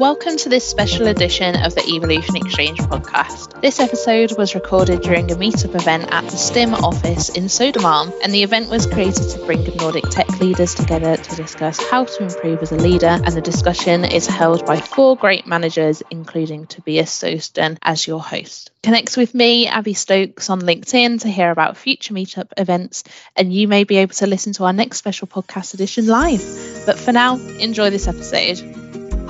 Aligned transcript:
Welcome 0.00 0.38
to 0.38 0.48
this 0.48 0.66
special 0.66 1.08
edition 1.08 1.62
of 1.62 1.74
the 1.74 1.86
Evolution 1.86 2.34
Exchange 2.34 2.78
podcast. 2.78 3.60
This 3.60 3.78
episode 3.80 4.32
was 4.38 4.54
recorded 4.54 5.02
during 5.02 5.30
a 5.30 5.34
meetup 5.34 5.74
event 5.74 6.10
at 6.10 6.24
the 6.24 6.38
STIM 6.38 6.72
office 6.72 7.28
in 7.28 7.44
Södermalm, 7.44 8.18
and 8.24 8.32
the 8.32 8.42
event 8.42 8.70
was 8.70 8.86
created 8.86 9.28
to 9.28 9.44
bring 9.44 9.62
Nordic 9.76 10.04
tech 10.04 10.40
leaders 10.40 10.74
together 10.74 11.18
to 11.18 11.36
discuss 11.36 11.78
how 11.90 12.06
to 12.06 12.22
improve 12.22 12.62
as 12.62 12.72
a 12.72 12.76
leader. 12.76 13.08
And 13.08 13.34
the 13.34 13.42
discussion 13.42 14.06
is 14.06 14.26
held 14.26 14.64
by 14.64 14.80
four 14.80 15.18
great 15.18 15.46
managers, 15.46 16.02
including 16.10 16.64
Tobias 16.66 17.10
Sjosten 17.10 17.76
as 17.82 18.06
your 18.06 18.22
host. 18.22 18.70
Connect 18.82 19.18
with 19.18 19.34
me, 19.34 19.68
Abi 19.68 19.92
Stokes, 19.92 20.48
on 20.48 20.62
LinkedIn 20.62 21.20
to 21.20 21.28
hear 21.28 21.50
about 21.50 21.76
future 21.76 22.14
meetup 22.14 22.52
events, 22.56 23.04
and 23.36 23.52
you 23.52 23.68
may 23.68 23.84
be 23.84 23.98
able 23.98 24.14
to 24.14 24.26
listen 24.26 24.54
to 24.54 24.64
our 24.64 24.72
next 24.72 24.96
special 24.96 25.28
podcast 25.28 25.74
edition 25.74 26.06
live. 26.06 26.42
But 26.86 26.98
for 26.98 27.12
now, 27.12 27.36
enjoy 27.36 27.90
this 27.90 28.08
episode. 28.08 28.79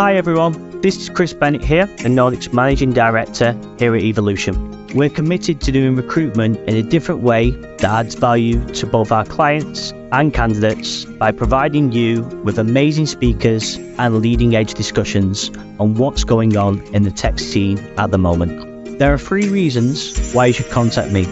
Hi 0.01 0.15
everyone, 0.17 0.81
this 0.81 0.97
is 0.97 1.11
Chris 1.11 1.35
Bennett 1.35 1.63
here, 1.63 1.85
the 1.85 2.09
Nordic's 2.09 2.55
Managing 2.55 2.95
Director 2.95 3.55
here 3.79 3.95
at 3.95 4.01
Evolution. 4.01 4.87
We're 4.95 5.11
committed 5.11 5.61
to 5.61 5.73
doing 5.73 5.95
recruitment 5.95 6.57
in 6.67 6.75
a 6.75 6.83
different 6.83 7.21
way 7.21 7.51
that 7.51 7.85
adds 7.85 8.15
value 8.15 8.65
to 8.69 8.87
both 8.87 9.13
our 9.13 9.27
clients 9.27 9.93
and 10.11 10.33
candidates 10.33 11.05
by 11.05 11.33
providing 11.33 11.93
you 11.93 12.23
with 12.45 12.59
amazing 12.59 13.05
speakers 13.05 13.77
and 13.77 14.21
leading 14.21 14.57
edge 14.57 14.73
discussions 14.73 15.51
on 15.79 15.97
what's 15.97 16.25
going 16.25 16.57
on 16.57 16.81
in 16.95 17.03
the 17.03 17.11
tech 17.11 17.39
scene 17.39 17.79
at 17.99 18.11
the 18.11 18.17
moment. 18.17 18.99
There 18.99 19.13
are 19.13 19.19
three 19.19 19.51
reasons 19.51 20.33
why 20.33 20.47
you 20.47 20.55
should 20.55 20.71
contact 20.71 21.13
me. 21.13 21.27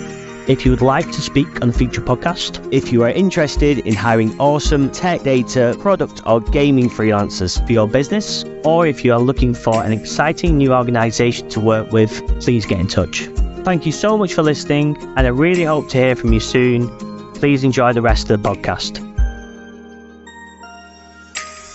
If 0.48 0.64
you 0.64 0.70
would 0.70 0.80
like 0.80 1.04
to 1.12 1.20
speak 1.20 1.60
on 1.60 1.68
a 1.68 1.72
future 1.74 2.00
podcast, 2.00 2.66
if 2.72 2.90
you 2.90 3.02
are 3.02 3.10
interested 3.10 3.80
in 3.80 3.92
hiring 3.92 4.34
awesome 4.40 4.90
tech 4.90 5.22
data, 5.22 5.76
product, 5.78 6.22
or 6.24 6.40
gaming 6.40 6.88
freelancers 6.88 7.62
for 7.66 7.70
your 7.70 7.86
business, 7.86 8.46
or 8.64 8.86
if 8.86 9.04
you 9.04 9.12
are 9.12 9.18
looking 9.18 9.52
for 9.52 9.84
an 9.84 9.92
exciting 9.92 10.56
new 10.56 10.72
organization 10.72 11.50
to 11.50 11.60
work 11.60 11.92
with, 11.92 12.26
please 12.40 12.64
get 12.64 12.80
in 12.80 12.88
touch. 12.88 13.28
Thank 13.62 13.84
you 13.84 13.92
so 13.92 14.16
much 14.16 14.32
for 14.32 14.42
listening, 14.42 14.96
and 15.18 15.26
I 15.26 15.28
really 15.28 15.64
hope 15.64 15.90
to 15.90 15.98
hear 15.98 16.16
from 16.16 16.32
you 16.32 16.40
soon. 16.40 16.88
Please 17.34 17.62
enjoy 17.62 17.92
the 17.92 18.00
rest 18.00 18.30
of 18.30 18.42
the 18.42 18.48
podcast. 18.48 19.04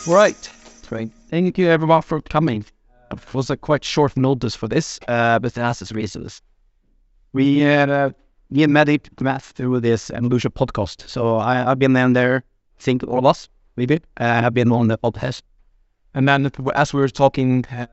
Right. 0.07 0.49
Right. 0.89 1.11
Thank 1.29 1.59
you 1.59 1.69
everyone 1.69 2.01
for 2.01 2.21
coming. 2.21 2.65
It 3.11 3.33
was 3.35 3.51
a 3.51 3.55
quite 3.55 3.83
short 3.83 4.17
notice 4.17 4.55
for 4.55 4.67
this, 4.67 4.99
uh, 5.07 5.37
but 5.37 5.55
it 5.55 5.61
has 5.61 5.79
its 5.83 5.91
reasons. 5.91 6.41
We 7.33 7.59
had 7.59 7.89
uh, 7.91 8.11
me 8.53 8.61
and 8.61 8.71
Mehdi 8.71 8.99
met 9.19 9.41
through 9.41 9.79
this 9.79 10.11
Evolution 10.11 10.51
podcast. 10.51 11.09
So 11.09 11.37
I, 11.37 11.55
have 11.55 11.79
been 11.79 11.95
in 11.95 12.13
there, 12.13 12.43
I 12.79 12.81
think 12.81 13.03
all 13.03 13.17
of 13.17 13.25
us, 13.25 13.49
maybe, 13.75 13.99
uh, 14.17 14.41
have 14.41 14.53
been 14.53 14.71
on 14.71 14.87
the 14.89 14.97
podcast. 14.99 15.41
And 16.13 16.29
then 16.29 16.51
as 16.75 16.93
we 16.93 16.99
were 16.99 17.09
talking, 17.09 17.65
uh, 17.65 17.87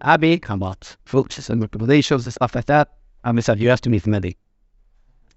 Abi 0.00 0.40
about 0.48 0.96
focus 1.04 1.48
and 1.48 1.62
recommendations 1.62 2.26
and 2.26 2.34
stuff 2.34 2.56
like 2.56 2.66
that, 2.66 2.88
and 3.22 3.36
we 3.36 3.42
said, 3.42 3.60
you 3.60 3.68
have 3.68 3.82
to 3.82 3.90
meet 3.90 4.02
Mehdi. 4.02 4.34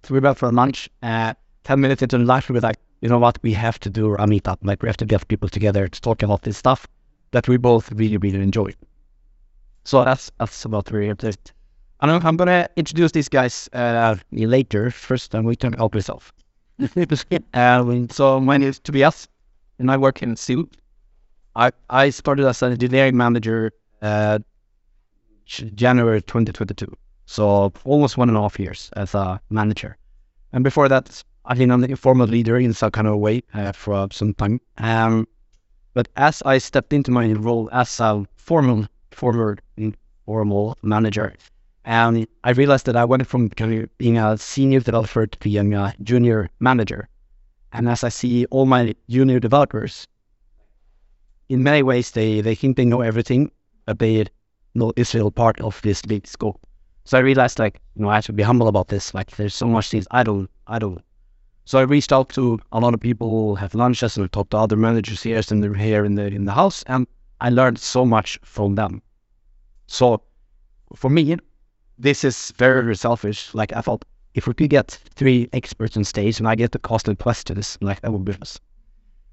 So 0.02 0.16
we 0.16 0.20
went 0.20 0.40
for 0.40 0.52
lunch. 0.52 0.90
Uh, 1.04 1.36
10 1.66 1.80
minutes 1.80 2.02
into 2.02 2.18
the 2.18 2.26
lunch, 2.26 2.50
we 2.50 2.54
were 2.54 2.62
like, 2.62 2.78
you 3.02 3.10
know 3.10 3.20
what, 3.20 3.38
we 3.44 3.54
have 3.54 3.80
to 3.82 3.92
do 3.92 4.16
a 4.16 4.26
meetup. 4.26 4.58
Like, 4.64 4.82
we 4.82 4.90
have 4.90 4.98
to 4.98 5.06
get 5.06 5.28
people 5.28 5.50
together 5.50 5.88
to 5.88 6.02
talk 6.02 6.24
about 6.24 6.42
this 6.42 6.58
stuff 6.58 6.88
that 7.30 7.48
we 7.48 7.58
both 7.58 7.92
really, 7.92 8.18
really 8.18 8.42
enjoy. 8.42 8.74
So 9.84 10.04
that's, 10.04 10.32
that's 10.40 10.66
about 10.66 10.92
where 10.92 11.02
we're 11.02 11.12
and 11.12 11.52
I'm, 12.12 12.26
I'm 12.26 12.38
gonna 12.38 12.68
introduce 12.76 13.12
these 13.12 13.30
guys 13.30 13.70
uh, 13.74 14.16
later. 14.32 14.92
First, 14.92 15.34
I'm 15.36 15.44
going 15.44 15.56
to 15.58 15.72
help 15.72 15.94
myself. 15.94 16.34
uh, 17.54 18.08
so 18.10 18.40
my 18.40 18.58
name 18.58 18.70
is 18.70 18.80
Tobias, 18.80 19.28
and 19.80 19.92
I 19.92 19.98
work 19.98 20.22
in 20.24 20.36
SIL. 20.36 20.66
I 21.56 21.72
I 21.90 22.10
started 22.10 22.46
as 22.48 22.62
an 22.62 22.72
engineering 22.72 23.16
manager 23.16 23.72
uh, 24.02 24.40
January 25.46 26.22
2022, 26.22 26.92
so 27.26 27.72
almost 27.86 28.18
one 28.18 28.30
and 28.30 28.38
a 28.38 28.42
half 28.42 28.60
years 28.60 28.90
as 28.96 29.14
a 29.14 29.40
manager. 29.50 29.98
And 30.52 30.64
before 30.64 30.90
that, 30.90 31.24
I've 31.46 31.58
been 31.58 31.72
an 31.72 31.84
informal 31.84 32.28
leader 32.28 32.58
in 32.58 32.74
some 32.74 32.92
kind 32.92 33.08
of 33.08 33.18
way 33.18 33.44
uh, 33.54 33.72
for 33.72 34.08
some 34.12 34.34
time. 34.34 34.62
Um, 34.78 35.28
but 35.94 36.08
as 36.16 36.42
I 36.44 36.58
stepped 36.58 36.94
into 36.94 37.12
my 37.12 37.32
role 37.34 37.70
as 37.72 38.00
a 38.00 38.26
formal, 38.36 38.88
former 39.12 39.58
informal 39.78 40.78
manager, 40.82 41.34
and 41.86 42.28
I 42.44 42.52
realized 42.52 42.86
that 42.86 42.96
I 42.96 43.06
went 43.06 43.28
from 43.28 43.50
being 43.98 44.18
a 44.18 44.38
senior 44.38 44.80
developer 44.80 45.28
to 45.28 45.40
being 45.40 45.74
a 45.74 45.94
junior 46.02 46.50
manager. 46.60 47.10
And 47.74 47.90
as 47.90 48.04
I 48.04 48.10
see 48.10 48.46
all 48.46 48.66
my 48.66 48.96
junior 49.10 49.40
developers, 49.40 50.08
in 51.50 51.64
many 51.64 51.84
ways, 51.84 52.12
they, 52.12 52.42
they 52.42 52.56
think 52.56 52.78
they 52.78 52.86
know 52.86 53.02
everything, 53.02 53.52
but 53.86 54.00
they 54.00 54.26
know 54.74 54.94
is 54.96 55.10
still 55.10 55.30
part 55.30 55.60
of 55.60 55.82
this 55.82 56.02
big 56.02 56.26
scope. 56.26 56.60
So 57.06 57.18
I 57.18 57.22
realized, 57.22 57.60
like, 57.60 57.82
you 57.96 58.04
know, 58.04 58.10
I 58.10 58.16
have 58.16 58.26
to 58.26 58.34
be 58.34 58.44
humble 58.44 58.70
about 58.70 58.88
this. 58.88 59.14
Like, 59.14 59.32
there's 59.32 59.54
so 59.54 59.68
much 59.68 59.90
things 59.90 60.08
I 60.12 60.24
don't, 60.24 60.50
I 60.68 60.80
don't. 60.80 61.02
So 61.66 61.80
I 61.80 61.84
reached 61.84 62.14
out 62.14 62.30
to 62.30 62.60
a 62.72 62.80
lot 62.80 62.94
of 62.94 63.00
people 63.00 63.30
who 63.30 63.56
have 63.56 63.76
lunches 63.76 64.18
and 64.18 64.32
talked 64.32 64.52
to 64.52 64.58
other 64.58 64.78
managers 64.78 65.24
here 65.24 65.42
and 65.50 65.76
here 65.76 66.06
in 66.06 66.16
the 66.16 66.28
in 66.28 66.46
the 66.46 66.54
house, 66.54 66.84
and 66.88 67.08
I 67.42 67.50
learned 67.50 67.80
so 67.80 68.06
much 68.06 68.40
from 68.44 68.76
them. 68.76 69.02
So 69.88 70.22
for 70.96 71.10
me, 71.10 71.38
this 71.98 72.24
is 72.24 72.52
very 72.58 72.96
selfish. 72.96 73.54
Like 73.54 73.74
I 73.74 73.82
thought, 73.82 74.06
if 74.34 74.48
we 74.48 74.54
could 74.54 74.70
get 74.70 75.00
three 75.16 75.50
experts 75.54 75.96
on 75.96 76.04
stage 76.04 76.40
and 76.40 76.48
I 76.48 76.56
get 76.56 76.72
the 76.72 76.80
costed 76.80 77.20
questions, 77.20 77.78
like 77.82 78.02
that 78.02 78.12
would 78.12 78.26
be 78.26 78.34
us. 78.42 78.60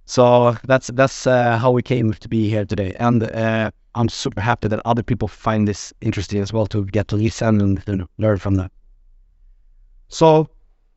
So 0.04 0.56
that's 0.64 0.88
that's 0.88 1.26
uh, 1.26 1.56
how 1.58 1.70
we 1.70 1.82
came 1.82 2.12
to 2.12 2.28
be 2.28 2.50
here 2.50 2.64
today, 2.64 2.94
and 2.98 3.22
uh, 3.22 3.70
I'm 3.94 4.08
super 4.08 4.40
happy 4.40 4.68
that 4.68 4.80
other 4.84 5.02
people 5.02 5.28
find 5.28 5.68
this 5.68 5.92
interesting 6.00 6.40
as 6.40 6.52
well 6.52 6.66
to 6.66 6.84
get 6.84 7.08
to 7.08 7.16
listen 7.16 7.60
and, 7.86 8.08
learn 8.18 8.38
from 8.38 8.56
that. 8.56 8.72
So 10.08 10.48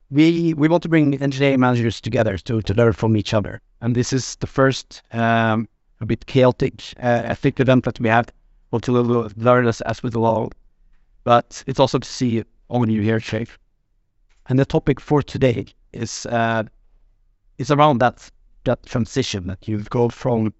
we 0.09 0.55
we 0.55 0.67
want 0.67 0.83
to 0.83 0.89
bring 0.89 1.21
engineering 1.21 1.59
managers 1.59 2.01
together 2.01 2.37
to 2.39 2.61
to 2.61 2.73
learn 2.73 2.93
from 2.93 3.15
each 3.15 3.33
other, 3.33 3.61
and 3.81 3.95
this 3.95 4.13
is 4.13 4.35
the 4.37 4.47
first 4.47 5.03
um, 5.11 5.67
a 6.01 6.05
bit 6.05 6.25
chaotic 6.25 6.81
uh, 6.97 7.21
ethic 7.25 7.59
event 7.59 7.85
that 7.85 7.99
we 7.99 8.09
have. 8.09 8.29
Want 8.71 8.83
to 8.85 8.91
learn 9.37 9.67
as 9.67 9.81
as 9.81 10.01
we 10.01 10.09
go 10.09 10.21
along 10.21 10.51
but 11.23 11.63
it's 11.67 11.79
also 11.79 11.99
to 11.99 12.07
see 12.07 12.43
all 12.67 12.83
of 12.83 12.89
you 12.89 13.01
here. 13.01 13.21
And 14.47 14.59
the 14.59 14.65
topic 14.65 14.99
for 14.99 15.23
today 15.23 15.65
is 15.93 16.25
uh, 16.25 16.63
is 17.57 17.71
around 17.71 17.99
that 17.99 18.29
that 18.65 18.85
transition 18.85 19.47
that 19.47 19.67
you've 19.67 19.89
go 19.89 20.09
from 20.09 20.53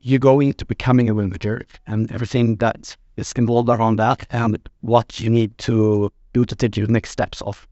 you 0.00 0.18
go 0.18 0.40
into 0.40 0.64
becoming 0.64 1.08
a 1.10 1.14
manager 1.14 1.66
and 1.86 2.12
everything 2.12 2.56
that 2.56 2.96
is 3.16 3.32
involved 3.32 3.68
around 3.68 3.96
that 3.96 4.26
and 4.30 4.56
what 4.80 5.18
you 5.18 5.30
need 5.30 5.56
to 5.58 6.12
do 6.32 6.44
to 6.44 6.54
take 6.54 6.76
your 6.76 6.86
next 6.86 7.10
steps 7.10 7.42
off. 7.42 7.66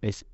Basically. 0.00 0.33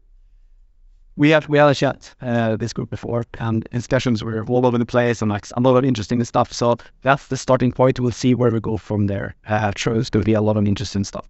We 1.21 1.29
had 1.29 1.47
we 1.49 1.59
had 1.59 1.69
a 1.69 1.75
chat 1.75 2.15
uh, 2.23 2.57
this 2.57 2.73
group 2.73 2.89
before 2.89 3.25
and 3.39 3.69
discussions 3.71 4.25
were 4.25 4.43
all 4.47 4.65
over 4.65 4.79
the 4.79 4.87
place 4.87 5.21
and 5.21 5.31
like 5.31 5.45
a 5.55 5.61
lot 5.61 5.77
of 5.77 5.85
interesting 5.85 6.25
stuff. 6.25 6.51
So 6.51 6.79
that's 7.03 7.27
the 7.27 7.37
starting 7.37 7.73
point. 7.73 8.01
We'll 8.01 8.11
see 8.11 8.35
where 8.35 8.51
we 8.51 8.59
go 8.59 8.79
from 8.79 9.07
there. 9.07 9.35
Uh, 9.47 9.71
going 9.85 10.03
to 10.03 10.21
be 10.21 10.33
a 10.33 10.41
lot 10.41 10.57
of 10.57 10.67
interesting 10.67 11.05
stuff. 11.05 11.29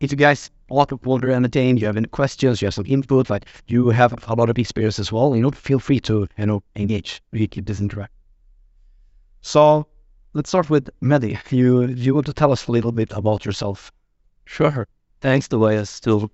If 0.00 0.10
you 0.10 0.16
guys 0.16 0.50
want 0.68 0.88
to 0.88 0.98
wonder 1.04 1.30
anything, 1.30 1.76
you 1.76 1.86
have 1.86 1.96
any 1.96 2.08
questions, 2.08 2.60
you 2.60 2.66
have 2.66 2.74
some 2.74 2.86
input, 2.88 3.30
like 3.30 3.44
you 3.68 3.90
have 3.90 4.12
a 4.26 4.34
lot 4.34 4.50
of 4.50 4.58
experience 4.58 4.98
as 4.98 5.12
well, 5.12 5.36
you 5.36 5.42
know, 5.42 5.52
feel 5.52 5.78
free 5.78 6.00
to 6.00 6.26
you 6.36 6.46
know 6.46 6.64
engage. 6.74 7.22
We 7.30 7.46
keep 7.46 7.66
this 7.66 7.80
interact. 7.80 8.12
So 9.42 9.86
let's 10.32 10.48
start 10.48 10.68
with 10.70 10.90
Mehdi. 11.00 11.38
You 11.52 11.86
you 11.86 12.14
want 12.14 12.26
to 12.26 12.32
tell 12.32 12.50
us 12.50 12.66
a 12.66 12.72
little 12.72 12.90
bit 12.90 13.12
about 13.12 13.44
yourself? 13.44 13.92
Sure. 14.44 14.88
Thanks, 15.20 15.46
Tobias, 15.46 16.00
to 16.00 16.28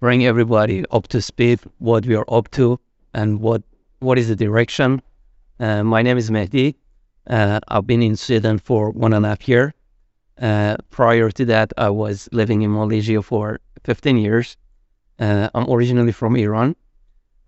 bring 0.00 0.26
everybody 0.26 0.84
up 0.90 1.08
to 1.08 1.22
speed 1.22 1.58
what 1.78 2.04
we 2.04 2.14
are 2.14 2.24
up 2.28 2.50
to 2.50 2.78
and 3.14 3.40
what 3.40 3.62
what 4.00 4.18
is 4.18 4.28
the 4.28 4.36
direction. 4.36 5.00
Uh, 5.58 5.82
my 5.82 6.02
name 6.02 6.18
is 6.18 6.30
Mehdi. 6.30 6.74
Uh, 7.28 7.60
I've 7.68 7.86
been 7.86 8.02
in 8.02 8.16
Sweden 8.16 8.58
for 8.58 8.90
one 8.90 9.14
and 9.14 9.24
a 9.24 9.30
half 9.30 9.48
year. 9.48 9.72
Uh, 10.40 10.76
prior 10.90 11.30
to 11.30 11.44
that, 11.46 11.72
I 11.78 11.88
was 11.88 12.28
living 12.30 12.60
in 12.60 12.72
Malaysia 12.72 13.22
for 13.22 13.58
15 13.84 14.18
years. 14.18 14.56
Uh, 15.18 15.48
I'm 15.54 15.68
originally 15.70 16.12
from 16.12 16.36
Iran, 16.36 16.76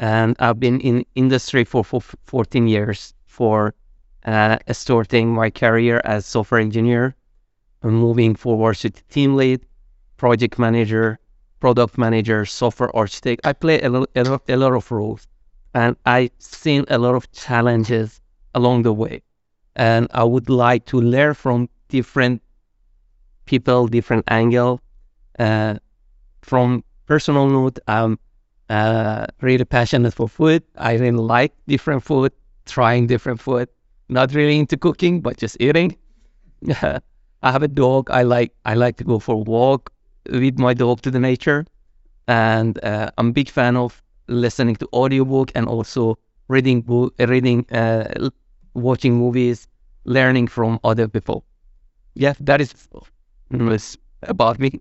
and 0.01 0.35
I've 0.39 0.59
been 0.59 0.81
in 0.81 1.05
industry 1.15 1.65
for, 1.65 1.85
for 1.85 2.01
14 2.25 2.67
years 2.67 3.13
for 3.27 3.75
uh, 4.25 4.57
starting 4.73 5.29
my 5.35 5.51
career 5.51 6.01
as 6.05 6.25
software 6.25 6.63
engineer, 6.63 7.15
and 7.83 7.93
moving 7.93 8.35
forward 8.35 8.77
to 8.77 8.91
team 8.91 9.37
lead, 9.37 9.61
project 10.17 10.59
manager, 10.59 11.19
product 11.61 11.99
manager, 11.99 12.45
software 12.45 12.95
architect. 12.97 13.47
I 13.47 13.53
play 13.53 13.81
a, 13.81 13.89
lot, 13.89 14.11
a, 14.15 14.25
lot, 14.25 14.43
a 14.49 14.57
lot 14.57 14.73
of 14.75 14.91
roles 14.91 15.27
and 15.75 15.97
I've 16.07 16.31
seen 16.39 16.85
a 16.89 16.99
lot 16.99 17.15
of 17.15 17.31
challenges 17.33 18.21
along 18.55 18.83
the 18.83 18.93
way. 18.93 19.23
And 19.77 20.09
I 20.13 20.25
would 20.25 20.49
like 20.51 20.87
to 20.87 21.01
learn 21.01 21.35
from 21.35 21.69
different 21.89 22.43
people, 23.45 23.87
different 23.87 24.25
angle. 24.29 24.81
Uh, 25.39 25.77
from 26.43 26.83
personal 27.07 27.49
note, 27.49 27.79
I'm 27.87 28.19
uh, 28.69 29.27
really 29.41 29.65
passionate 29.65 30.15
for 30.15 30.29
food. 30.29 30.63
I 30.77 30.95
really 30.95 31.13
like 31.19 31.53
different 31.67 32.03
food, 32.03 32.33
trying 32.67 33.07
different 33.07 33.41
food. 33.41 33.69
Not 34.09 34.35
really 34.35 34.59
into 34.59 34.77
cooking, 34.77 35.21
but 35.21 35.37
just 35.37 35.57
eating. 35.61 35.97
I 36.83 37.53
have 37.53 37.63
a 37.63 37.69
dog. 37.69 38.11
I 38.11 38.23
like 38.23 38.53
I 38.65 38.75
like 38.75 38.97
to 38.97 39.05
go 39.05 39.19
for 39.19 39.37
a 39.37 39.39
walk 39.39 39.93
with 40.29 40.59
my 40.59 40.75
dog 40.75 41.03
to 41.03 41.11
the 41.11 41.21
nature, 41.21 41.67
and 42.27 42.83
uh, 42.85 43.11
I'm 43.19 43.29
a 43.29 43.33
big 43.33 43.49
fan 43.49 43.77
of 43.77 44.03
listening 44.29 44.77
to 44.77 44.89
audiobook 44.93 45.51
and 45.55 45.67
also 45.67 46.19
reading 46.49 46.83
book, 46.83 47.15
reading, 47.19 47.67
uh, 47.73 48.29
watching 48.75 49.15
movies, 49.15 49.67
learning 50.05 50.49
from 50.49 50.79
other 50.85 51.09
people. 51.09 51.45
Yeah, 52.15 52.35
that 52.41 52.61
is, 52.61 52.75
is 53.51 53.99
about 54.23 54.59
me. 54.59 54.81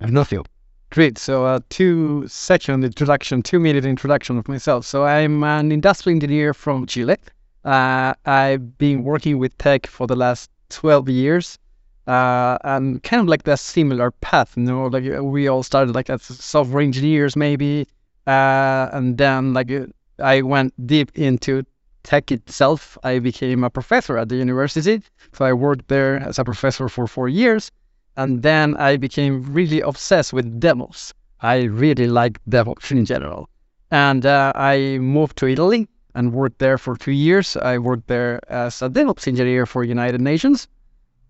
Know 0.00 0.24
you. 0.30 0.44
Great. 0.90 1.18
So, 1.18 1.44
uh, 1.44 1.60
two 1.68 2.26
second 2.28 2.84
introduction, 2.84 3.42
two 3.42 3.58
minute 3.58 3.84
introduction 3.84 4.38
of 4.38 4.46
myself. 4.48 4.86
So, 4.86 5.04
I'm 5.04 5.42
an 5.42 5.72
industrial 5.72 6.16
engineer 6.16 6.54
from 6.54 6.86
Chile. 6.86 7.16
Uh, 7.64 8.14
I've 8.24 8.78
been 8.78 9.02
working 9.02 9.38
with 9.38 9.56
tech 9.58 9.86
for 9.86 10.06
the 10.06 10.14
last 10.14 10.50
12 10.70 11.08
years. 11.08 11.58
Uh, 12.06 12.56
and 12.62 13.02
kind 13.02 13.20
of 13.20 13.26
like 13.26 13.42
the 13.42 13.56
similar 13.56 14.12
path, 14.12 14.56
you 14.56 14.62
know, 14.62 14.86
like 14.86 15.04
uh, 15.12 15.24
we 15.24 15.48
all 15.48 15.64
started 15.64 15.92
like 15.92 16.08
as 16.08 16.22
software 16.22 16.80
engineers, 16.80 17.34
maybe, 17.34 17.84
uh, 18.28 18.88
and 18.92 19.18
then 19.18 19.52
like 19.52 19.72
uh, 19.72 19.86
I 20.22 20.42
went 20.42 20.72
deep 20.86 21.10
into 21.18 21.64
tech 22.04 22.30
itself. 22.30 22.96
I 23.02 23.18
became 23.18 23.64
a 23.64 23.70
professor 23.70 24.18
at 24.18 24.28
the 24.28 24.36
university, 24.36 25.02
so 25.32 25.44
I 25.44 25.52
worked 25.52 25.88
there 25.88 26.18
as 26.18 26.38
a 26.38 26.44
professor 26.44 26.88
for 26.88 27.08
four 27.08 27.28
years, 27.28 27.72
and 28.16 28.40
then 28.40 28.76
I 28.76 28.98
became 28.98 29.42
really 29.52 29.80
obsessed 29.80 30.32
with 30.32 30.60
demos. 30.60 31.12
I 31.40 31.64
really 31.64 32.06
like 32.06 32.38
DevOps 32.48 32.92
in 32.92 33.04
general, 33.04 33.48
and 33.90 34.24
uh, 34.24 34.52
I 34.54 34.98
moved 34.98 35.38
to 35.38 35.48
Italy 35.48 35.88
and 36.14 36.32
worked 36.32 36.60
there 36.60 36.78
for 36.78 36.96
two 36.96 37.10
years. 37.10 37.56
I 37.56 37.78
worked 37.78 38.06
there 38.06 38.38
as 38.48 38.80
a 38.80 38.88
DevOps 38.88 39.26
engineer 39.26 39.66
for 39.66 39.82
United 39.82 40.20
Nations 40.20 40.68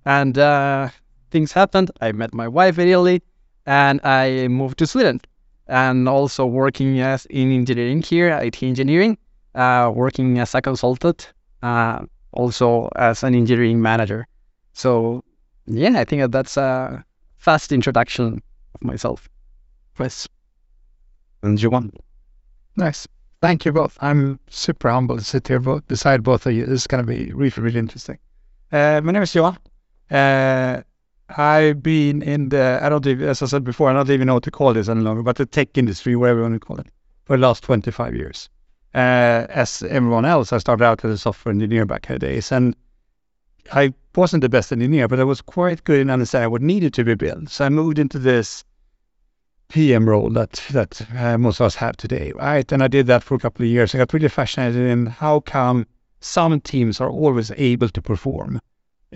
and 0.07 0.39
uh, 0.39 0.89
things 1.31 1.53
happened. 1.53 1.91
I 2.01 2.13
met 2.13 2.33
my 2.33 2.49
wife 2.49 2.79
in 2.79 2.89
Italy, 2.89 3.23
and 3.67 4.01
I 4.05 4.49
moved 4.49 4.79
to 4.79 4.87
Sweden, 4.87 5.21
and 5.67 6.09
also 6.09 6.47
working 6.47 7.01
as 7.01 7.27
in 7.27 7.53
engineering 7.53 8.01
here, 8.01 8.29
IT 8.29 8.63
engineering, 8.63 9.19
uh, 9.55 9.93
working 9.95 10.39
as 10.39 10.55
a 10.55 10.63
consultant, 10.63 11.33
uh, 11.63 12.07
also 12.33 12.89
as 12.97 13.25
an 13.25 13.35
engineering 13.35 13.83
manager. 13.83 14.27
So, 14.73 15.25
yeah, 15.67 15.99
I 15.99 16.05
think 16.05 16.23
that 16.23 16.33
that's 16.33 16.57
a 16.57 17.05
fast 17.37 17.73
introduction 17.73 18.41
of 18.75 18.85
myself. 18.85 19.29
Yes. 19.99 20.29
And 21.43 21.61
you 21.61 21.71
want? 21.71 21.97
Nice. 22.77 23.09
Thank 23.43 23.65
you 23.65 23.73
both. 23.73 23.99
I'm 24.01 24.39
super 24.51 24.91
humbled 24.91 25.19
to 25.19 25.25
sit 25.25 25.49
here 25.49 25.59
both, 25.59 25.87
beside 25.89 26.23
both 26.23 26.47
of 26.47 26.53
you. 26.53 26.65
This 26.65 26.83
is 26.83 26.87
going 26.87 27.05
to 27.05 27.07
be 27.07 27.33
really, 27.33 27.53
really 27.57 27.79
interesting. 27.79 28.19
Uh, 28.71 29.01
my 29.03 29.13
name 29.13 29.23
is 29.23 29.35
Johan. 29.35 29.59
Uh, 30.11 30.83
I've 31.29 31.83
been 31.83 32.23
in 32.23 32.51
the, 32.51 32.79
I 32.81 32.89
don't 32.89 33.07
even, 33.07 33.29
as 33.29 33.43
I 33.43 33.47
said 33.47 33.65
before, 33.65 33.91
I 33.91 33.93
don't 33.93 34.11
even 34.11 34.27
know 34.27 34.35
what 34.35 34.45
to 34.45 34.51
call 34.51 34.73
this 34.73 34.89
any 34.89 35.01
longer, 35.01 35.23
but 35.23 35.37
the 35.37 35.47
tech 35.47 35.77
industry, 35.77 36.15
whatever 36.15 36.41
you 36.41 36.43
want 36.45 36.55
to 36.55 36.61
call 36.61 36.79
it, 36.79 36.87
for 37.25 37.37
the 37.37 37.43
last 37.43 37.65
25 37.65 38.15
years. 38.15 38.49
Uh, 38.95 39.47
as 39.51 39.83
everyone 39.83 40.25
else, 40.25 40.53
I 40.53 40.59
started 40.59 40.85
out 40.85 41.05
as 41.05 41.11
a 41.11 41.19
software 41.19 41.53
engineer 41.53 41.85
back 41.85 42.09
in 42.09 42.15
the 42.15 42.19
days, 42.21 42.53
and 42.53 42.77
I 43.73 43.93
wasn't 44.15 44.43
the 44.43 44.49
best 44.49 44.73
engineer, 44.73 45.09
but 45.09 45.21
I 45.21 45.25
was 45.25 45.41
quite 45.41 45.83
good 45.85 46.01
in 46.01 46.11
understanding 46.11 46.51
what 46.51 46.63
needed 46.63 46.95
to 46.95 47.05
be 47.05 47.15
built. 47.15 47.49
So 47.49 47.65
I 47.65 47.69
moved 47.69 47.99
into 47.99 48.19
this 48.19 48.65
PM 49.69 50.09
role 50.09 50.31
that 50.31 50.63
that 50.71 51.03
uh, 51.17 51.37
most 51.37 51.61
of 51.61 51.67
us 51.67 51.75
have 51.75 51.97
today, 51.97 52.33
right? 52.37 52.71
And 52.71 52.83
I 52.83 52.89
did 52.89 53.09
that 53.09 53.25
for 53.25 53.35
a 53.35 53.39
couple 53.39 53.65
of 53.65 53.71
years. 53.71 53.95
I 53.95 53.99
got 53.99 54.13
really 54.13 54.29
fascinated 54.29 54.81
in 54.81 55.07
how 55.07 55.41
come 55.41 55.87
some 56.21 56.61
teams 56.61 57.01
are 57.01 57.11
always 57.11 57.51
able 57.57 57.89
to 57.89 58.01
perform 58.01 58.61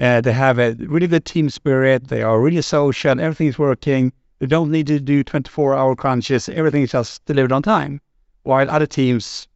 uh, 0.00 0.20
they 0.22 0.32
have 0.32 0.58
a 0.58 0.74
really 0.78 1.06
good 1.06 1.26
team 1.26 1.50
spirit. 1.50 2.08
They 2.08 2.22
are 2.22 2.40
really 2.40 2.62
social. 2.62 3.20
Everything's 3.20 3.58
working. 3.58 4.12
They 4.38 4.46
don't 4.46 4.70
need 4.70 4.86
to 4.86 4.98
do 4.98 5.22
24 5.22 5.74
hour 5.74 5.94
crunches. 5.94 6.48
Everything 6.48 6.82
is 6.82 6.92
just 6.92 7.22
delivered 7.26 7.52
on 7.52 7.62
time. 7.62 8.00
While 8.42 8.70
other 8.70 8.86
teams 8.86 9.46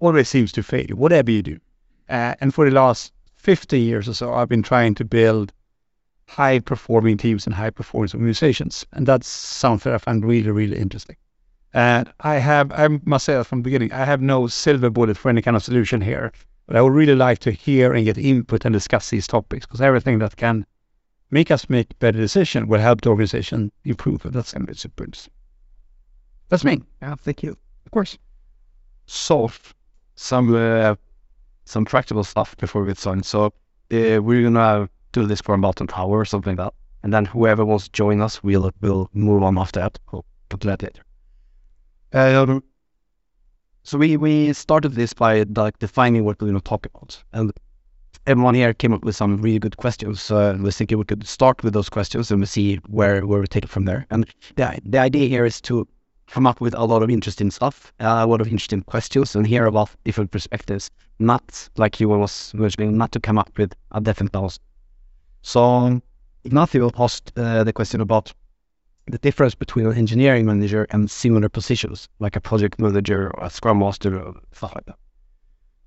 always 0.00 0.30
seems 0.30 0.50
to 0.52 0.62
fail, 0.62 0.86
whatever 0.94 1.30
you 1.30 1.42
do. 1.42 1.58
Uh, 2.08 2.34
and 2.40 2.54
for 2.54 2.64
the 2.64 2.74
last 2.74 3.12
50 3.34 3.78
years 3.78 4.08
or 4.08 4.14
so, 4.14 4.32
I've 4.32 4.48
been 4.48 4.62
trying 4.62 4.94
to 4.94 5.04
build 5.04 5.52
high 6.26 6.60
performing 6.60 7.18
teams 7.18 7.44
and 7.44 7.54
high 7.54 7.70
performance 7.70 8.14
organizations. 8.14 8.86
And 8.92 9.06
that's 9.06 9.28
something 9.28 9.92
I 9.92 9.98
find 9.98 10.24
really, 10.24 10.50
really 10.50 10.78
interesting. 10.78 11.16
And 11.74 12.10
I 12.20 12.36
have, 12.36 12.72
I 12.72 12.88
must 13.04 13.26
say 13.26 13.42
from 13.44 13.58
the 13.58 13.64
beginning, 13.64 13.92
I 13.92 14.06
have 14.06 14.22
no 14.22 14.46
silver 14.46 14.88
bullet 14.88 15.18
for 15.18 15.28
any 15.28 15.42
kind 15.42 15.56
of 15.56 15.62
solution 15.62 16.00
here. 16.00 16.32
But 16.66 16.76
I 16.76 16.82
would 16.82 16.92
really 16.92 17.14
like 17.14 17.38
to 17.40 17.50
hear 17.50 17.92
and 17.92 18.04
get 18.04 18.18
input 18.18 18.64
and 18.64 18.72
discuss 18.72 19.10
these 19.10 19.26
topics 19.26 19.66
because 19.66 19.80
everything 19.80 20.18
that 20.20 20.36
can 20.36 20.64
make 21.30 21.50
us 21.50 21.68
make 21.68 21.98
better 21.98 22.18
decisions 22.18 22.68
will 22.68 22.80
help 22.80 23.00
the 23.00 23.10
organization 23.10 23.72
improve. 23.84 24.22
That's 24.24 24.52
going 24.52 24.66
to 24.66 24.72
be 24.72 24.78
super 24.78 25.04
interesting. 25.04 25.32
That's 26.48 26.64
me. 26.64 26.82
Yeah, 27.00 27.14
thank 27.14 27.42
you. 27.42 27.56
Of 27.86 27.92
course. 27.92 28.18
So, 29.06 29.50
some 30.16 30.54
uh, 30.54 30.94
some 31.64 31.84
practical 31.84 32.24
stuff 32.24 32.56
before 32.58 32.82
we 32.82 32.88
get 32.88 32.98
started. 32.98 33.24
So, 33.24 33.46
uh, 33.46 34.20
we're 34.22 34.42
gonna 34.42 34.88
do 35.12 35.26
this 35.26 35.40
for 35.40 35.54
about 35.54 35.80
an 35.80 35.88
hour 35.94 36.18
or 36.18 36.24
something 36.24 36.56
like 36.56 36.66
that, 36.66 36.74
and 37.02 37.12
then 37.12 37.24
whoever 37.24 37.64
wants 37.64 37.84
to 37.84 37.92
join 37.92 38.20
us, 38.20 38.42
we'll 38.42 38.70
will 38.82 39.08
move 39.14 39.42
on 39.42 39.58
after 39.58 39.80
that. 39.80 39.98
We'll 40.10 40.26
get 40.50 40.60
to 40.60 40.66
that 40.68 40.82
later. 40.82 41.02
Uh, 42.12 42.60
so 43.84 43.98
we, 43.98 44.16
we 44.16 44.52
started 44.52 44.92
this 44.92 45.12
by 45.12 45.44
like 45.56 45.78
defining 45.78 46.24
what 46.24 46.40
we're 46.40 46.48
going 46.48 46.60
to 46.60 46.68
talk 46.68 46.86
about. 46.86 47.22
And 47.32 47.52
everyone 48.26 48.54
here 48.54 48.72
came 48.72 48.92
up 48.92 49.04
with 49.04 49.16
some 49.16 49.42
really 49.42 49.58
good 49.58 49.76
questions. 49.76 50.30
Uh, 50.30 50.56
we 50.60 50.70
thinking 50.70 50.98
we 50.98 51.04
could 51.04 51.26
start 51.26 51.62
with 51.64 51.72
those 51.72 51.88
questions 51.88 52.30
and 52.30 52.40
we 52.40 52.46
see 52.46 52.76
where, 52.86 53.26
where 53.26 53.40
we 53.40 53.46
take 53.46 53.64
it 53.64 53.70
from 53.70 53.84
there. 53.84 54.06
And 54.10 54.26
the, 54.56 54.78
the 54.84 54.98
idea 54.98 55.28
here 55.28 55.44
is 55.44 55.60
to 55.62 55.86
come 56.28 56.46
up 56.46 56.60
with 56.60 56.74
a 56.74 56.84
lot 56.84 57.02
of 57.02 57.10
interesting 57.10 57.50
stuff, 57.50 57.92
uh, 58.00 58.20
a 58.20 58.26
lot 58.26 58.40
of 58.40 58.46
interesting 58.46 58.82
questions 58.82 59.34
and 59.34 59.46
hear 59.46 59.66
about 59.66 59.90
different 60.04 60.30
perspectives. 60.30 60.90
Not 61.18 61.68
like 61.76 62.00
you 62.00 62.08
was 62.08 62.52
mentioning, 62.54 62.96
not 62.96 63.12
to 63.12 63.20
come 63.20 63.38
up 63.38 63.50
with 63.58 63.74
a 63.90 64.00
definite 64.00 64.34
answer. 64.36 64.60
So 65.42 66.00
Ignacio 66.44 66.90
asked 66.96 67.32
uh, 67.36 67.64
the 67.64 67.72
question 67.72 68.00
about 68.00 68.32
the 69.06 69.18
difference 69.18 69.54
between 69.54 69.86
an 69.86 69.96
engineering 69.96 70.46
manager 70.46 70.86
and 70.90 71.10
similar 71.10 71.48
positions, 71.48 72.08
like 72.18 72.36
a 72.36 72.40
project 72.40 72.80
manager 72.80 73.30
or 73.34 73.44
a 73.44 73.50
scrum 73.50 73.78
master 73.78 74.18
or 74.18 74.34
stuff 74.52 74.74
like 74.74 74.86
that. 74.86 74.98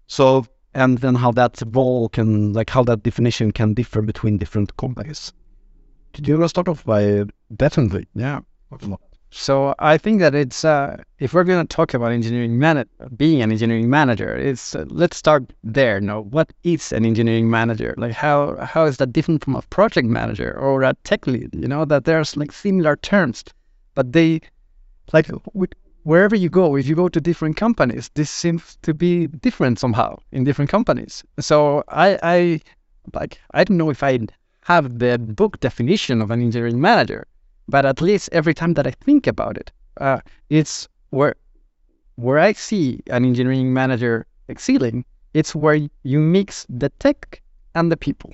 So, 0.08 0.46
and 0.74 0.98
then 0.98 1.16
how 1.16 1.32
that 1.32 1.62
role 1.68 2.10
can, 2.10 2.54
like 2.54 2.70
how 2.70 2.84
that 2.84 3.04
definition 3.04 3.52
can 3.52 3.74
differ 3.74 4.02
between 4.02 4.38
different 4.38 4.76
companies. 4.78 5.34
Did 6.14 6.28
you 6.28 6.36
want 6.36 6.46
to 6.46 6.50
start 6.50 6.68
off 6.68 6.84
by 6.86 7.24
definitely, 7.56 8.08
yeah. 8.16 8.42
So 9.32 9.76
I 9.80 9.98
think 9.98 10.20
that 10.22 10.34
it's 10.34 10.66
uh, 10.66 10.98
if 11.20 11.34
we're 11.34 11.44
going 11.44 11.66
to 11.68 11.76
talk 11.76 11.94
about 11.94 12.12
engineering 12.12 12.58
man- 12.58 12.90
being 13.16 13.42
an 13.42 13.52
engineering 13.52 13.90
manager, 13.90 14.36
it's 14.36 14.74
uh, 14.76 14.86
let's 14.88 15.18
start 15.18 15.52
there. 15.64 16.00
No, 16.02 16.24
what 16.24 16.52
is 16.64 16.92
an 16.92 17.06
engineering 17.06 17.50
manager? 17.50 17.94
Like 17.98 18.14
how 18.14 18.56
how 18.58 18.86
is 18.86 18.98
that 18.98 19.14
different 19.14 19.44
from 19.44 19.56
a 19.56 19.62
project 19.64 20.08
manager 20.08 20.58
or 20.58 20.84
a 20.84 20.94
tech 21.04 21.28
lead? 21.28 21.54
You 21.54 21.68
know 21.68 21.86
that 21.86 22.06
there's 22.06 22.38
like 22.38 22.52
similar 22.52 22.96
terms, 22.96 23.44
but 23.94 24.14
they 24.14 24.42
like 25.14 25.30
wherever 26.04 26.36
you 26.36 26.50
go, 26.50 26.76
if 26.76 26.88
you 26.88 26.96
go 26.96 27.10
to 27.10 27.20
different 27.20 27.58
companies, 27.58 28.10
this 28.14 28.30
seems 28.30 28.78
to 28.84 28.94
be 28.94 29.28
different 29.28 29.80
somehow 29.80 30.18
in 30.32 30.44
different 30.46 30.72
companies. 30.72 31.24
So 31.40 31.84
I 31.90 32.18
I 32.24 32.62
like 33.14 33.40
I 33.52 33.64
don't 33.66 33.78
know 33.78 33.90
if 33.90 34.02
I 34.02 34.20
have 34.62 35.00
the 35.00 35.18
book 35.20 35.60
definition 35.60 36.22
of 36.22 36.32
an 36.32 36.42
engineering 36.42 36.80
manager 36.80 37.28
but 37.68 37.86
at 37.86 38.02
least 38.02 38.30
every 38.32 38.54
time 38.54 38.74
that 38.74 38.88
I 38.88 38.92
think 38.92 39.28
about 39.28 39.58
it, 39.58 39.72
uh, 39.98 40.20
it's 40.50 40.88
where 41.10 41.36
where 42.16 42.40
I 42.40 42.54
see 42.54 43.02
an 43.08 43.26
engineering 43.26 43.74
manager 43.74 44.26
excelling. 44.50 45.06
It's 45.34 45.54
where 45.54 45.80
you 46.04 46.20
mix 46.20 46.66
the 46.70 46.90
tech 47.00 47.42
and 47.74 47.92
the 47.92 47.98
people. 47.98 48.34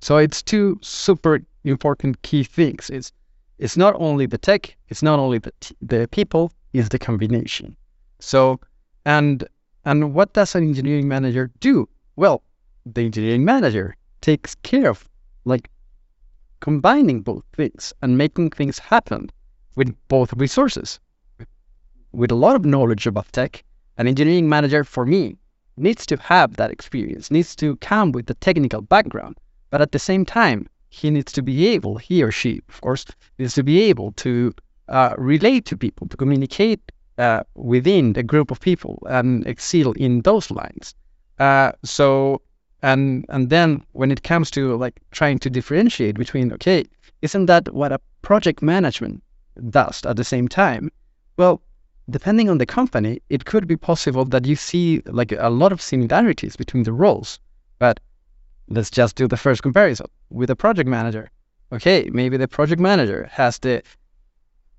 So 0.00 0.18
it's 0.18 0.42
two 0.42 0.78
super 0.82 1.40
important 1.64 2.20
key 2.22 2.44
things. 2.44 2.90
It's 2.90 3.12
it's 3.58 3.76
not 3.76 3.94
only 3.98 4.26
the 4.26 4.38
tech, 4.38 4.76
it's 4.88 5.02
not 5.02 5.18
only 5.18 5.38
the 5.38 5.52
t- 5.60 5.76
the 5.80 6.08
people, 6.08 6.52
it's 6.72 6.88
the 6.88 6.98
combination. 6.98 7.76
So 8.20 8.60
and 9.04 9.44
and 9.84 10.14
what 10.14 10.32
does 10.32 10.54
an 10.54 10.64
engineering 10.64 11.08
manager 11.08 11.50
do? 11.60 11.88
Well, 12.16 12.42
the 12.84 13.02
engineering 13.04 13.44
manager 13.44 13.96
takes 14.20 14.54
care 14.56 14.90
of 14.90 15.08
like 15.44 15.70
combining 16.62 17.20
both 17.20 17.42
things 17.52 17.92
and 18.02 18.16
making 18.16 18.48
things 18.48 18.78
happen 18.78 19.28
with 19.74 19.92
both 20.06 20.32
resources. 20.34 21.00
With 22.12 22.30
a 22.30 22.36
lot 22.36 22.54
of 22.54 22.64
knowledge 22.64 23.04
about 23.08 23.32
tech, 23.32 23.64
an 23.98 24.06
engineering 24.06 24.48
manager 24.48 24.84
for 24.84 25.04
me 25.04 25.36
needs 25.76 26.06
to 26.06 26.16
have 26.18 26.56
that 26.56 26.70
experience, 26.70 27.32
needs 27.32 27.56
to 27.56 27.74
come 27.76 28.12
with 28.12 28.26
the 28.26 28.34
technical 28.34 28.80
background, 28.80 29.36
but 29.70 29.80
at 29.80 29.90
the 29.90 29.98
same 29.98 30.24
time, 30.24 30.68
he 30.88 31.10
needs 31.10 31.32
to 31.32 31.42
be 31.42 31.66
able, 31.66 31.96
he 31.96 32.22
or 32.22 32.30
she, 32.30 32.60
of 32.68 32.80
course, 32.80 33.06
needs 33.38 33.54
to 33.54 33.64
be 33.64 33.82
able 33.82 34.12
to 34.12 34.54
uh, 34.88 35.14
relate 35.18 35.64
to 35.66 35.76
people, 35.76 36.06
to 36.06 36.16
communicate 36.16 36.92
uh, 37.18 37.42
within 37.56 38.12
the 38.12 38.22
group 38.22 38.52
of 38.52 38.60
people 38.60 39.02
and 39.10 39.44
excel 39.48 39.92
in 39.92 40.20
those 40.22 40.48
lines. 40.50 40.94
Uh, 41.40 41.72
so 41.82 42.40
And 42.82 43.24
and 43.28 43.48
then 43.48 43.84
when 43.92 44.10
it 44.10 44.24
comes 44.24 44.50
to 44.52 44.76
like 44.76 45.00
trying 45.12 45.38
to 45.40 45.50
differentiate 45.50 46.16
between 46.16 46.52
okay, 46.52 46.84
isn't 47.22 47.46
that 47.46 47.72
what 47.72 47.92
a 47.92 48.00
project 48.22 48.60
management 48.60 49.22
does 49.70 50.04
at 50.04 50.16
the 50.16 50.24
same 50.24 50.48
time? 50.48 50.90
Well, 51.36 51.62
depending 52.10 52.50
on 52.50 52.58
the 52.58 52.66
company, 52.66 53.20
it 53.28 53.44
could 53.44 53.68
be 53.68 53.76
possible 53.76 54.24
that 54.24 54.46
you 54.46 54.56
see 54.56 55.02
like 55.06 55.32
a 55.32 55.50
lot 55.50 55.72
of 55.72 55.80
similarities 55.80 56.56
between 56.56 56.82
the 56.82 56.92
roles. 56.92 57.38
But 57.78 58.00
let's 58.68 58.90
just 58.90 59.14
do 59.16 59.28
the 59.28 59.36
first 59.36 59.62
comparison 59.62 60.06
with 60.30 60.50
a 60.50 60.56
project 60.56 60.88
manager. 60.88 61.30
Okay, 61.72 62.10
maybe 62.12 62.36
the 62.36 62.48
project 62.48 62.80
manager 62.80 63.28
has 63.32 63.58
the 63.58 63.82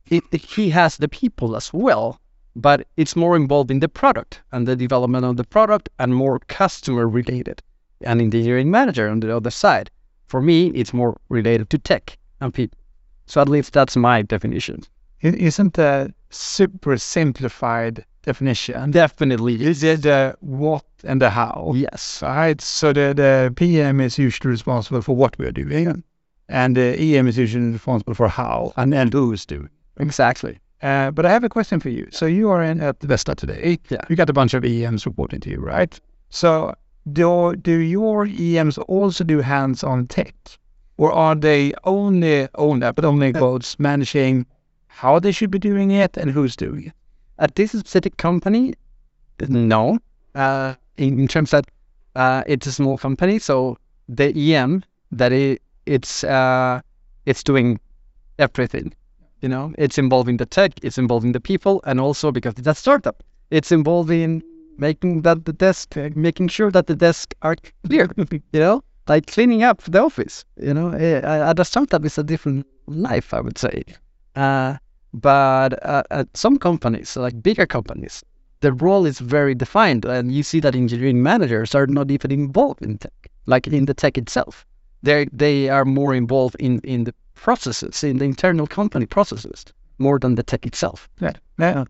he, 0.06 0.22
he 0.34 0.70
has 0.70 0.98
the 0.98 1.08
people 1.08 1.56
as 1.56 1.72
well, 1.72 2.20
but 2.56 2.86
it's 2.98 3.16
more 3.16 3.38
involved 3.38 3.72
in 3.72 3.80
the 3.80 3.88
product 3.88 4.42
and 4.52 4.68
the 4.68 4.76
development 4.76 5.24
of 5.24 5.38
the 5.38 5.46
product 5.46 5.88
and 6.00 6.14
more 6.14 6.40
customer 6.40 7.08
related. 7.08 7.62
And 8.04 8.22
engineering 8.22 8.72
manager 8.72 9.10
on 9.10 9.20
the 9.20 9.36
other 9.36 9.52
side, 9.52 9.90
for 10.28 10.42
me, 10.42 10.68
it's 10.68 10.94
more 10.94 11.20
related 11.30 11.70
to 11.72 11.78
tech 11.78 12.18
and 12.42 12.54
people. 12.54 12.78
So 13.26 13.42
at 13.42 13.50
least 13.50 13.74
that's 13.74 13.96
my 13.96 14.22
definition. 14.22 14.82
Isn't 15.22 15.78
a 15.78 16.14
super 16.30 16.98
simplified 16.98 18.06
definition? 18.24 18.92
Definitely. 18.92 19.64
Is 19.64 19.84
it 19.84 20.02
the 20.02 20.36
what 20.42 20.84
and 21.04 21.22
the 21.22 21.30
how? 21.30 21.72
Yes. 21.76 22.22
Right. 22.22 22.60
So 22.60 22.92
the, 22.92 23.14
the 23.16 23.54
PM 23.56 24.02
is 24.02 24.18
usually 24.18 24.52
responsible 24.52 25.02
for 25.02 25.16
what 25.16 25.38
we're 25.40 25.54
doing, 25.54 26.04
and 26.50 26.76
the 26.76 26.98
EM 26.98 27.28
is 27.28 27.38
usually 27.38 27.72
responsible 27.72 28.14
for 28.14 28.28
how 28.28 28.74
and, 28.76 28.94
and 28.94 29.14
who's 29.14 29.46
doing. 29.46 29.70
Exactly. 29.98 30.60
Uh, 30.82 31.12
but 31.12 31.26
I 31.26 31.32
have 31.32 31.46
a 31.46 31.50
question 31.50 31.80
for 31.80 31.90
you. 31.90 32.08
So 32.12 32.26
you 32.26 32.50
are 32.50 32.62
in 32.62 32.82
at 32.82 33.02
Vesta 33.02 33.36
today. 33.36 33.80
Yeah. 33.90 34.02
You 34.10 34.18
got 34.18 34.30
a 34.30 34.34
bunch 34.34 34.54
of 34.54 34.66
EMs 34.66 35.06
reporting 35.06 35.40
to 35.42 35.50
you, 35.50 35.60
right? 35.62 35.98
So 36.30 36.76
do 37.12 37.56
do 37.56 37.80
your 37.80 38.26
EMs 38.26 38.78
also 38.78 39.24
do 39.24 39.40
hands-on 39.40 40.08
tech, 40.08 40.36
or 40.98 41.12
are 41.12 41.36
they 41.36 41.74
only 41.84 42.48
only 42.56 42.92
but 42.92 43.04
only 43.04 43.34
quotes 43.34 43.78
managing 43.80 44.46
how 44.88 45.20
they 45.20 45.32
should 45.32 45.52
be 45.52 45.60
doing 45.60 45.92
it 45.92 46.16
and 46.18 46.32
who's 46.32 46.56
doing 46.56 46.86
it? 46.86 46.94
At 47.40 47.56
this 47.56 47.72
specific 47.72 48.18
company, 48.18 48.76
no. 49.40 50.00
Uh, 50.36 50.76
in, 50.98 51.20
in 51.20 51.28
terms 51.28 51.52
that 51.52 51.66
uh, 52.16 52.44
it's 52.48 52.68
a 52.68 52.72
small 52.72 52.98
company, 52.98 53.40
so 53.40 53.78
the 54.08 54.56
EM 54.56 54.84
that 55.12 55.32
it, 55.32 55.62
it's 55.86 56.24
uh, 56.24 56.82
it's 57.26 57.44
doing 57.44 57.80
everything. 58.40 58.94
You 59.42 59.50
know, 59.50 59.74
it's 59.78 59.98
involving 59.98 60.38
the 60.38 60.46
tech, 60.46 60.72
it's 60.84 60.98
involving 60.98 61.34
the 61.34 61.42
people, 61.42 61.82
and 61.86 62.00
also 62.00 62.32
because 62.32 62.54
it's 62.58 62.68
a 62.68 62.74
startup, 62.74 63.24
it's 63.52 63.72
involving 63.72 64.42
making 64.78 65.22
that 65.22 65.46
the 65.46 65.54
desk, 65.54 65.98
uh, 65.98 66.10
making 66.16 66.48
sure 66.48 66.72
that 66.72 66.88
the 66.88 66.96
desks 66.96 67.36
are 67.42 67.56
clear. 67.86 68.10
you 68.32 68.60
know, 68.60 68.84
like 69.08 69.28
cleaning 69.28 69.64
up 69.64 69.82
the 69.84 70.02
office. 70.02 70.46
You 70.58 70.74
know, 70.74 70.92
at 70.94 71.60
a 71.60 71.66
startup, 71.66 72.06
it's 72.06 72.18
a 72.18 72.24
different 72.24 72.66
life, 72.88 73.34
I 73.34 73.42
would 73.42 73.58
say. 73.58 73.84
Uh, 74.36 74.78
but 75.14 75.86
uh, 75.86 76.04
at 76.10 76.36
some 76.36 76.58
companies, 76.58 77.16
like 77.16 77.42
bigger 77.44 77.66
companies, 77.66 78.24
the 78.62 78.74
role 78.74 79.06
is 79.06 79.20
very 79.20 79.54
defined, 79.54 80.06
and 80.06 80.32
you 80.32 80.42
see 80.42 80.60
that 80.62 80.76
engineering 80.76 81.22
managers 81.22 81.76
are 81.76 81.86
not 81.86 82.10
even 82.10 82.32
involved 82.32 82.82
in 82.82 82.98
tech, 82.98 83.30
like 83.46 83.68
in 83.68 83.86
the 83.86 83.94
tech 83.94 84.18
itself. 84.18 84.66
They 85.04 85.28
they 85.34 85.70
are 85.70 85.86
more 85.86 86.16
involved 86.16 86.56
in 86.60 86.80
in 86.80 87.04
the 87.04 87.14
processes, 87.36 88.04
in 88.04 88.18
the 88.18 88.26
internal 88.26 88.66
company 88.66 89.06
processes, 89.06 89.66
more 89.98 90.18
than 90.18 90.36
the 90.36 90.44
tech 90.44 90.66
itself. 90.66 91.10
Yeah. 91.20 91.34
yeah. 91.60 91.84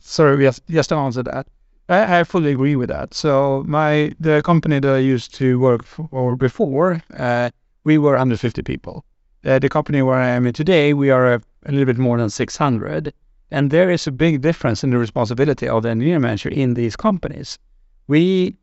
Sorry, 0.00 0.42
just 0.42 0.66
just 0.66 0.88
to 0.88 0.96
answer 0.96 1.22
that. 1.24 1.46
I, 1.90 2.20
I 2.20 2.24
fully 2.24 2.52
agree 2.52 2.76
with 2.76 2.90
that. 2.90 3.14
So 3.14 3.64
my 3.66 4.14
the 4.20 4.42
company 4.42 4.78
that 4.78 4.94
I 4.94 4.98
used 4.98 5.34
to 5.36 5.58
work 5.58 5.84
for 5.84 6.36
before, 6.36 7.02
uh, 7.16 7.48
we 7.84 7.96
were 7.96 8.18
under 8.18 8.36
50 8.36 8.62
people. 8.62 9.06
Uh, 9.42 9.58
the 9.58 9.70
company 9.70 10.02
where 10.02 10.18
I 10.18 10.28
am 10.28 10.46
in 10.46 10.52
today, 10.52 10.92
we 10.92 11.08
are 11.08 11.34
a, 11.34 11.42
a, 11.64 11.72
little 11.72 11.86
bit 11.86 11.96
more 11.96 12.18
than 12.18 12.28
600, 12.28 13.14
and 13.50 13.70
there 13.70 13.90
is 13.90 14.06
a 14.06 14.12
big 14.12 14.42
difference 14.42 14.84
in 14.84 14.90
the 14.90 14.98
responsibility 14.98 15.66
of 15.66 15.82
the 15.82 15.88
engineer 15.88 16.20
manager 16.20 16.50
in 16.50 16.74
these 16.74 16.94
companies. 16.94 17.58
We, 18.06 18.56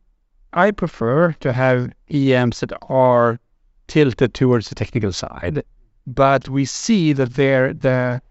I 0.52 0.70
prefer 0.70 1.32
to 1.40 1.52
have 1.52 1.90
EMs 2.08 2.60
that 2.60 2.72
are 2.88 3.40
tilted 3.88 4.34
towards 4.34 4.68
the 4.68 4.76
technical 4.76 5.12
side, 5.12 5.64
but 6.06 6.48
we 6.48 6.64
see 6.64 7.12
that 7.14 7.34
their 7.34 7.72
the 7.72 8.22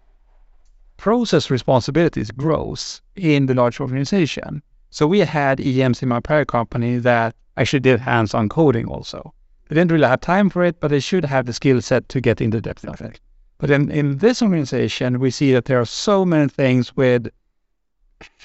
process 0.96 1.50
responsibilities 1.50 2.30
grows 2.30 3.02
in 3.14 3.44
the 3.44 3.54
large 3.54 3.78
organization. 3.78 4.62
So 4.96 5.06
we 5.06 5.18
had 5.18 5.60
EMs 5.60 6.02
in 6.02 6.08
my 6.08 6.20
prior 6.20 6.46
company 6.46 6.96
that 6.96 7.34
actually 7.58 7.80
did 7.80 8.00
hands-on 8.00 8.48
coding 8.48 8.86
also. 8.86 9.34
They 9.68 9.74
didn't 9.74 9.92
really 9.92 10.06
have 10.06 10.22
time 10.22 10.48
for 10.48 10.64
it, 10.64 10.80
but 10.80 10.88
they 10.88 11.00
should 11.00 11.26
have 11.26 11.44
the 11.44 11.52
skill 11.52 11.82
set 11.82 12.08
to 12.08 12.18
get 12.18 12.40
into 12.40 12.62
depth 12.62 12.86
of 12.86 13.02
it. 13.02 13.20
But 13.58 13.70
in, 13.70 13.90
in 13.90 14.16
this 14.16 14.40
organization, 14.40 15.20
we 15.20 15.30
see 15.30 15.52
that 15.52 15.66
there 15.66 15.78
are 15.78 15.84
so 15.84 16.24
many 16.24 16.48
things 16.48 16.96
with, 16.96 17.28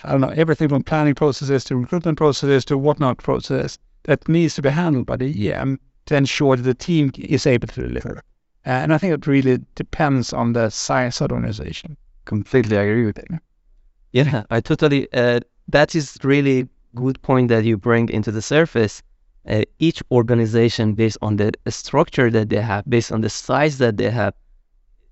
I 0.04 0.12
don't 0.12 0.20
know, 0.20 0.34
everything 0.36 0.68
from 0.68 0.84
planning 0.84 1.16
processes 1.16 1.64
to 1.64 1.78
recruitment 1.78 2.18
processes 2.18 2.66
to 2.66 2.78
whatnot 2.78 3.20
processes 3.20 3.80
that 4.04 4.28
needs 4.28 4.56
to 4.56 4.62
be 4.62 4.72
handled 4.72 5.06
by 5.06 5.16
the 5.16 5.54
EM 5.54 5.80
to 6.08 6.18
ensure 6.18 6.58
that 6.58 6.64
the 6.64 6.74
team 6.74 7.14
is 7.18 7.48
able 7.48 7.70
to 7.70 7.88
deliver. 7.88 8.18
Uh, 8.66 8.72
and 8.72 8.94
I 8.94 8.98
think 8.98 9.14
it 9.14 9.26
really 9.26 9.60
depends 9.76 10.34
on 10.34 10.52
the 10.52 10.70
size 10.70 11.22
of 11.22 11.30
the 11.30 11.36
organization. 11.36 11.96
Completely 12.26 12.76
agree 12.76 13.06
with 13.06 13.20
it. 13.20 13.30
Yeah, 14.12 14.44
I 14.50 14.60
totally. 14.60 15.08
Uh, 15.14 15.40
that 15.68 15.96
is 15.96 16.18
really 16.24 16.68
good 16.96 17.22
point 17.22 17.48
that 17.50 17.64
you 17.64 17.78
bring 17.78 18.10
into 18.10 18.32
the 18.32 18.42
surface. 18.42 19.02
Uh, 19.48 19.64
each 19.80 20.04
organization, 20.12 20.94
based 20.94 21.18
on 21.22 21.36
the 21.36 21.52
structure 21.70 22.30
that 22.30 22.50
they 22.50 22.62
have, 22.62 22.84
based 22.88 23.12
on 23.12 23.22
the 23.22 23.30
size 23.30 23.78
that 23.80 23.98
they 23.98 24.10
have, 24.10 24.34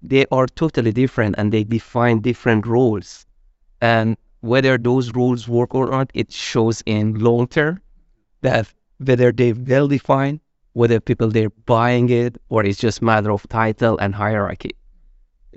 they 0.01 0.25
are 0.31 0.45
totally 0.45 0.91
different 0.91 1.35
and 1.37 1.51
they 1.51 1.63
define 1.63 2.19
different 2.19 2.65
roles. 2.67 3.25
And 3.81 4.17
whether 4.41 4.77
those 4.77 5.13
rules 5.13 5.47
work 5.47 5.73
or 5.73 5.87
not, 5.89 6.11
it 6.13 6.31
shows 6.31 6.83
in 6.85 7.15
long 7.19 7.47
term 7.47 7.81
that 8.41 8.71
whether 8.97 9.31
they're 9.31 9.55
well 9.55 9.87
defined, 9.87 10.39
whether 10.73 10.99
people 10.99 11.29
they're 11.29 11.49
buying 11.65 12.09
it, 12.09 12.37
or 12.49 12.63
it's 12.63 12.79
just 12.79 13.01
matter 13.01 13.31
of 13.31 13.47
title 13.49 13.97
and 13.97 14.13
hierarchy. 14.13 14.71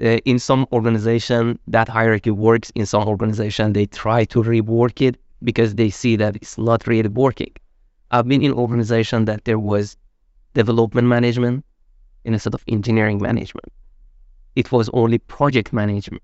Uh, 0.01 0.19
in 0.25 0.39
some 0.39 0.67
organization, 0.73 1.59
that 1.67 1.89
hierarchy 1.89 2.31
works. 2.31 2.73
In 2.75 2.87
some 2.87 3.07
organization, 3.07 3.75
they 3.75 3.87
try 3.87 4.25
to 4.27 4.43
rework 4.43 5.03
it 5.03 5.17
because 5.45 5.75
they 5.75 5.91
see 5.91 6.17
that 6.17 6.37
it's 6.37 6.57
not 6.57 6.87
really 6.87 7.09
working. 7.09 7.53
I've 8.11 8.27
been 8.27 8.43
in 8.43 8.53
organization 8.53 9.27
that 9.27 9.45
there 9.45 9.59
was 9.59 9.97
development 10.55 11.09
management 11.09 11.65
instead 12.25 12.55
of 12.55 12.65
engineering 12.69 13.21
management. 13.21 13.71
It 14.55 14.73
was 14.73 14.89
only 14.95 15.19
project 15.19 15.73
management. 15.73 16.23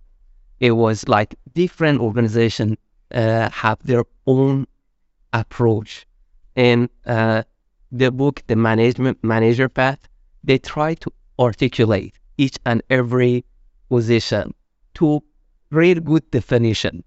It 0.60 0.72
was 0.72 1.06
like 1.08 1.34
different 1.54 2.00
organizations 2.00 2.76
uh, 3.14 3.50
have 3.50 3.78
their 3.84 4.04
own 4.26 4.66
approach. 5.32 6.06
In 6.56 6.88
uh, 7.06 7.42
the 7.92 8.10
book, 8.10 8.42
The 8.48 8.56
Management 8.56 9.22
Manager 9.22 9.68
Path, 9.68 10.08
they 10.42 10.58
try 10.58 10.94
to 10.94 11.12
articulate 11.38 12.14
each 12.36 12.58
and 12.66 12.82
every 12.90 13.44
position 13.88 14.54
to 14.94 15.22
create 15.70 16.04
good 16.04 16.30
definition. 16.30 17.04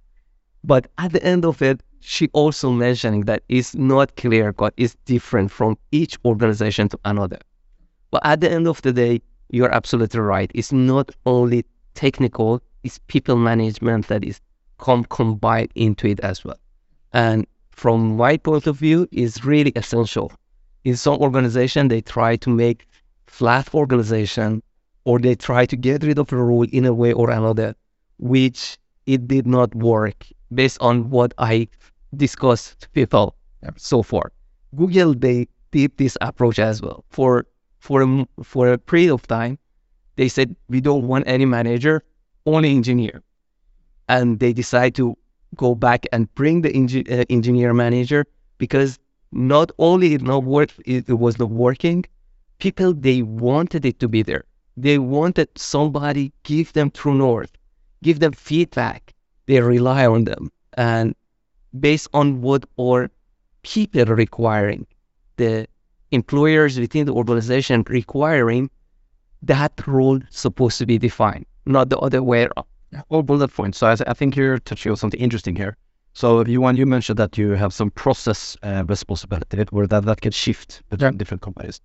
But 0.63 0.87
at 0.97 1.11
the 1.11 1.23
end 1.23 1.45
of 1.45 1.61
it, 1.61 1.81
she 2.01 2.29
also 2.33 2.71
mentioning 2.71 3.21
that 3.21 3.43
it's 3.47 3.75
not 3.75 4.15
clear 4.15 4.53
cut, 4.53 4.73
it's 4.77 4.95
different 5.05 5.51
from 5.51 5.77
each 5.91 6.17
organization 6.25 6.89
to 6.89 6.99
another. 7.05 7.39
But 8.11 8.25
at 8.25 8.41
the 8.41 8.51
end 8.51 8.67
of 8.67 8.81
the 8.81 8.91
day, 8.91 9.21
you're 9.49 9.73
absolutely 9.73 10.19
right. 10.19 10.51
It's 10.53 10.71
not 10.71 11.11
only 11.25 11.65
technical, 11.93 12.61
it's 12.83 12.99
people 13.07 13.35
management 13.35 14.07
that 14.07 14.23
is 14.23 14.41
com- 14.77 15.05
combined 15.05 15.71
into 15.75 16.07
it 16.07 16.19
as 16.21 16.43
well. 16.43 16.57
And 17.13 17.45
from 17.71 18.17
my 18.17 18.37
point 18.37 18.67
of 18.67 18.77
view, 18.77 19.07
is 19.11 19.43
really 19.43 19.71
essential. 19.75 20.31
In 20.83 20.95
some 20.95 21.17
organization, 21.19 21.87
they 21.87 22.01
try 22.01 22.35
to 22.37 22.49
make 22.49 22.87
flat 23.27 23.73
organization 23.73 24.61
or 25.05 25.19
they 25.19 25.35
try 25.35 25.65
to 25.65 25.75
get 25.75 26.03
rid 26.03 26.19
of 26.19 26.31
a 26.31 26.37
rule 26.43 26.67
in 26.71 26.85
a 26.85 26.93
way 26.93 27.13
or 27.13 27.29
another, 27.31 27.75
which 28.17 28.77
it 29.05 29.27
did 29.27 29.47
not 29.47 29.73
work 29.75 30.25
based 30.53 30.77
on 30.81 31.09
what 31.09 31.33
I 31.37 31.67
discussed 32.15 32.77
with 32.81 32.93
people 32.93 33.35
so 33.77 34.03
far. 34.03 34.31
Google 34.75 35.13
they 35.13 35.47
did 35.71 35.97
this 35.97 36.17
approach 36.21 36.59
as 36.59 36.81
well. 36.81 37.03
For 37.09 37.45
for 37.79 38.01
a, 38.03 38.27
for 38.43 38.71
a 38.73 38.77
period 38.77 39.13
of 39.13 39.27
time, 39.27 39.57
they 40.17 40.27
said 40.29 40.55
we 40.69 40.81
don't 40.81 41.07
want 41.07 41.25
any 41.27 41.45
manager, 41.45 42.03
only 42.45 42.75
engineer, 42.75 43.23
and 44.07 44.39
they 44.39 44.53
decide 44.53 44.95
to 44.95 45.17
go 45.55 45.75
back 45.75 46.05
and 46.11 46.33
bring 46.35 46.61
the 46.61 46.69
engi- 46.71 47.09
uh, 47.11 47.25
engineer 47.29 47.73
manager 47.73 48.25
because 48.57 48.99
not 49.31 49.71
only 49.79 50.13
it 50.13 50.21
not 50.21 50.43
work, 50.43 50.71
it, 50.85 51.09
it 51.09 51.13
was 51.19 51.39
not 51.39 51.49
working. 51.49 52.05
People 52.59 52.93
they 52.93 53.21
wanted 53.23 53.85
it 53.85 53.99
to 53.99 54.07
be 54.07 54.21
there. 54.23 54.45
They 54.81 54.97
wanted 54.97 55.49
somebody 55.55 56.33
give 56.41 56.73
them 56.73 56.89
true 56.89 57.13
north, 57.13 57.51
give 58.01 58.19
them 58.19 58.31
feedback. 58.31 59.13
They 59.45 59.61
rely 59.61 60.07
on 60.07 60.23
them, 60.23 60.51
and 60.73 61.13
based 61.79 62.07
on 62.15 62.41
what 62.41 62.65
our 62.79 63.11
people 63.61 64.09
are 64.09 64.15
requiring, 64.15 64.87
the 65.37 65.67
employers 66.09 66.79
within 66.79 67.05
the 67.05 67.13
organization 67.13 67.83
requiring 67.87 68.71
that 69.43 69.73
role 69.85 70.19
supposed 70.31 70.79
to 70.79 70.87
be 70.87 70.97
defined, 70.97 71.45
not 71.67 71.89
the 71.89 71.99
other 71.99 72.23
way 72.23 72.45
around. 72.45 72.65
All 73.09 73.21
bullet 73.21 73.53
points. 73.53 73.77
So 73.77 73.85
I, 73.85 73.95
I 74.07 74.13
think 74.13 74.35
you're 74.35 74.57
touching 74.57 74.89
on 74.89 74.97
something 74.97 75.19
interesting 75.19 75.55
here. 75.55 75.77
So 76.13 76.43
you 76.43 76.59
want 76.59 76.79
you 76.79 76.87
mentioned 76.87 77.19
that 77.19 77.37
you 77.37 77.51
have 77.51 77.71
some 77.71 77.91
process 77.91 78.57
uh, 78.63 78.83
responsibility 78.87 79.63
where 79.69 79.85
that, 79.85 80.05
that 80.05 80.21
can 80.21 80.31
shift 80.31 80.81
between 80.89 81.13
yeah. 81.13 81.17
different 81.19 81.43
companies. 81.43 81.79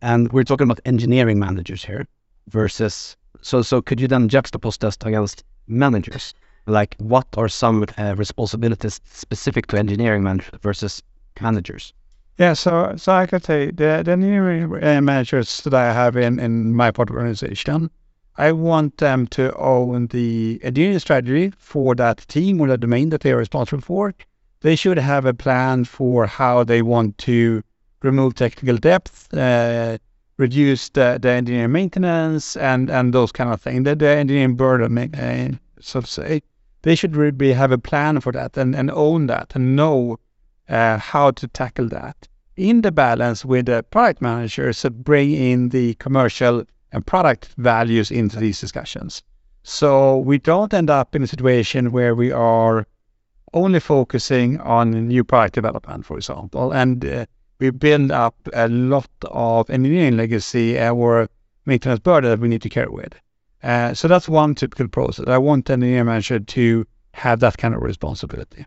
And 0.00 0.32
we're 0.32 0.44
talking 0.44 0.64
about 0.64 0.80
engineering 0.86 1.38
managers 1.38 1.84
here 1.84 2.06
versus 2.48 3.16
so 3.42 3.62
so 3.62 3.80
could 3.80 4.00
you 4.00 4.08
then 4.08 4.28
juxtapose 4.28 4.78
that 4.78 5.06
against 5.06 5.44
managers? 5.66 6.34
Like 6.66 6.96
what 6.98 7.26
are 7.36 7.48
some 7.48 7.86
uh, 7.98 8.14
responsibilities 8.16 9.00
specific 9.04 9.66
to 9.68 9.78
engineering 9.78 10.22
managers 10.22 10.58
versus 10.62 11.02
managers? 11.40 11.92
Yeah, 12.38 12.54
so 12.54 12.94
so 12.96 13.12
I 13.12 13.26
could 13.26 13.44
say 13.44 13.66
the, 13.66 14.02
the 14.04 14.12
engineering 14.12 14.72
uh, 14.82 15.00
managers 15.00 15.60
that 15.62 15.74
I 15.74 15.92
have 15.92 16.16
in, 16.16 16.38
in 16.38 16.74
my 16.74 16.90
part 16.90 17.10
organization, 17.10 17.90
I 18.36 18.52
want 18.52 18.96
them 18.96 19.26
to 19.28 19.54
own 19.56 20.06
the 20.06 20.60
engineering 20.62 20.98
strategy 20.98 21.52
for 21.58 21.94
that 21.96 22.26
team 22.28 22.60
or 22.60 22.68
the 22.68 22.78
domain 22.78 23.10
that 23.10 23.20
they 23.20 23.32
are 23.32 23.36
responsible 23.36 23.82
for. 23.82 24.14
They 24.62 24.76
should 24.76 24.98
have 24.98 25.26
a 25.26 25.34
plan 25.34 25.84
for 25.84 26.26
how 26.26 26.64
they 26.64 26.80
want 26.80 27.18
to 27.18 27.62
remove 28.02 28.34
technical 28.34 28.76
depth, 28.78 29.32
uh, 29.34 29.98
reduce 30.40 30.88
the, 30.88 31.18
the 31.20 31.30
engineering 31.30 31.72
maintenance, 31.72 32.56
and, 32.56 32.90
and 32.90 33.12
those 33.12 33.30
kind 33.30 33.52
of 33.52 33.60
things. 33.60 33.84
The, 33.84 33.94
the 33.94 34.08
engineering 34.08 34.56
burden, 34.56 34.98
uh, 35.14 35.56
so 35.80 36.00
to 36.00 36.06
say. 36.06 36.42
They 36.82 36.94
should 36.94 37.14
really 37.14 37.52
have 37.52 37.72
a 37.72 37.78
plan 37.78 38.20
for 38.20 38.32
that 38.32 38.56
and, 38.56 38.74
and 38.74 38.90
own 38.90 39.26
that 39.26 39.52
and 39.54 39.76
know 39.76 40.18
uh, 40.68 40.96
how 40.96 41.30
to 41.32 41.46
tackle 41.48 41.88
that 41.88 42.26
in 42.56 42.80
the 42.80 42.90
balance 42.90 43.44
with 43.44 43.66
the 43.66 43.82
product 43.90 44.22
managers 44.22 44.80
to 44.80 44.90
bring 44.90 45.32
in 45.32 45.68
the 45.68 45.94
commercial 45.94 46.64
and 46.92 47.06
product 47.06 47.48
values 47.58 48.10
into 48.10 48.38
these 48.38 48.60
discussions. 48.60 49.22
So 49.62 50.18
we 50.18 50.38
don't 50.38 50.72
end 50.72 50.90
up 50.90 51.14
in 51.14 51.22
a 51.22 51.26
situation 51.26 51.92
where 51.92 52.14
we 52.14 52.32
are 52.32 52.86
only 53.52 53.80
focusing 53.80 54.58
on 54.60 55.08
new 55.08 55.24
product 55.24 55.54
development, 55.54 56.06
for 56.06 56.16
example, 56.16 56.72
and 56.72 57.04
uh, 57.04 57.26
we 57.60 57.70
build 57.70 58.10
up 58.10 58.34
a 58.54 58.68
lot 58.68 59.08
of 59.24 59.70
engineering 59.70 60.16
legacy 60.16 60.78
or 60.80 61.28
maintenance 61.66 62.00
burden 62.00 62.30
that 62.30 62.40
we 62.40 62.48
need 62.48 62.62
to 62.62 62.68
carry 62.68 62.88
with. 62.88 63.14
Uh, 63.62 63.92
so 63.94 64.08
that's 64.08 64.28
one 64.28 64.54
typical 64.54 64.88
process. 64.88 65.26
I 65.28 65.38
want 65.38 65.66
the 65.66 65.74
engineering 65.74 66.06
manager 66.06 66.40
to 66.40 66.86
have 67.12 67.40
that 67.40 67.58
kind 67.58 67.74
of 67.74 67.82
responsibility. 67.82 68.64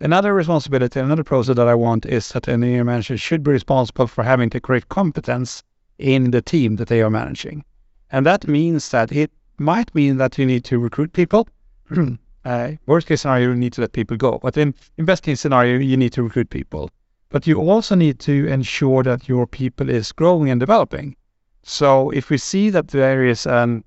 Another 0.00 0.34
responsibility, 0.34 0.98
another 0.98 1.22
process 1.22 1.56
that 1.56 1.68
I 1.68 1.74
want 1.74 2.06
is 2.06 2.30
that 2.30 2.48
an 2.48 2.54
engineering 2.54 2.86
manager 2.86 3.16
should 3.16 3.44
be 3.44 3.52
responsible 3.52 4.06
for 4.06 4.24
having 4.24 4.48
the 4.48 4.60
correct 4.60 4.88
competence 4.88 5.62
in 5.98 6.30
the 6.30 6.42
team 6.42 6.76
that 6.76 6.88
they 6.88 7.02
are 7.02 7.10
managing. 7.10 7.64
And 8.10 8.26
that 8.26 8.48
means 8.48 8.90
that 8.90 9.12
it 9.12 9.30
might 9.58 9.94
mean 9.94 10.16
that 10.16 10.38
you 10.38 10.46
need 10.46 10.64
to 10.64 10.78
recruit 10.78 11.12
people. 11.12 11.46
uh, 12.44 12.72
worst 12.86 13.06
case 13.06 13.20
scenario, 13.20 13.50
you 13.50 13.54
need 13.54 13.74
to 13.74 13.82
let 13.82 13.92
people 13.92 14.16
go. 14.16 14.38
But 14.42 14.56
in 14.56 14.74
best 14.98 15.22
case 15.22 15.40
scenario, 15.40 15.78
you 15.78 15.96
need 15.96 16.12
to 16.14 16.22
recruit 16.22 16.50
people. 16.50 16.90
But 17.32 17.46
you 17.46 17.58
also 17.58 17.94
need 17.94 18.18
to 18.20 18.46
ensure 18.46 19.02
that 19.04 19.26
your 19.26 19.46
people 19.46 19.88
is 19.88 20.12
growing 20.12 20.50
and 20.50 20.60
developing. 20.60 21.16
So 21.62 22.10
if 22.10 22.28
we 22.28 22.36
see 22.36 22.68
that 22.70 22.88
there 22.88 23.24
is 23.24 23.46
a 23.46 23.82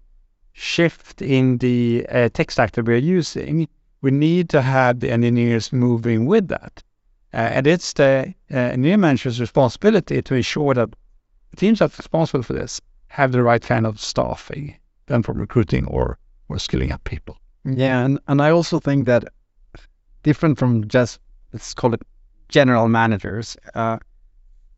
shift 0.53 1.21
in 1.21 1.59
the 1.59 2.07
uh, 2.09 2.29
tech 2.29 2.49
stack 2.49 2.71
that 2.71 2.85
we're 2.85 2.97
using, 2.97 3.67
we 4.01 4.09
need 4.09 4.49
to 4.49 4.61
have 4.63 4.99
the 4.99 5.11
engineers 5.11 5.71
moving 5.71 6.25
with 6.25 6.47
that. 6.47 6.83
Uh, 7.33 7.37
and 7.37 7.67
it's 7.67 7.93
the 7.93 8.33
uh, 8.51 8.57
engineer 8.57 8.97
manager's 8.97 9.39
responsibility 9.39 10.21
to 10.23 10.33
ensure 10.33 10.73
that 10.73 10.89
the 11.51 11.57
teams 11.57 11.79
that 11.79 11.93
are 11.93 11.97
responsible 11.97 12.41
for 12.41 12.53
this 12.53 12.81
have 13.09 13.31
the 13.31 13.43
right 13.43 13.61
kind 13.61 13.85
of 13.85 13.99
staffing, 13.99 14.75
then 15.05 15.21
for 15.21 15.33
recruiting 15.33 15.85
or, 15.85 16.17
or 16.49 16.57
skilling 16.57 16.91
up 16.91 17.03
people. 17.03 17.37
Yeah, 17.63 18.05
and, 18.05 18.19
and 18.27 18.41
I 18.41 18.49
also 18.49 18.79
think 18.79 19.05
that 19.05 19.25
different 20.23 20.57
from 20.57 20.87
just, 20.87 21.19
let's 21.53 21.75
call 21.75 21.93
it 21.93 22.01
general 22.49 22.87
managers, 22.87 23.57
uh, 23.73 23.97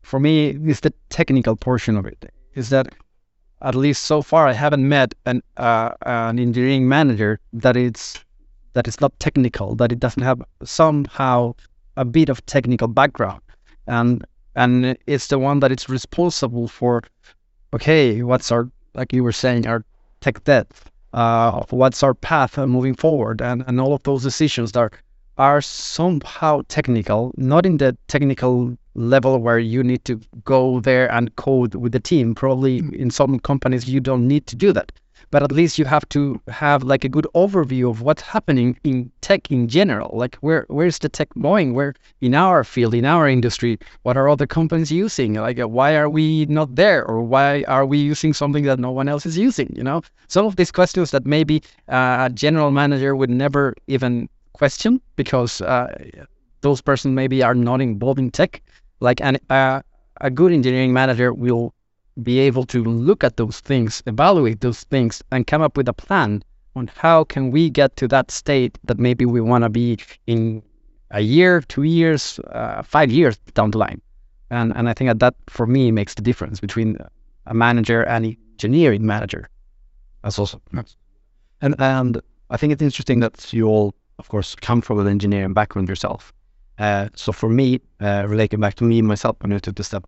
for 0.02 0.20
me, 0.20 0.50
is 0.66 0.80
the 0.80 0.92
technical 1.10 1.56
portion 1.56 1.96
of 1.96 2.06
it. 2.06 2.32
Is 2.54 2.70
that 2.70 2.94
at 3.62 3.74
least 3.74 4.04
so 4.04 4.22
far 4.22 4.46
I 4.46 4.52
haven't 4.52 4.88
met 4.88 5.14
an 5.26 5.42
uh, 5.56 5.90
an 6.02 6.38
engineering 6.38 6.88
manager 6.88 7.40
that 7.52 7.76
it's 7.76 8.24
that 8.72 8.86
is 8.86 9.00
not 9.00 9.18
technical, 9.18 9.74
that 9.76 9.92
it 9.92 9.98
doesn't 9.98 10.22
have 10.22 10.42
somehow 10.64 11.54
a 11.96 12.04
bit 12.04 12.28
of 12.28 12.44
technical 12.46 12.88
background, 12.88 13.40
and 13.86 14.24
and 14.54 14.96
it's 15.06 15.28
the 15.28 15.38
one 15.38 15.60
that 15.60 15.72
is 15.72 15.88
responsible 15.88 16.68
for, 16.68 17.02
okay, 17.74 18.22
what's 18.22 18.52
our 18.52 18.70
like 18.94 19.12
you 19.12 19.22
were 19.22 19.32
saying, 19.32 19.66
our 19.66 19.84
tech 20.20 20.42
debt, 20.44 20.70
uh, 21.12 21.62
what's 21.70 22.02
our 22.02 22.14
path 22.14 22.56
moving 22.58 22.94
forward, 22.94 23.42
and 23.42 23.64
and 23.66 23.80
all 23.80 23.94
of 23.94 24.02
those 24.04 24.22
decisions 24.22 24.72
that 24.72 24.80
are 24.80 24.90
are 25.38 25.60
somehow 25.60 26.62
technical, 26.68 27.32
not 27.36 27.64
in 27.64 27.76
the 27.78 27.96
technical 28.08 28.76
level 28.94 29.38
where 29.38 29.58
you 29.58 29.82
need 29.82 30.04
to 30.04 30.20
go 30.44 30.80
there 30.80 31.10
and 31.12 31.34
code 31.36 31.74
with 31.74 31.92
the 31.92 32.00
team. 32.00 32.34
Probably 32.34 32.82
mm. 32.82 32.94
in 32.94 33.10
some 33.10 33.38
companies 33.38 33.88
you 33.88 34.00
don't 34.00 34.26
need 34.26 34.46
to 34.48 34.56
do 34.56 34.72
that 34.72 34.92
but 35.30 35.42
at 35.42 35.52
least 35.52 35.78
you 35.78 35.84
have 35.84 36.08
to 36.08 36.40
have 36.48 36.82
like 36.82 37.04
a 37.04 37.08
good 37.08 37.26
overview 37.34 37.90
of 37.90 38.00
what's 38.02 38.22
happening 38.22 38.78
in 38.84 39.10
tech 39.20 39.50
in 39.50 39.68
general. 39.68 40.10
Like 40.16 40.36
where 40.36 40.64
where's 40.68 40.98
the 40.98 41.08
tech 41.08 41.28
going? 41.40 41.74
Where 41.74 41.94
in 42.20 42.34
our 42.34 42.64
field, 42.64 42.94
in 42.94 43.04
our 43.04 43.28
industry, 43.28 43.78
what 44.02 44.16
are 44.16 44.28
other 44.28 44.46
companies 44.46 44.90
using? 44.90 45.34
Like 45.34 45.58
why 45.58 45.96
are 45.96 46.08
we 46.08 46.46
not 46.46 46.74
there, 46.74 47.04
or 47.04 47.22
why 47.22 47.64
are 47.68 47.84
we 47.84 47.98
using 47.98 48.32
something 48.32 48.64
that 48.64 48.78
no 48.78 48.90
one 48.90 49.08
else 49.08 49.26
is 49.26 49.36
using? 49.36 49.72
You 49.76 49.82
know, 49.82 50.02
some 50.28 50.46
of 50.46 50.56
these 50.56 50.72
questions 50.72 51.10
that 51.10 51.26
maybe 51.26 51.62
a 51.88 52.30
general 52.32 52.70
manager 52.70 53.14
would 53.14 53.30
never 53.30 53.74
even 53.86 54.28
question 54.58 55.00
because 55.16 55.60
uh, 55.60 55.86
those 56.60 56.82
persons 56.82 57.14
maybe 57.14 57.42
are 57.42 57.54
not 57.54 57.80
involved 57.80 58.18
in 58.18 58.30
tech. 58.30 58.62
Like 59.00 59.20
an 59.20 59.38
uh, 59.48 59.82
a 60.20 60.30
good 60.30 60.52
engineering 60.52 60.92
manager 60.92 61.32
will 61.32 61.72
be 62.22 62.40
able 62.40 62.64
to 62.64 62.82
look 62.82 63.22
at 63.22 63.36
those 63.36 63.60
things, 63.60 64.02
evaluate 64.06 64.60
those 64.60 64.82
things, 64.84 65.22
and 65.30 65.46
come 65.46 65.62
up 65.62 65.76
with 65.76 65.88
a 65.88 65.92
plan 65.92 66.42
on 66.74 66.90
how 66.94 67.24
can 67.24 67.50
we 67.50 67.70
get 67.70 67.96
to 67.96 68.08
that 68.08 68.30
state 68.30 68.78
that 68.84 68.98
maybe 68.98 69.24
we 69.24 69.40
want 69.40 69.64
to 69.64 69.68
be 69.70 69.98
in 70.26 70.62
a 71.10 71.20
year, 71.20 71.60
two 71.60 71.84
years, 71.84 72.38
uh, 72.50 72.82
five 72.82 73.10
years 73.10 73.38
down 73.54 73.70
the 73.70 73.78
line. 73.78 74.00
And 74.50 74.72
and 74.76 74.88
I 74.88 74.94
think 74.94 75.08
that 75.10 75.20
that 75.20 75.34
for 75.46 75.66
me 75.66 75.92
makes 75.92 76.14
the 76.14 76.22
difference 76.22 76.60
between 76.60 76.96
a 77.46 77.54
manager 77.54 78.02
and 78.02 78.24
an 78.26 78.36
engineering 78.52 79.06
manager. 79.06 79.48
That's 80.22 80.38
awesome. 80.38 80.62
Yes. 80.72 80.96
And 81.60 81.74
and 81.78 82.20
I 82.50 82.56
think 82.56 82.72
it's 82.72 82.82
interesting 82.82 83.20
that 83.20 83.52
you 83.52 83.66
all, 83.66 83.94
of 84.18 84.28
course, 84.28 84.54
come 84.54 84.80
from 84.80 84.98
an 84.98 85.06
engineering 85.06 85.52
background 85.52 85.88
yourself. 85.88 86.32
Uh, 86.78 87.08
so 87.14 87.32
for 87.32 87.48
me, 87.48 87.80
uh, 88.00 88.24
relating 88.28 88.60
back 88.60 88.74
to 88.74 88.84
me 88.84 89.02
myself 89.02 89.36
when 89.40 89.52
I 89.52 89.58
took 89.58 89.76
the 89.76 89.84
step, 89.84 90.06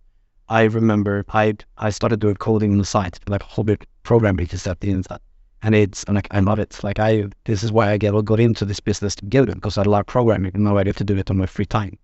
I 0.48 0.64
remember 0.64 1.24
I 1.30 1.54
I 1.78 1.90
started 1.90 2.20
doing 2.20 2.36
coding 2.36 2.72
on 2.72 2.78
the 2.78 2.84
side, 2.84 3.18
like 3.28 3.42
hobby 3.42 3.76
programming 4.02 4.46
just 4.46 4.66
at 4.66 4.80
the 4.80 4.90
inside. 4.90 5.20
And 5.62 5.74
it's 5.74 6.04
and 6.04 6.14
like 6.14 6.28
I 6.30 6.40
love 6.40 6.58
it. 6.58 6.82
Like 6.82 6.98
I 6.98 7.24
this 7.44 7.62
is 7.62 7.70
why 7.70 7.90
I 7.90 7.98
get 7.98 8.14
got 8.24 8.40
into 8.40 8.64
this 8.64 8.80
business 8.80 9.14
to 9.16 9.26
because 9.26 9.78
I 9.78 9.82
love 9.82 10.06
programming 10.06 10.52
and 10.54 10.64
now 10.64 10.78
I 10.78 10.84
get 10.84 10.96
to 10.96 11.04
do 11.04 11.16
it 11.16 11.30
on 11.30 11.36
my 11.36 11.46
free 11.46 11.66
time, 11.66 11.98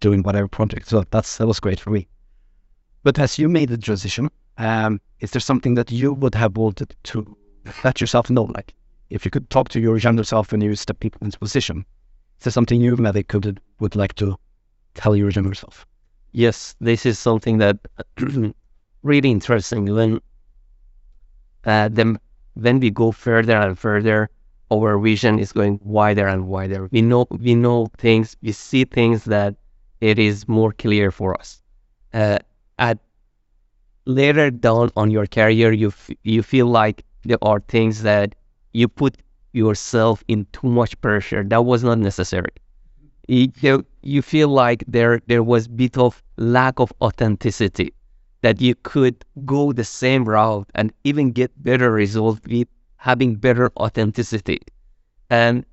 doing 0.00 0.22
whatever 0.22 0.48
project. 0.48 0.88
So 0.88 1.04
that's 1.10 1.38
that 1.38 1.46
was 1.46 1.60
great 1.60 1.80
for 1.80 1.90
me. 1.90 2.08
But 3.02 3.18
as 3.18 3.38
you 3.38 3.48
made 3.48 3.70
the 3.70 3.78
transition, 3.78 4.30
um, 4.58 5.00
is 5.20 5.30
there 5.32 5.40
something 5.40 5.74
that 5.74 5.90
you 5.90 6.12
would 6.12 6.34
have 6.34 6.56
wanted 6.56 6.94
to 7.04 7.36
let 7.84 8.00
yourself 8.00 8.30
know? 8.30 8.44
Like 8.44 8.74
if 9.10 9.24
you 9.24 9.30
could 9.30 9.50
talk 9.50 9.68
to 9.70 9.80
your 9.80 9.98
younger 9.98 10.24
self 10.24 10.52
when 10.52 10.60
you 10.60 10.74
stepped 10.74 11.04
into 11.04 11.18
this 11.20 11.36
position, 11.36 11.84
is 12.38 12.44
there 12.44 12.52
something 12.52 12.80
you 12.80 12.96
maybe 12.96 13.22
could 13.22 13.60
would 13.80 13.96
like 13.96 14.14
to 14.14 14.36
tell 14.94 15.14
your 15.14 15.30
younger 15.30 15.54
self? 15.54 15.86
yes, 16.32 16.76
this 16.80 17.06
is 17.06 17.18
something 17.18 17.58
that 17.58 17.78
really 19.02 19.30
interesting. 19.30 19.92
When 19.94 20.20
uh, 21.64 21.88
then 21.92 22.18
when 22.54 22.80
we 22.80 22.90
go 22.90 23.12
further 23.12 23.56
and 23.56 23.78
further, 23.78 24.30
our 24.70 24.98
vision 24.98 25.38
is 25.38 25.52
going 25.52 25.80
wider 25.82 26.26
and 26.26 26.46
wider. 26.46 26.88
We 26.90 27.02
know 27.02 27.26
we 27.30 27.54
know 27.54 27.88
things, 27.98 28.36
we 28.42 28.52
see 28.52 28.84
things 28.84 29.24
that 29.24 29.56
it 30.00 30.18
is 30.18 30.48
more 30.48 30.72
clear 30.72 31.10
for 31.10 31.38
us. 31.38 31.62
Uh, 32.14 32.38
at 32.78 32.98
later 34.06 34.50
down 34.50 34.90
on 34.96 35.10
your 35.10 35.26
career, 35.26 35.72
you 35.72 35.88
f- 35.88 36.10
you 36.22 36.42
feel 36.42 36.66
like 36.66 37.04
there 37.24 37.42
are 37.42 37.60
things 37.60 38.02
that 38.02 38.34
you 38.72 38.88
put 38.88 39.16
yourself 39.52 40.22
in 40.28 40.46
too 40.52 40.68
much 40.68 41.00
pressure. 41.00 41.42
That 41.44 41.64
was 41.64 41.82
not 41.84 41.98
necessary 41.98 42.52
you, 43.30 43.86
you 44.02 44.22
feel 44.22 44.48
like 44.48 44.84
there 44.88 45.20
there 45.26 45.42
was 45.42 45.68
bit 45.68 45.96
of 45.96 46.22
lack 46.36 46.80
of 46.80 46.92
authenticity 47.00 47.92
that 48.42 48.60
you 48.60 48.74
could 48.82 49.24
go 49.44 49.72
the 49.72 49.84
same 49.84 50.24
route 50.24 50.68
and 50.74 50.92
even 51.04 51.30
get 51.30 51.50
better 51.62 51.92
results 51.92 52.40
with 52.48 52.68
having 52.96 53.36
better 53.36 53.70
authenticity 53.76 54.60
and 55.28 55.64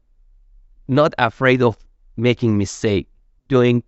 not 0.88 1.14
afraid 1.18 1.62
of 1.62 1.78
making 2.18 2.58
mistake 2.58 3.08
doing 3.48 3.82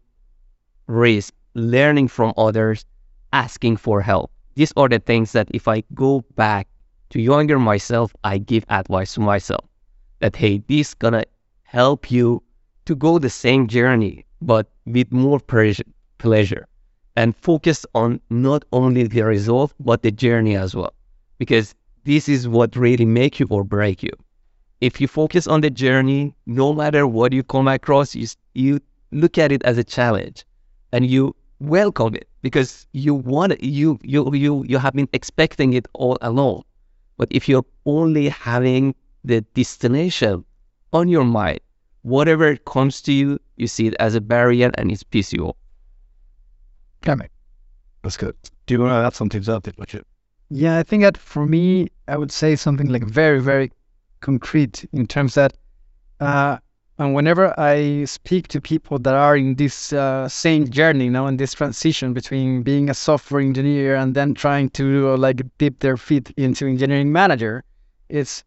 risk 0.87 1.33
learning 1.53 2.07
from 2.07 2.33
others 2.37 2.85
asking 3.33 3.77
for 3.77 4.01
help. 4.01 4.31
These 4.55 4.73
are 4.77 4.89
the 4.89 4.99
things 4.99 5.33
that 5.33 5.47
if 5.51 5.67
I 5.67 5.83
go 5.93 6.21
back 6.35 6.67
to 7.09 7.21
younger 7.21 7.59
myself, 7.59 8.15
I 8.23 8.37
give 8.37 8.65
advice 8.69 9.13
to 9.15 9.21
myself 9.21 9.65
that, 10.19 10.35
hey, 10.35 10.63
this 10.67 10.93
gonna 10.93 11.23
help 11.63 12.11
you 12.11 12.43
to 12.85 12.95
go 12.95 13.19
the 13.19 13.29
same 13.29 13.67
journey, 13.67 14.25
but 14.41 14.69
with 14.85 15.11
more 15.11 15.39
pleasure 15.39 16.65
and 17.15 17.35
focus 17.35 17.85
on 17.93 18.21
not 18.29 18.63
only 18.71 19.03
the 19.03 19.21
result, 19.21 19.73
but 19.79 20.01
the 20.03 20.11
journey 20.11 20.55
as 20.55 20.75
well. 20.75 20.93
Because 21.37 21.75
this 22.03 22.29
is 22.29 22.47
what 22.47 22.75
really 22.75 23.05
make 23.05 23.39
you 23.39 23.47
or 23.49 23.63
break 23.63 24.03
you. 24.03 24.11
If 24.81 25.01
you 25.01 25.07
focus 25.07 25.45
on 25.45 25.61
the 25.61 25.69
journey, 25.69 26.33
no 26.45 26.73
matter 26.73 27.05
what 27.05 27.33
you 27.33 27.43
come 27.43 27.67
across, 27.67 28.15
you, 28.15 28.27
you 28.53 28.79
look 29.11 29.37
at 29.37 29.51
it 29.51 29.61
as 29.63 29.77
a 29.77 29.83
challenge 29.83 30.45
and 30.91 31.05
you 31.05 31.35
welcome 31.59 32.15
it 32.15 32.27
because 32.41 32.87
you 32.93 33.13
want 33.13 33.51
it, 33.53 33.63
you 33.63 33.99
you 34.01 34.33
you 34.33 34.63
you 34.65 34.77
have 34.77 34.93
been 34.93 35.09
expecting 35.11 35.73
it 35.73 35.87
all 35.93 36.17
along. 36.21 36.63
But 37.19 37.27
if 37.31 37.49
you're 37.49 37.65
only 37.85 38.29
having 38.29 38.95
the 39.25 39.41
destination 39.53 40.45
on 40.93 41.09
your 41.09 41.25
mind, 41.25 41.59
whatever 42.01 42.55
comes 42.55 43.01
to 43.01 43.11
you, 43.11 43.39
you 43.57 43.67
see 43.67 43.87
it 43.87 43.95
as 43.99 44.15
a 44.15 44.21
barrier 44.21 44.71
and 44.75 44.89
it's 44.89 45.03
piss 45.03 45.33
you 45.33 45.47
off. 45.47 45.57
Okay, 47.05 47.27
that's 48.03 48.15
good. 48.15 48.37
Do 48.65 48.73
you 48.73 48.79
want 48.79 48.91
to 48.91 49.05
add 49.05 49.13
something 49.13 49.41
to 49.41 49.59
that, 49.59 49.77
Richard? 49.77 50.05
Yeah, 50.49 50.77
I 50.77 50.83
think 50.83 51.03
that 51.03 51.17
for 51.17 51.45
me, 51.45 51.89
I 52.07 52.15
would 52.15 52.31
say 52.31 52.55
something 52.55 52.87
like 52.87 53.03
very, 53.03 53.41
very 53.41 53.73
concrete 54.21 54.85
in 54.93 55.05
terms 55.05 55.33
that 55.33 55.57
uh, 56.21 56.59
and 56.99 57.15
whenever 57.15 57.57
I 57.57 58.03
speak 58.03 58.49
to 58.49 58.59
people 58.59 58.99
that 58.99 59.15
are 59.15 59.37
in 59.37 59.55
this 59.55 59.93
uh, 59.93 60.27
same 60.27 60.69
journey, 60.69 61.05
you 61.05 61.11
know, 61.11 61.27
in 61.27 61.37
this 61.37 61.53
transition 61.53 62.11
between 62.13 62.61
being 62.61 62.89
a 62.89 62.93
software 62.93 63.39
engineer 63.39 63.95
and 63.95 64.13
then 64.13 64.33
trying 64.33 64.69
to 64.71 65.11
uh, 65.11 65.17
like 65.17 65.41
dip 65.57 65.79
their 65.79 65.95
feet 65.95 66.29
into 66.35 66.67
engineering 66.67 67.13
manager, 67.13 67.63
it's 68.09 68.43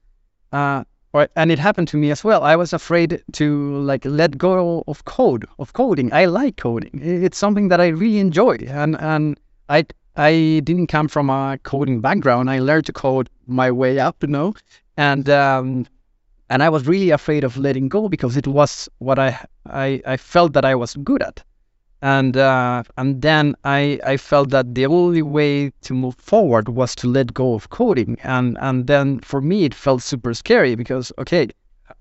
uh, 0.52 0.84
right, 1.14 1.30
and 1.34 1.50
it 1.50 1.58
happened 1.58 1.88
to 1.88 1.96
me 1.96 2.10
as 2.10 2.22
well. 2.22 2.42
I 2.42 2.56
was 2.56 2.74
afraid 2.74 3.22
to 3.32 3.76
like 3.78 4.04
let 4.04 4.36
go 4.36 4.84
of 4.86 5.06
code, 5.06 5.46
of 5.58 5.72
coding. 5.72 6.12
I 6.12 6.26
like 6.26 6.58
coding. 6.58 7.00
It's 7.02 7.38
something 7.38 7.68
that 7.68 7.80
I 7.80 7.88
really 7.88 8.18
enjoy, 8.18 8.56
and 8.68 9.00
and 9.00 9.40
I 9.70 9.86
I 10.14 10.60
didn't 10.62 10.88
come 10.88 11.08
from 11.08 11.30
a 11.30 11.58
coding 11.62 12.02
background. 12.02 12.50
I 12.50 12.58
learned 12.58 12.84
to 12.84 12.92
code 12.92 13.30
my 13.46 13.70
way 13.70 13.98
up, 13.98 14.16
you 14.20 14.28
know, 14.28 14.52
and 14.98 15.30
um, 15.30 15.86
and 16.52 16.62
I 16.62 16.68
was 16.68 16.86
really 16.86 17.08
afraid 17.10 17.44
of 17.44 17.56
letting 17.56 17.88
go 17.88 18.08
because 18.10 18.36
it 18.36 18.46
was 18.46 18.88
what 18.98 19.18
I 19.18 19.30
I, 19.66 20.02
I 20.06 20.16
felt 20.18 20.52
that 20.52 20.66
I 20.66 20.74
was 20.74 20.94
good 20.96 21.22
at, 21.22 21.42
and 22.02 22.36
uh, 22.36 22.82
and 22.98 23.22
then 23.22 23.54
I 23.64 23.98
I 24.04 24.18
felt 24.18 24.50
that 24.50 24.74
the 24.74 24.84
only 24.84 25.22
way 25.22 25.72
to 25.86 25.94
move 25.94 26.16
forward 26.16 26.68
was 26.68 26.94
to 26.96 27.08
let 27.08 27.32
go 27.32 27.54
of 27.54 27.70
coding, 27.70 28.18
and 28.22 28.58
and 28.60 28.86
then 28.86 29.20
for 29.20 29.40
me 29.40 29.64
it 29.64 29.74
felt 29.74 30.02
super 30.02 30.34
scary 30.34 30.74
because 30.74 31.10
okay, 31.16 31.48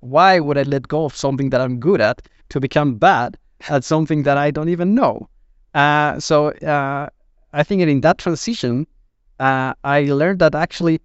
why 0.01 0.39
would 0.39 0.57
I 0.57 0.63
let 0.63 0.87
go 0.89 1.05
of 1.05 1.15
something 1.15 1.49
that 1.51 1.61
I'm 1.61 1.79
good 1.79 2.01
at 2.01 2.21
to 2.49 2.59
become 2.59 2.95
bad 2.95 3.37
at 3.69 3.85
something 3.85 4.23
that 4.23 4.37
I 4.37 4.51
don't 4.51 4.69
even 4.69 4.93
know? 4.95 5.29
Uh, 5.73 6.19
so 6.19 6.49
uh, 6.49 7.07
I 7.53 7.63
think 7.63 7.81
in 7.81 8.01
that 8.01 8.17
transition, 8.17 8.85
uh, 9.39 9.73
I 9.85 10.01
learned 10.03 10.39
that 10.39 10.55
actually 10.55 10.99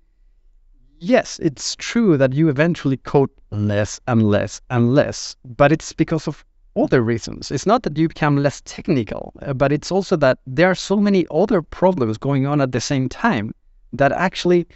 yes, 0.98 1.38
it's 1.42 1.76
true 1.76 2.16
that 2.16 2.32
you 2.32 2.48
eventually 2.48 2.96
code 2.96 3.30
less 3.50 4.00
and 4.06 4.22
less 4.22 4.60
and 4.70 4.94
less, 4.94 5.36
but 5.44 5.72
it's 5.72 5.92
because 5.92 6.28
of 6.28 6.44
other 6.76 7.02
reasons. 7.02 7.50
It's 7.50 7.66
not 7.66 7.82
that 7.84 7.96
you 7.96 8.08
become 8.08 8.36
less 8.36 8.62
technical, 8.64 9.32
uh, 9.42 9.54
but 9.54 9.72
it's 9.72 9.90
also 9.90 10.16
that 10.16 10.38
there 10.46 10.70
are 10.70 10.74
so 10.74 10.96
many 10.96 11.26
other 11.30 11.62
problems 11.62 12.18
going 12.18 12.46
on 12.46 12.60
at 12.60 12.72
the 12.72 12.80
same 12.80 13.08
time 13.08 13.54
that 13.92 14.12
actually 14.12 14.66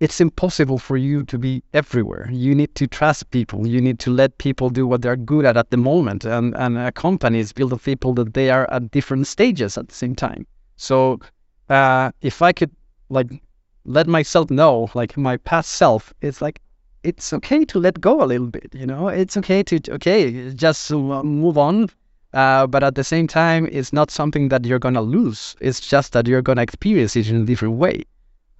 it's 0.00 0.20
impossible 0.20 0.78
for 0.78 0.96
you 0.96 1.22
to 1.24 1.38
be 1.38 1.62
everywhere. 1.74 2.28
You 2.32 2.54
need 2.54 2.74
to 2.76 2.86
trust 2.86 3.30
people. 3.30 3.66
You 3.66 3.80
need 3.80 3.98
to 4.00 4.10
let 4.10 4.38
people 4.38 4.70
do 4.70 4.86
what 4.86 5.02
they're 5.02 5.16
good 5.16 5.44
at 5.44 5.58
at 5.58 5.70
the 5.70 5.76
moment. 5.76 6.24
And, 6.24 6.56
and 6.56 6.78
a 6.78 6.90
company 6.90 7.38
is 7.38 7.52
built 7.52 7.72
of 7.72 7.84
people 7.84 8.14
that 8.14 8.32
they 8.32 8.50
are 8.50 8.68
at 8.72 8.90
different 8.90 9.26
stages 9.26 9.76
at 9.76 9.88
the 9.88 9.94
same 9.94 10.14
time. 10.14 10.46
So 10.76 11.20
uh, 11.68 12.12
if 12.22 12.40
I 12.40 12.52
could 12.52 12.70
like 13.10 13.42
let 13.84 14.06
myself 14.06 14.50
know, 14.50 14.90
like 14.94 15.16
my 15.16 15.36
past 15.38 15.70
self, 15.70 16.12
it's 16.20 16.42
like 16.42 16.60
it's 17.02 17.32
okay 17.32 17.64
to 17.64 17.78
let 17.78 18.00
go 18.00 18.22
a 18.22 18.26
little 18.26 18.46
bit. 18.46 18.74
You 18.74 18.86
know, 18.86 19.08
it's 19.08 19.36
okay 19.36 19.62
to 19.62 19.80
okay 19.94 20.50
just 20.52 20.90
move 20.90 21.58
on. 21.58 21.88
Uh, 22.32 22.66
but 22.66 22.84
at 22.84 22.94
the 22.94 23.02
same 23.02 23.26
time, 23.26 23.68
it's 23.72 23.92
not 23.92 24.10
something 24.10 24.48
that 24.50 24.64
you're 24.64 24.78
gonna 24.78 25.02
lose. 25.02 25.56
It's 25.60 25.80
just 25.80 26.12
that 26.12 26.26
you're 26.26 26.42
gonna 26.42 26.62
experience 26.62 27.16
it 27.16 27.28
in 27.28 27.42
a 27.42 27.44
different 27.44 27.74
way. 27.74 28.04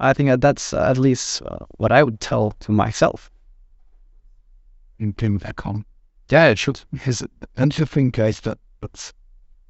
I 0.00 0.12
think 0.12 0.28
that 0.30 0.40
that's 0.40 0.72
at 0.72 0.98
least 0.98 1.42
uh, 1.42 1.58
what 1.76 1.92
I 1.92 2.02
would 2.02 2.20
tell 2.20 2.52
to 2.60 2.72
myself. 2.72 3.30
In 4.98 5.12
back 5.12 5.60
home. 5.60 5.84
Yeah, 6.30 6.48
it 6.48 6.58
should. 6.58 6.80
Is 7.06 7.22
you 7.56 7.86
think, 7.86 8.14
guys, 8.14 8.40
that 8.40 8.58
that's 8.80 9.12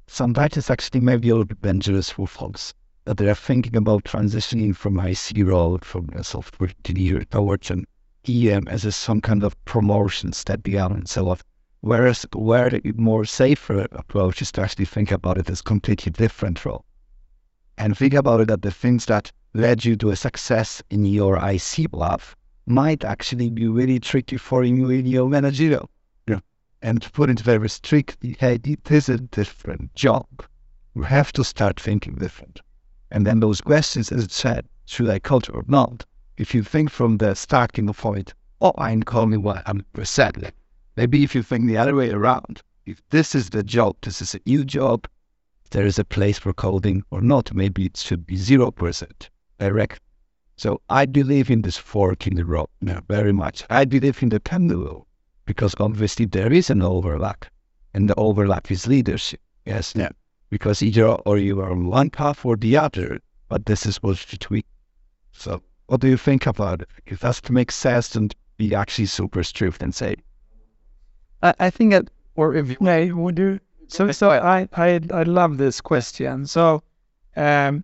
sometimes 0.07 0.57
it's 0.57 0.69
actually 0.69 1.01
maybe 1.01 1.29
a 1.29 1.33
little 1.33 1.45
bit 1.45 1.61
dangerous 1.61 2.09
for 2.09 2.27
folks 2.27 2.73
that 3.05 3.17
they're 3.17 3.33
thinking 3.33 3.75
about 3.75 4.03
transitioning 4.03 4.75
from 4.75 4.99
IC 4.99 5.37
role 5.37 5.79
from 5.81 6.09
a 6.13 6.23
software 6.23 6.69
engineer 6.85 7.23
towards 7.23 7.71
an 7.71 7.85
EM 8.27 8.67
as 8.67 8.85
a, 8.85 8.91
some 8.91 9.19
kind 9.19 9.43
of 9.43 9.65
promotion 9.65 10.31
step 10.31 10.61
beyond 10.61 10.95
and 10.95 11.09
so 11.09 11.29
on. 11.29 11.37
Whereas 11.79 12.27
where 12.35 12.69
the 12.69 12.93
more 12.95 13.25
safer 13.25 13.87
approach 13.91 14.43
is 14.43 14.51
to 14.51 14.61
actually 14.61 14.85
think 14.85 15.11
about 15.11 15.39
it 15.39 15.49
as 15.49 15.63
completely 15.63 16.11
different 16.11 16.63
role. 16.63 16.85
And 17.75 17.97
think 17.97 18.13
about 18.13 18.41
it 18.41 18.49
that 18.49 18.61
the 18.61 18.69
things 18.69 19.07
that 19.07 19.31
led 19.55 19.83
you 19.83 19.95
to 19.95 20.11
a 20.11 20.15
success 20.15 20.83
in 20.91 21.03
your 21.03 21.37
IC 21.37 21.91
path 21.91 22.35
might 22.67 23.03
actually 23.03 23.49
be 23.49 23.67
really 23.67 23.99
tricky 23.99 24.37
for 24.37 24.63
you 24.63 24.91
in 24.91 25.07
your 25.07 25.27
managerial. 25.27 25.89
Yeah. 26.27 26.41
And 26.83 27.01
to 27.01 27.09
put 27.09 27.31
it 27.31 27.39
very 27.39 27.67
strictly, 27.69 28.37
hey, 28.39 28.59
it 28.63 28.91
is 28.91 29.09
a 29.09 29.17
different 29.17 29.95
job. 29.95 30.27
You 30.93 31.01
have 31.01 31.31
to 31.33 31.43
start 31.43 31.79
thinking 31.79 32.15
different. 32.15 32.61
And 33.13 33.27
then 33.27 33.41
those 33.41 33.59
questions, 33.59 34.09
as 34.09 34.23
it 34.23 34.31
said, 34.31 34.69
should 34.85 35.09
I 35.09 35.19
culture 35.19 35.51
or 35.51 35.65
not? 35.67 36.05
If 36.37 36.55
you 36.55 36.63
think 36.63 36.89
from 36.89 37.17
the 37.17 37.35
starting 37.35 37.91
point, 37.91 38.33
oh, 38.61 38.71
I'm 38.77 39.03
calling 39.03 39.43
what 39.43 39.63
I'm 39.65 39.85
percent. 39.91 40.37
Maybe 40.95 41.21
if 41.21 41.35
you 41.35 41.43
think 41.43 41.67
the 41.67 41.77
other 41.77 41.93
way 41.93 42.11
around, 42.11 42.61
if 42.85 43.01
this 43.09 43.35
is 43.35 43.49
the 43.49 43.63
job, 43.63 43.97
this 44.01 44.21
is 44.21 44.33
a 44.33 44.39
new 44.45 44.63
job, 44.63 45.09
there 45.71 45.85
is 45.85 45.99
a 45.99 46.05
place 46.05 46.39
for 46.39 46.53
coding 46.53 47.03
or 47.11 47.21
not, 47.21 47.53
maybe 47.53 47.85
it 47.85 47.97
should 47.97 48.25
be 48.25 48.37
0% 48.37 49.29
direct. 49.59 50.01
So 50.55 50.81
I 50.89 51.05
believe 51.05 51.51
in 51.51 51.63
this 51.63 51.77
fork 51.77 52.27
in 52.27 52.35
the 52.35 52.45
road 52.45 52.69
yeah, 52.79 53.01
very 53.09 53.33
much. 53.33 53.65
I 53.69 53.83
believe 53.83 54.23
in 54.23 54.29
the 54.29 54.39
pendulum 54.39 55.03
because 55.45 55.75
obviously 55.81 56.25
there 56.25 56.53
is 56.53 56.69
an 56.69 56.81
overlap 56.81 57.43
and 57.93 58.09
the 58.09 58.15
overlap 58.15 58.71
is 58.71 58.87
leadership. 58.87 59.41
Yes. 59.65 59.93
Yeah 59.97 60.11
because 60.51 60.83
either 60.83 61.07
or 61.07 61.39
you 61.39 61.59
are 61.61 61.71
on 61.71 61.87
one 61.87 62.11
path 62.11 62.45
or 62.45 62.55
the 62.55 62.77
other, 62.77 63.19
but 63.49 63.65
this 63.65 63.87
is 63.87 63.97
what 64.03 64.31
you 64.31 64.37
tweak. 64.37 64.67
So 65.31 65.63
what 65.87 66.01
do 66.01 66.07
you 66.07 66.17
think 66.17 66.45
about 66.45 66.81
it? 66.81 66.89
If 67.07 67.21
that's 67.21 67.41
to 67.41 67.53
make 67.53 67.71
sense 67.71 68.15
and 68.15 68.35
be 68.57 68.75
actually 68.75 69.07
super 69.07 69.43
strict 69.43 69.81
and 69.81 69.95
say. 69.95 70.15
I, 71.41 71.53
I 71.59 71.69
think 71.71 71.91
that, 71.93 72.11
or 72.35 72.53
if 72.53 72.69
you 72.69 72.77
may, 72.79 73.11
would 73.11 73.39
you? 73.39 73.59
So, 73.87 74.11
so 74.11 74.29
I, 74.29 74.67
I, 74.73 74.99
I 75.11 75.23
love 75.23 75.57
this 75.57 75.81
question. 75.81 76.45
So, 76.45 76.83
um, 77.35 77.83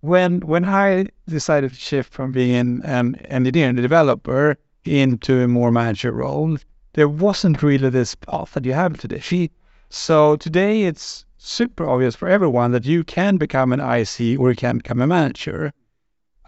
when 0.00 0.40
when 0.40 0.64
I 0.64 1.06
decided 1.28 1.70
to 1.70 1.76
shift 1.76 2.12
from 2.12 2.30
being 2.30 2.54
an, 2.54 2.82
an 2.84 3.16
engineer 3.26 3.68
and 3.68 3.78
a 3.78 3.82
developer 3.82 4.56
into 4.84 5.40
a 5.40 5.48
more 5.48 5.72
manager 5.72 6.12
role, 6.12 6.56
there 6.92 7.08
wasn't 7.08 7.62
really 7.62 7.90
this 7.90 8.14
path 8.14 8.52
that 8.52 8.64
you 8.64 8.72
have 8.72 8.98
today. 8.98 9.50
So 9.90 10.36
today 10.36 10.84
it's 10.84 11.24
super 11.38 11.88
obvious 11.88 12.16
for 12.16 12.28
everyone 12.28 12.72
that 12.72 12.84
you 12.84 13.04
can 13.04 13.36
become 13.36 13.72
an 13.72 13.80
IC 13.80 14.38
or 14.38 14.50
you 14.50 14.56
can 14.56 14.78
become 14.78 15.00
a 15.00 15.06
manager. 15.06 15.72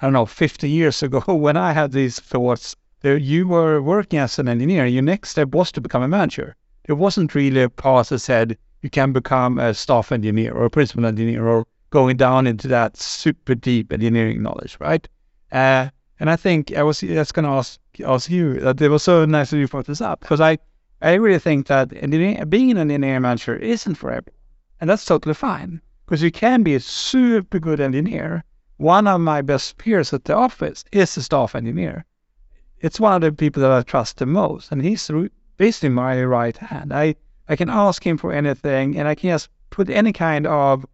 I 0.03 0.07
don't 0.07 0.13
know, 0.13 0.27
50 0.27 0.69
years 0.69 1.03
ago, 1.03 1.21
when 1.27 1.57
I 1.57 1.73
had 1.73 1.93
these 1.93 2.19
thoughts, 2.19 2.77
you 3.03 3.47
were 3.47 3.81
working 3.81 4.19
as 4.19 4.39
an 4.39 4.49
engineer, 4.49 4.87
your 4.87 5.03
next 5.03 5.31
step 5.31 5.49
was 5.49 5.73
to 5.73 5.81
become 5.81 6.03
a 6.03 6.09
manager. 6.09 6.57
There 6.87 6.97
wasn't 6.97 7.35
really 7.35 7.63
a 7.63 7.71
path 7.71 8.09
that 8.09 8.19
said 8.19 8.59
you 8.83 8.91
can 8.91 9.13
become 9.13 9.59
a 9.59 9.75
staff 9.75 10.11
engineer 10.11 10.53
or 10.53 10.65
a 10.65 10.71
principal 10.71 11.07
engineer 11.07 11.47
or 11.47 11.67
going 11.91 12.17
down 12.17 12.47
into 12.47 12.69
that 12.69 12.97
super 12.97 13.55
deep 13.55 13.93
engineering 13.93 14.43
knowledge, 14.43 14.77
right? 14.81 15.09
Uh, 15.53 15.89
and 16.19 16.29
I 16.29 16.37
think 16.37 16.77
I 16.77 16.83
was 16.83 17.01
just 17.01 17.35
going 17.35 17.45
to 17.45 17.53
ask 17.53 17.79
ask 18.05 18.31
you 18.31 18.61
that 18.61 18.81
it 18.81 18.89
was 18.89 19.03
so 19.03 19.25
nice 19.25 19.51
that 19.51 19.59
you 19.59 19.69
brought 19.69 19.87
this 19.87 20.01
up 20.01 20.21
because 20.21 20.41
I 20.41 20.59
I 21.01 21.15
really 21.15 21.39
think 21.39 21.67
that 21.69 21.89
being 22.51 22.71
an 22.73 22.79
engineer 22.79 23.21
manager 23.21 23.57
isn't 23.57 23.95
for 23.95 24.11
everyone. 24.11 24.40
And 24.81 24.89
that's 24.89 25.05
totally 25.05 25.35
fine 25.35 25.83
because 26.07 26.23
you 26.23 26.31
can 26.33 26.63
be 26.63 26.75
a 26.75 26.81
super 26.81 27.59
good 27.59 27.81
engineer. 27.81 28.43
One 28.79 29.07
of 29.07 29.21
my 29.21 29.43
best 29.43 29.77
peers 29.77 30.13
at 30.15 30.25
the 30.25 30.35
office 30.35 30.85
is 30.91 31.17
a 31.19 31.23
staff 31.23 31.55
engineer. 31.55 32.07
It's 32.81 32.99
one 32.99 33.13
of 33.13 33.21
the 33.21 33.31
people 33.31 33.61
that 33.61 33.71
I 33.71 33.83
trust 33.83 34.17
the 34.17 34.27
most, 34.27 34.73
and 34.73 34.83
he's 34.83 35.11
basically 35.59 35.91
my 35.91 36.25
right 36.25 36.57
hand. 36.57 36.95
I, 36.95 37.15
I 37.47 37.57
can 37.57 37.69
ask 37.69 38.05
him 38.05 38.17
for 38.17 38.33
anything, 38.33 38.97
and 38.97 39.07
I 39.07 39.15
can 39.15 39.31
just 39.31 39.51
put 39.69 39.91
any 39.91 40.15
kind 40.15 40.47
of 40.47 40.87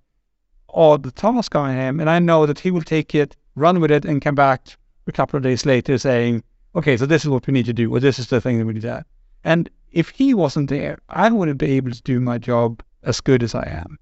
odd 0.68 1.14
task 1.14 1.55
on 1.55 1.75
him, 1.77 2.01
and 2.01 2.11
I 2.11 2.18
know 2.18 2.44
that 2.44 2.59
he 2.59 2.72
will 2.72 2.83
take 2.83 3.14
it, 3.14 3.37
run 3.55 3.81
with 3.81 3.92
it, 3.92 4.05
and 4.05 4.20
come 4.20 4.35
back 4.35 4.66
a 5.07 5.12
couple 5.12 5.37
of 5.37 5.44
days 5.44 5.64
later 5.64 5.96
saying, 5.96 6.42
"Okay, 6.75 6.96
so 6.96 7.07
this 7.07 7.25
is 7.25 7.31
what 7.31 7.46
we 7.46 7.53
need 7.53 7.66
to 7.66 7.72
do, 7.72 7.94
or 7.94 8.01
this 8.01 8.18
is 8.18 8.27
the 8.27 8.40
thing 8.40 8.59
that 8.59 8.66
we 8.66 8.75
need 8.75 8.83
to." 8.83 8.99
do. 8.99 9.05
And 9.44 9.70
if 9.92 10.09
he 10.09 10.35
wasn't 10.35 10.70
there, 10.70 10.99
I 11.09 11.31
wouldn't 11.31 11.59
be 11.59 11.70
able 11.77 11.92
to 11.92 12.03
do 12.03 12.18
my 12.18 12.37
job 12.37 12.83
as 13.07 13.21
good 13.21 13.42
as 13.42 13.55
I 13.55 13.83
am. 13.85 13.99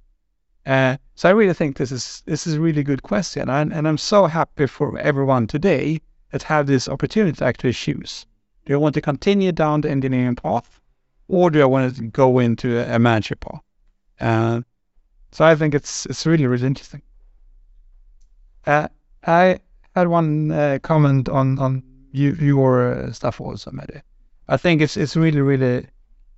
Uh, 0.67 0.97
so 1.14 1.29
I 1.29 1.33
really 1.33 1.53
think 1.55 1.77
this 1.77 1.93
is 1.93 2.23
this 2.25 2.47
is 2.47 2.55
a 2.55 2.61
really 2.61 2.83
good 2.83 3.03
question, 3.03 3.51
and, 3.51 3.73
and 3.73 3.87
I'm 3.87 3.99
so 3.99 4.27
happy 4.27 4.67
for 4.67 4.99
everyone 4.99 5.47
today 5.47 6.01
that 6.31 6.43
have 6.45 6.67
this 6.67 6.88
opportunity 6.88 7.37
to 7.37 7.45
actually 7.45 7.75
choose. 7.75 8.27
Do 8.64 8.73
I 8.73 8.79
want 8.79 8.95
to 8.95 9.03
continue 9.03 9.53
down 9.53 9.83
the 9.83 9.90
engineering 9.90 10.37
path, 10.37 10.81
or 11.29 11.51
do 11.51 11.61
I 11.61 11.67
want 11.67 11.97
to 11.97 12.03
go 12.05 12.38
into 12.38 12.79
a, 12.79 12.97
a 12.97 12.99
manager 12.99 13.37
path? 13.37 13.61
Uh, 14.19 14.62
so 15.33 15.45
I 15.45 15.55
think 15.55 15.75
it's 15.75 16.07
it's 16.07 16.25
really 16.25 16.47
really 16.47 16.67
interesting. 16.67 17.03
Uh, 18.67 18.88
I 19.27 19.59
had 19.95 20.09
one 20.09 20.51
uh, 20.51 20.79
comment 20.83 21.29
on 21.29 21.59
on 21.59 21.83
you, 22.11 22.33
your 22.40 22.93
uh, 22.93 23.12
stuff 23.12 23.40
also, 23.40 23.71
Mehdi. 23.71 24.01
I 24.49 24.57
think 24.57 24.81
it's 24.81 24.97
it's 24.97 25.14
really 25.14 25.43
really 25.43 25.87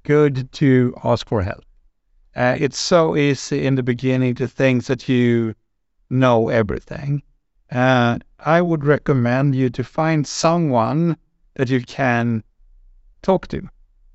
good 0.02 0.50
to 0.52 0.94
ask 1.04 1.28
for 1.28 1.42
help. 1.42 1.64
Uh, 2.36 2.54
it's 2.60 2.78
so 2.78 3.16
easy 3.16 3.66
in 3.66 3.76
the 3.76 3.82
beginning 3.82 4.34
to 4.34 4.46
think 4.46 4.84
that 4.84 5.08
you 5.08 5.54
know 6.10 6.50
everything. 6.50 7.22
Uh, 7.72 8.18
I 8.38 8.60
would 8.60 8.84
recommend 8.84 9.54
you 9.54 9.70
to 9.70 9.82
find 9.82 10.26
someone 10.26 11.16
that 11.54 11.70
you 11.70 11.80
can 11.80 12.44
talk 13.22 13.48
to, 13.48 13.66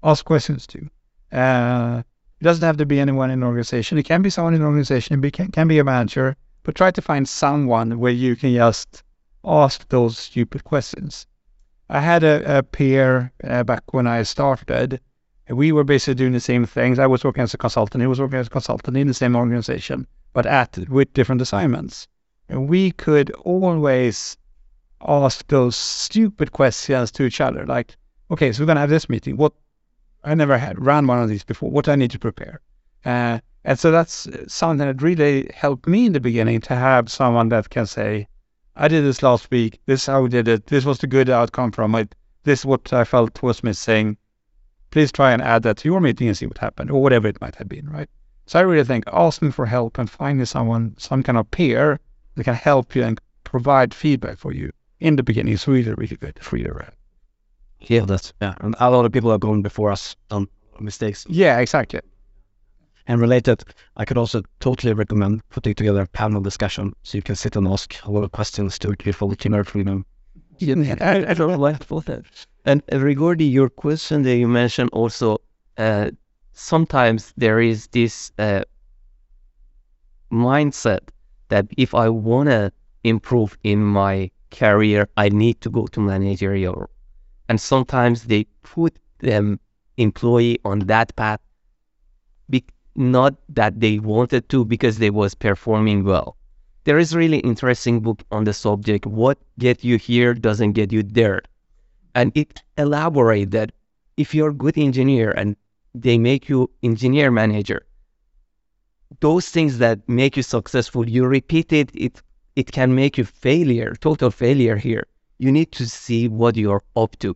ask 0.04 0.24
questions 0.24 0.68
to. 0.68 0.88
Uh, 1.32 2.04
it 2.40 2.44
doesn't 2.44 2.66
have 2.66 2.78
to 2.78 2.86
be 2.86 3.00
anyone 3.00 3.32
in 3.32 3.40
an 3.40 3.44
organization. 3.44 3.98
It 3.98 4.04
can 4.04 4.22
be 4.22 4.30
someone 4.30 4.54
in 4.54 4.62
an 4.62 4.68
organization. 4.68 5.24
It 5.24 5.34
can, 5.34 5.52
can 5.52 5.68
be 5.68 5.80
a 5.80 5.84
manager. 5.84 6.36
But 6.64 6.76
try 6.76 6.92
to 6.92 7.02
find 7.02 7.28
someone 7.28 7.98
where 7.98 8.12
you 8.12 8.36
can 8.36 8.54
just 8.54 9.02
ask 9.44 9.88
those 9.90 10.20
stupid 10.20 10.64
questions. 10.64 11.26
I 11.90 12.00
had 12.00 12.24
a, 12.24 12.60
a 12.60 12.64
peer 12.64 13.32
uh, 13.44 13.64
back 13.64 13.94
when 13.94 14.06
I 14.06 14.22
started. 14.24 15.02
We 15.50 15.72
were 15.72 15.84
basically 15.84 16.16
doing 16.16 16.34
the 16.34 16.40
same 16.40 16.66
things. 16.66 17.00
I 17.00 17.08
was 17.08 17.24
working 17.24 17.44
as 17.44 17.54
a 17.54 17.58
consultant. 17.58 18.02
He 18.02 18.08
was 18.08 18.20
working 18.20 18.40
as 18.40 18.48
a 18.48 18.52
consultant 18.52 18.96
in 18.96 19.08
the 19.08 19.14
same 19.14 19.36
organization, 19.36 20.08
but 20.34 20.46
at 20.46 20.78
with 20.90 21.14
different 21.14 21.42
assignments. 21.42 22.08
And 22.48 22.70
we 22.70 22.92
could 22.92 23.32
always 23.32 24.38
ask 25.08 25.48
those 25.48 25.76
stupid 25.76 26.52
questions 26.52 27.12
to 27.12 27.24
each 27.24 27.42
other, 27.42 27.66
like, 27.66 27.96
"Okay, 28.30 28.52
so 28.52 28.62
we're 28.62 28.68
gonna 28.68 28.80
have 28.80 28.90
this 28.90 29.10
meeting. 29.10 29.36
What 29.36 29.54
I 30.24 30.36
never 30.36 30.58
had 30.58 30.84
ran 30.86 31.08
one 31.08 31.22
of 31.22 31.30
these 31.30 31.44
before. 31.44 31.72
What 31.72 31.90
I 31.90 31.96
need 31.96 32.12
to 32.12 32.20
prepare? 32.20 32.62
Uh, 33.04 33.40
and 33.64 33.80
so 33.80 33.90
that's 33.90 34.28
something 34.48 34.86
that 34.86 35.02
really 35.02 35.50
helped 35.54 35.88
me 35.88 36.06
in 36.06 36.14
the 36.14 36.20
beginning 36.20 36.62
to 36.62 36.76
have 36.76 37.12
someone 37.12 37.50
that 37.50 37.72
can 37.72 37.88
say, 37.88 38.28
I 38.76 38.88
did 38.88 39.04
this 39.04 39.24
last 39.24 39.50
week. 39.50 39.80
This 39.86 40.02
is 40.02 40.06
how 40.06 40.22
we 40.22 40.30
did 40.30 40.48
it. 40.48 40.68
This 40.68 40.86
was 40.86 41.00
the 41.00 41.08
good 41.08 41.30
outcome 41.30 41.72
from 41.72 41.96
it. 41.96 42.14
This 42.44 42.60
is 42.60 42.66
what 42.66 42.94
I 42.94 43.04
felt 43.04 43.42
was 43.42 43.64
missing. 43.64 44.18
Please 44.92 45.12
try 45.12 45.32
and 45.32 45.42
add 45.42 45.64
that 45.64 45.78
to 45.78 45.90
your 45.90 46.00
meeting 46.00 46.28
and 46.28 46.38
see 46.38 46.46
what 46.46 46.58
happened, 46.58 46.92
or 46.92 47.02
whatever 47.02 47.28
it 47.28 47.42
might 47.42 47.56
have 47.56 47.68
been, 47.68 47.90
right? 47.90 48.10
So 48.46 48.60
I 48.60 48.64
really 48.64 48.84
think 48.84 49.06
asking 49.08 49.52
for 49.52 49.66
help 49.66 49.98
and 49.98 50.10
finding 50.10 50.46
someone, 50.46 50.96
some 50.98 51.24
kind 51.24 51.38
of 51.38 51.50
peer 51.50 52.00
that 52.36 52.44
can 52.44 52.56
help 52.56 52.96
you 52.96 53.04
and 53.04 53.20
provide 53.44 53.94
feedback 53.94 54.38
for 54.38 54.52
you 54.54 54.72
in 55.00 55.16
the 55.16 55.24
beginning 55.24 55.54
is 55.54 55.68
really, 55.68 55.94
really 55.94 56.18
good. 56.18 56.34
It's 56.38 56.54
really 56.54 56.70
rare. 56.70 56.94
Yeah, 57.80 58.06
that's 58.06 58.34
yeah. 58.42 58.56
And 58.60 58.76
a 58.80 58.92
lot 58.92 59.06
of 59.06 59.12
people 59.12 59.32
have 59.32 59.40
gone 59.40 59.62
before 59.62 59.92
us 59.92 60.16
on 60.30 60.48
mistakes. 60.80 61.26
Yeah, 61.30 61.60
exactly. 61.60 62.02
And 63.08 63.20
related, 63.20 63.64
I 63.98 64.06
could 64.06 64.18
also 64.18 64.44
totally 64.60 64.94
recommend 64.94 65.42
putting 65.50 65.74
together 65.74 66.02
a 66.02 66.08
panel 66.08 66.42
discussion 66.42 66.94
so 67.04 67.18
you 67.18 67.24
can 67.24 67.36
sit 67.36 67.56
and 67.56 67.68
ask 67.68 67.96
a 68.06 68.12
lot 68.12 68.24
of 68.24 68.32
questions 68.32 68.78
to 68.80 68.96
people 68.96 69.30
that 69.30 69.44
you 69.44 69.52
know 69.52 69.64
from 69.64 69.84
them. 69.86 70.06
Yeah, 70.06 70.11
I, 71.02 71.34
don't 71.34 71.60
like 71.60 71.84
for 71.84 72.02
that. 72.02 72.24
And 72.66 72.84
regarding 72.92 73.52
your 73.52 73.70
question 73.70 74.24
that 74.24 74.36
you 74.36 74.48
mentioned 74.48 74.90
also, 74.94 75.40
uh, 75.78 76.12
sometimes 76.54 77.34
there 77.38 77.60
is 77.60 77.88
this 77.88 78.32
uh, 78.38 78.64
mindset 80.32 81.10
that 81.50 81.68
if 81.78 81.94
I 81.96 82.10
want 82.10 82.50
to 82.50 82.72
improve 83.04 83.58
in 83.64 83.84
my 83.84 84.32
career, 84.52 85.08
I 85.18 85.30
need 85.30 85.62
to 85.62 85.70
go 85.70 85.88
to 85.88 86.00
managerial 86.00 86.90
and 87.52 87.60
sometimes 87.60 88.24
they 88.24 88.46
put 88.64 88.98
them 89.20 89.60
employee 89.98 90.58
on 90.64 90.80
that 90.80 91.14
path 91.18 91.42
be- 92.50 92.64
not 92.96 93.36
that 93.50 93.80
they 93.82 94.00
wanted 94.00 94.48
to 94.48 94.64
because 94.64 95.00
they 95.00 95.10
was 95.10 95.36
performing 95.36 96.06
well 96.06 96.38
there 96.84 97.00
is 97.00 97.16
really 97.16 97.40
interesting 97.40 98.00
book 98.00 98.24
on 98.32 98.44
the 98.44 98.54
subject 98.54 99.06
what 99.06 99.38
get 99.60 99.84
you 99.84 99.98
here 99.98 100.34
doesn't 100.34 100.74
get 100.74 100.92
you 100.92 101.04
there. 101.04 101.42
And 102.16 102.32
it 102.36 102.62
elaborate 102.78 103.52
that 103.52 103.72
if 104.18 104.36
you're 104.36 104.50
a 104.50 104.54
good 104.54 104.78
engineer 104.78 105.32
and 105.32 105.56
they 105.94 106.18
make 106.18 106.50
you 106.50 106.70
engineer 106.84 107.32
manager 107.32 107.86
those 109.20 109.50
things 109.50 109.78
that 109.80 110.08
make 110.08 110.38
you 110.38 110.44
successful 110.44 111.08
you 111.08 111.26
repeat 111.26 111.74
it 111.74 111.92
it 111.94 112.22
it 112.56 112.72
can 112.72 112.96
make 112.96 113.18
you 113.18 113.26
failure 113.26 113.96
total 113.96 114.30
failure 114.30 114.76
here. 114.76 115.06
You 115.40 115.52
need 115.52 115.72
to 115.74 115.88
see 115.88 116.28
what 116.28 116.58
you're 116.58 116.84
up 116.96 117.18
to. 117.20 117.36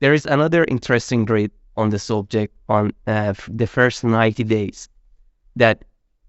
There 0.00 0.14
is 0.14 0.26
another 0.26 0.64
interesting 0.64 1.24
grade 1.24 1.52
on 1.76 1.90
the 1.90 1.98
subject 1.98 2.54
on 2.68 2.92
uh, 3.06 3.34
the 3.48 3.66
first 3.66 4.04
90 4.04 4.44
days 4.44 4.88
that 5.56 5.84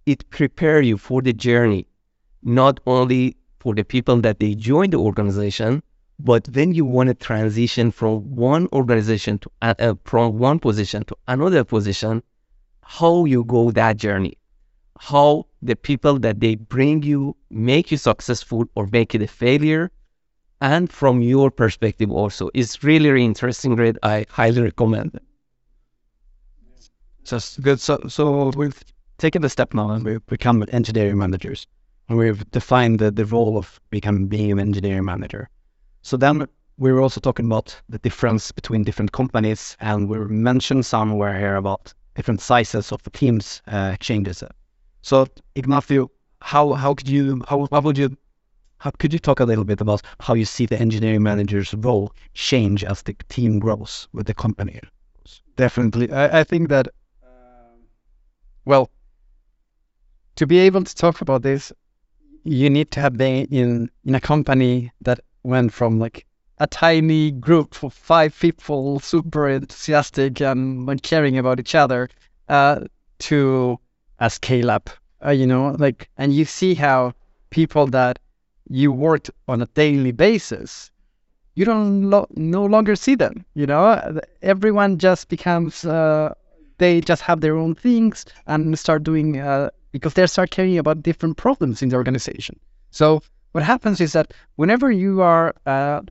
it 0.05 0.29
prepare 0.29 0.81
you 0.81 0.97
for 0.97 1.21
the 1.21 1.33
journey, 1.33 1.87
not 2.43 2.79
only 2.85 3.35
for 3.59 3.73
the 3.73 3.83
people 3.83 4.19
that 4.21 4.39
they 4.39 4.55
join 4.55 4.89
the 4.89 4.97
organization, 4.97 5.81
but 6.19 6.47
when 6.49 6.73
you 6.73 6.85
want 6.85 7.07
to 7.07 7.13
transition 7.13 7.91
from 7.91 8.35
one 8.35 8.67
organization 8.73 9.39
to 9.39 9.51
uh, 9.61 9.93
from 10.03 10.37
one 10.37 10.59
position 10.59 11.03
to 11.05 11.15
another 11.27 11.63
position, 11.63 12.21
how 12.81 13.25
you 13.25 13.43
go 13.45 13.71
that 13.71 13.97
journey, 13.97 14.37
how 14.99 15.45
the 15.61 15.75
people 15.75 16.19
that 16.19 16.39
they 16.39 16.55
bring 16.55 17.01
you 17.03 17.35
make 17.49 17.91
you 17.91 17.97
successful 17.97 18.65
or 18.75 18.87
make 18.91 19.15
it 19.15 19.21
a 19.21 19.27
failure, 19.27 19.91
and 20.61 20.91
from 20.91 21.21
your 21.21 21.51
perspective 21.51 22.11
also. 22.11 22.49
It's 22.53 22.83
really, 22.83 23.09
really 23.09 23.25
interesting 23.25 23.75
read. 23.75 23.97
I 24.03 24.25
highly 24.29 24.61
recommend 24.61 25.15
it. 25.15 25.23
Just 27.23 27.61
good. 27.61 27.79
So, 27.79 27.99
so 28.07 28.51
we've 28.55 28.81
taken 29.17 29.41
the 29.41 29.49
step 29.49 29.73
now 29.73 29.91
and 29.91 30.05
we've 30.05 30.25
become 30.27 30.63
engineering 30.71 31.17
managers. 31.17 31.67
And 32.09 32.17
we've 32.17 32.49
defined 32.51 32.99
the, 32.99 33.11
the 33.11 33.25
role 33.25 33.57
of 33.57 33.79
becoming 33.89 34.27
being 34.27 34.51
an 34.51 34.59
engineering 34.59 35.05
manager. 35.05 35.49
So 36.01 36.17
then 36.17 36.47
we 36.77 36.91
were 36.91 37.01
also 37.01 37.21
talking 37.21 37.45
about 37.45 37.79
the 37.89 37.99
difference 37.99 38.51
between 38.51 38.83
different 38.83 39.11
companies, 39.11 39.77
and 39.79 40.09
we 40.09 40.17
mentioned 40.17 40.85
somewhere 40.85 41.37
here 41.39 41.55
about 41.55 41.93
different 42.15 42.41
sizes 42.41 42.91
of 42.91 43.01
the 43.03 43.09
teams 43.09 43.61
uh, 43.67 43.95
changes. 43.97 44.43
So, 45.01 45.27
Ignacio, 45.55 46.11
how 46.41 46.73
how 46.73 46.93
could 46.93 47.09
you 47.09 47.41
how, 47.47 47.67
how 47.71 47.81
would 47.81 47.97
you 47.97 48.17
how, 48.77 48.91
could 48.91 49.13
you 49.13 49.19
talk 49.19 49.39
a 49.39 49.45
little 49.45 49.63
bit 49.63 49.79
about 49.79 50.01
how 50.19 50.33
you 50.33 50.43
see 50.45 50.65
the 50.65 50.79
engineering 50.79 51.23
manager's 51.23 51.73
role 51.73 52.11
change 52.33 52.83
as 52.83 53.01
the 53.01 53.15
team 53.29 53.59
grows 53.59 54.09
with 54.11 54.27
the 54.27 54.33
company? 54.33 54.81
Definitely. 55.55 56.11
I, 56.11 56.41
I 56.41 56.43
think 56.43 56.67
that, 56.67 56.89
uh, 57.23 57.77
well, 58.65 58.89
to 60.35 60.45
be 60.45 60.59
able 60.59 60.83
to 60.83 60.95
talk 60.95 61.21
about 61.21 61.43
this, 61.43 61.71
you 62.43 62.69
need 62.69 62.91
to 62.91 62.99
have 62.99 63.17
been 63.17 63.45
in, 63.45 63.89
in 64.05 64.15
a 64.15 64.19
company 64.19 64.91
that 65.01 65.19
went 65.43 65.73
from 65.73 65.99
like 65.99 66.25
a 66.59 66.67
tiny 66.67 67.31
group 67.31 67.83
of 67.83 67.93
five 67.93 68.37
people, 68.39 68.99
super 68.99 69.49
enthusiastic 69.49 70.41
and 70.41 71.01
caring 71.03 71.37
about 71.37 71.59
each 71.59 71.75
other, 71.75 72.09
uh, 72.49 72.81
to 73.19 73.79
a 74.19 74.29
scale 74.29 74.69
up, 74.69 74.89
uh, 75.25 75.31
you 75.31 75.47
know, 75.47 75.75
like, 75.79 76.09
and 76.17 76.33
you 76.33 76.45
see 76.45 76.73
how 76.73 77.13
people 77.49 77.87
that 77.87 78.19
you 78.69 78.91
worked 78.91 79.29
on 79.47 79.61
a 79.61 79.65
daily 79.67 80.11
basis, 80.11 80.91
you 81.55 81.65
don't 81.65 82.09
lo- 82.09 82.27
no 82.35 82.65
longer 82.65 82.95
see 82.95 83.15
them. 83.15 83.45
You 83.53 83.67
know, 83.67 84.19
everyone 84.41 84.97
just 84.97 85.29
becomes 85.29 85.85
uh, 85.85 86.33
they 86.77 87.01
just 87.01 87.21
have 87.21 87.41
their 87.41 87.55
own 87.57 87.75
things 87.75 88.25
and 88.47 88.77
start 88.77 89.03
doing 89.03 89.39
uh, 89.39 89.69
because 89.93 90.13
they 90.15 90.27
start 90.27 90.51
caring 90.51 90.77
about 90.77 91.01
different 91.01 91.37
problems 91.37 91.81
in 91.81 91.87
the 91.89 91.95
organization. 91.95 92.59
So 92.91 93.23
what 93.53 93.63
happens 93.63 94.01
is 94.01 94.11
that 94.11 94.33
whenever 94.57 94.91
you 94.91 95.21
are 95.21 95.55
uh, 95.65 96.01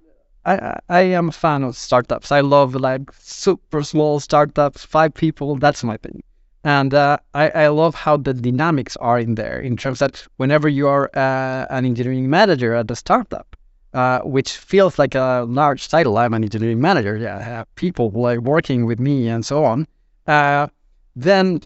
I, 0.45 0.81
I 0.89 1.01
am 1.03 1.29
a 1.29 1.33
fan 1.33 1.63
of 1.63 1.77
startups. 1.77 2.33
I 2.33 2.41
love 2.41 2.75
like 2.75 3.13
super 3.21 3.83
small 3.83 4.19
startups, 4.19 4.85
five 4.85 5.15
people. 5.15 5.57
That's 5.57 5.85
my 5.85 5.97
thing. 5.99 6.23
And 6.65 6.95
uh, 6.95 7.19
I, 7.35 7.51
I 7.51 7.69
love 7.69 7.95
how 7.95 8.17
the 8.17 8.35
dynamics 8.35 8.97
are 8.99 9.19
in 9.19 9.35
there 9.35 9.61
in 9.61 9.77
terms 9.77 9.99
that 9.99 10.27
whenever 10.37 10.69
you 10.69 10.89
are 10.89 11.11
uh, 11.15 11.67
an 11.71 11.85
engineering 11.85 12.31
manager 12.31 12.75
at 12.75 12.91
a 12.91 12.97
startup, 12.97 13.57
uh, 13.95 14.21
which 14.21 14.57
feels 14.57 14.99
like 14.99 15.15
a 15.15 15.45
large 15.49 15.89
title, 15.89 16.19
I'm 16.19 16.35
an 16.35 16.45
engineering 16.45 16.81
manager, 16.81 17.17
yeah, 17.17 17.39
I 17.39 17.43
have 17.43 17.75
people 17.75 18.11
like 18.11 18.39
working 18.41 18.87
with 18.87 19.01
me 19.01 19.29
and 19.29 19.45
so 19.45 19.65
on, 19.65 19.87
uh, 20.27 20.69
then 21.17 21.63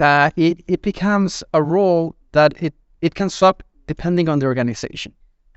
uh, 0.00 0.30
it, 0.36 0.62
it 0.66 0.82
becomes 0.82 1.42
a 1.54 1.62
role 1.62 2.14
that 2.32 2.54
it 2.62 2.74
it 3.00 3.14
can 3.14 3.30
swap 3.30 3.62
depending 3.86 4.28
on 4.28 4.38
the 4.38 4.46
organization. 4.46 5.12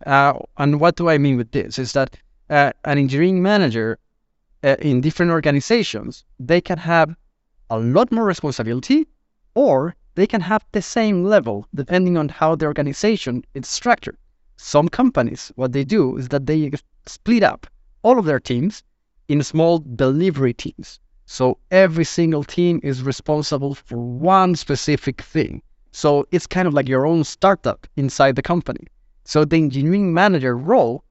Uh, 0.06 0.34
and 0.58 0.80
what 0.80 0.96
do 0.96 1.10
I 1.10 1.18
mean 1.18 1.38
with 1.38 1.52
this? 1.52 1.80
Is 1.80 1.94
that 1.94 2.18
uh, 2.50 2.72
an 2.86 2.98
engineering 2.98 3.42
manager 3.42 4.00
uh, 4.64 4.76
in 4.80 5.02
different 5.02 5.32
organizations, 5.32 6.26
they 6.40 6.62
can 6.62 6.78
have 6.78 7.16
a 7.70 7.80
lot 7.80 8.12
more 8.12 8.26
responsibility 8.26 9.08
or 9.56 9.96
they 10.16 10.28
can 10.28 10.42
have 10.42 10.66
the 10.72 10.82
same 10.82 11.24
level 11.24 11.68
depending 11.74 12.18
on 12.18 12.30
how 12.30 12.56
the 12.56 12.66
organization 12.66 13.44
is 13.54 13.68
structured. 13.68 14.18
Some 14.58 14.88
companies, 14.88 15.52
what 15.56 15.74
they 15.74 15.84
do 15.84 16.18
is 16.18 16.30
that 16.30 16.46
they 16.46 16.72
split 17.06 17.44
up 17.44 17.68
all 18.04 18.20
of 18.20 18.26
their 18.26 18.40
teams 18.40 18.84
in 19.28 19.42
small 19.44 19.80
delivery 19.80 20.54
teams. 20.54 21.00
So 21.26 21.58
every 21.72 22.04
single 22.04 22.44
team 22.44 22.80
is 22.84 23.02
responsible 23.02 23.76
for 23.76 23.98
one 23.98 24.56
specific 24.56 25.22
thing. 25.22 25.62
So 25.92 26.28
it's 26.32 26.48
kind 26.48 26.68
of 26.68 26.74
like 26.74 26.90
your 26.90 27.06
own 27.06 27.24
startup 27.24 27.88
inside 27.96 28.36
the 28.36 28.42
company. 28.42 28.88
So 29.24 29.46
the 29.46 29.58
engineering 29.58 30.14
manager 30.14 30.58
role 30.58 31.04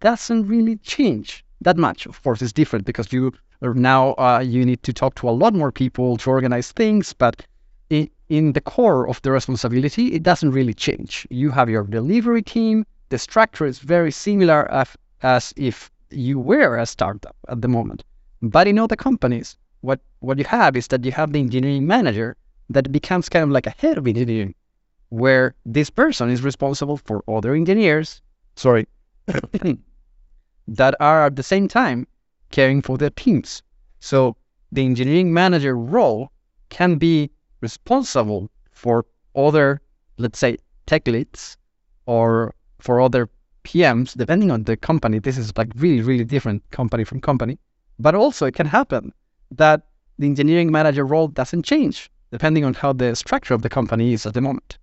doesn't 0.00 0.46
really 0.46 0.76
change 0.76 1.44
that 1.60 1.76
much. 1.76 2.06
Of 2.06 2.22
course, 2.22 2.40
it's 2.40 2.52
different 2.52 2.86
because 2.86 3.12
you 3.12 3.32
now 3.60 4.14
uh, 4.14 4.40
you 4.44 4.64
need 4.64 4.82
to 4.84 4.92
talk 4.92 5.16
to 5.16 5.28
a 5.28 5.32
lot 5.32 5.54
more 5.54 5.72
people 5.72 6.16
to 6.18 6.30
organize 6.30 6.70
things, 6.72 7.12
but 7.12 7.44
in, 7.90 8.08
in 8.28 8.52
the 8.52 8.60
core 8.60 9.08
of 9.08 9.20
the 9.22 9.32
responsibility, 9.32 10.14
it 10.14 10.22
doesn't 10.22 10.52
really 10.52 10.74
change. 10.74 11.26
You 11.30 11.50
have 11.50 11.68
your 11.68 11.84
delivery 11.84 12.42
team. 12.42 12.86
The 13.08 13.18
structure 13.18 13.66
is 13.66 13.80
very 13.80 14.12
similar 14.12 14.70
as, 14.70 14.96
as 15.22 15.52
if 15.56 15.90
you 16.10 16.38
were 16.38 16.76
a 16.76 16.86
startup 16.86 17.36
at 17.48 17.60
the 17.60 17.68
moment. 17.68 18.04
But 18.42 18.68
in 18.68 18.78
other 18.78 18.96
companies, 18.96 19.56
what, 19.80 20.00
what 20.20 20.38
you 20.38 20.44
have 20.44 20.76
is 20.76 20.86
that 20.88 21.04
you 21.04 21.12
have 21.12 21.32
the 21.32 21.40
engineering 21.40 21.86
manager 21.86 22.36
that 22.70 22.92
becomes 22.92 23.28
kind 23.28 23.42
of 23.42 23.50
like 23.50 23.66
a 23.66 23.74
head 23.78 23.98
of 23.98 24.06
engineering, 24.06 24.54
where 25.08 25.54
this 25.64 25.90
person 25.90 26.30
is 26.30 26.42
responsible 26.42 26.98
for 26.98 27.24
other 27.26 27.54
engineers, 27.54 28.22
sorry, 28.56 28.86
that 30.68 30.94
are 31.00 31.26
at 31.26 31.36
the 31.36 31.42
same 31.42 31.66
time 31.66 32.06
caring 32.50 32.82
for 32.82 32.98
their 32.98 33.10
teams. 33.10 33.62
So 34.00 34.36
the 34.70 34.84
engineering 34.84 35.32
manager 35.32 35.76
role 35.76 36.30
can 36.68 36.96
be 36.96 37.30
responsible 37.60 38.50
for 38.70 39.06
other, 39.34 39.80
let's 40.18 40.38
say, 40.38 40.58
tech 40.86 41.06
leads 41.06 41.56
or 42.06 42.54
for 42.78 43.00
other 43.00 43.28
PMs, 43.64 44.16
depending 44.16 44.50
on 44.50 44.62
the 44.62 44.76
company. 44.76 45.18
This 45.18 45.38
is 45.38 45.52
like 45.56 45.68
really, 45.74 46.02
really 46.02 46.24
different 46.24 46.62
company 46.70 47.04
from 47.04 47.20
company. 47.20 47.58
But 47.98 48.14
also 48.14 48.46
it 48.46 48.54
can 48.54 48.66
happen 48.66 49.12
that 49.50 49.82
the 50.18 50.26
engineering 50.26 50.70
manager 50.70 51.04
role 51.04 51.28
doesn't 51.28 51.64
change 51.64 52.10
depending 52.30 52.64
on 52.64 52.74
how 52.74 52.92
the 52.92 53.16
structure 53.16 53.54
of 53.54 53.62
the 53.62 53.68
company 53.68 54.12
is 54.12 54.26
at 54.26 54.34
the 54.34 54.40
moment. 54.40 54.78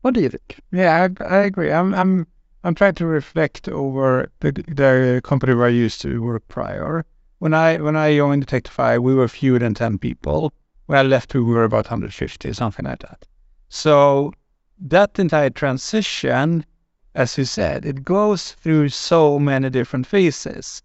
What 0.00 0.14
do 0.14 0.20
you 0.20 0.30
think? 0.30 0.60
Yeah, 0.72 1.08
I, 1.20 1.24
I 1.24 1.38
agree. 1.38 1.70
I'm 1.70 1.94
I'm 1.94 2.26
I'm 2.64 2.74
trying 2.74 2.94
to 2.94 3.06
reflect 3.06 3.68
over 3.68 4.30
the 4.40 4.52
the 4.52 5.20
company 5.22 5.54
where 5.54 5.66
I 5.66 5.70
used 5.84 6.00
to 6.02 6.22
work 6.22 6.46
prior. 6.48 7.04
When 7.38 7.54
I 7.54 7.76
when 7.76 7.96
I 7.96 8.16
joined 8.16 8.42
Detectify, 8.42 8.98
we 8.98 9.14
were 9.14 9.28
fewer 9.28 9.58
than 9.58 9.74
ten 9.74 9.98
people. 9.98 10.52
When 10.86 10.98
I 10.98 11.02
left, 11.02 11.34
we 11.34 11.40
were 11.42 11.64
about 11.64 11.86
150, 11.86 12.52
something 12.52 12.84
like 12.84 13.00
that. 13.00 13.26
So 13.68 14.32
that 14.80 15.18
entire 15.18 15.50
transition, 15.50 16.64
as 17.14 17.38
you 17.38 17.44
said, 17.44 17.84
it 17.86 18.04
goes 18.04 18.52
through 18.52 18.88
so 18.88 19.38
many 19.38 19.70
different 19.70 20.06
phases. 20.06 20.82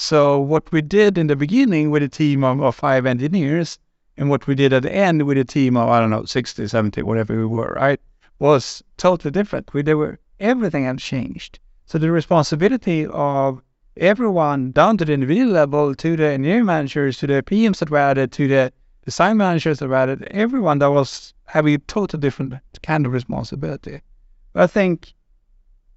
So 0.00 0.38
what 0.38 0.70
we 0.70 0.80
did 0.80 1.18
in 1.18 1.26
the 1.26 1.34
beginning 1.34 1.90
with 1.90 2.04
a 2.04 2.08
team 2.08 2.44
of, 2.44 2.62
of 2.62 2.76
five 2.76 3.04
engineers 3.04 3.80
and 4.16 4.30
what 4.30 4.46
we 4.46 4.54
did 4.54 4.72
at 4.72 4.84
the 4.84 4.94
end 4.94 5.24
with 5.24 5.36
a 5.38 5.44
team 5.44 5.76
of, 5.76 5.88
I 5.88 5.98
don't 5.98 6.10
know, 6.10 6.24
60, 6.24 6.68
70, 6.68 7.02
whatever 7.02 7.36
we 7.36 7.44
were, 7.44 7.74
right, 7.74 8.00
was 8.38 8.80
totally 8.96 9.32
different. 9.32 9.74
We, 9.74 9.82
there 9.82 9.96
were 9.96 10.20
everything 10.38 10.84
had 10.84 11.00
changed. 11.00 11.58
So 11.86 11.98
the 11.98 12.12
responsibility 12.12 13.08
of 13.08 13.60
everyone 13.96 14.70
down 14.70 14.98
to 14.98 15.04
the 15.04 15.14
individual 15.14 15.50
level, 15.50 15.96
to 15.96 16.16
the 16.16 16.28
engineering 16.28 16.66
managers, 16.66 17.18
to 17.18 17.26
the 17.26 17.42
PMs 17.42 17.80
that 17.80 17.90
were 17.90 17.98
added, 17.98 18.30
to 18.32 18.46
the 18.46 18.72
design 19.04 19.36
managers 19.36 19.80
that 19.80 19.88
were 19.88 19.96
added, 19.96 20.28
everyone 20.30 20.78
that 20.78 20.92
was 20.92 21.34
having 21.46 21.74
a 21.74 21.78
totally 21.78 22.20
different 22.20 22.54
kind 22.84 23.04
of 23.04 23.12
responsibility. 23.12 24.00
But 24.52 24.62
I 24.62 24.66
think 24.68 25.12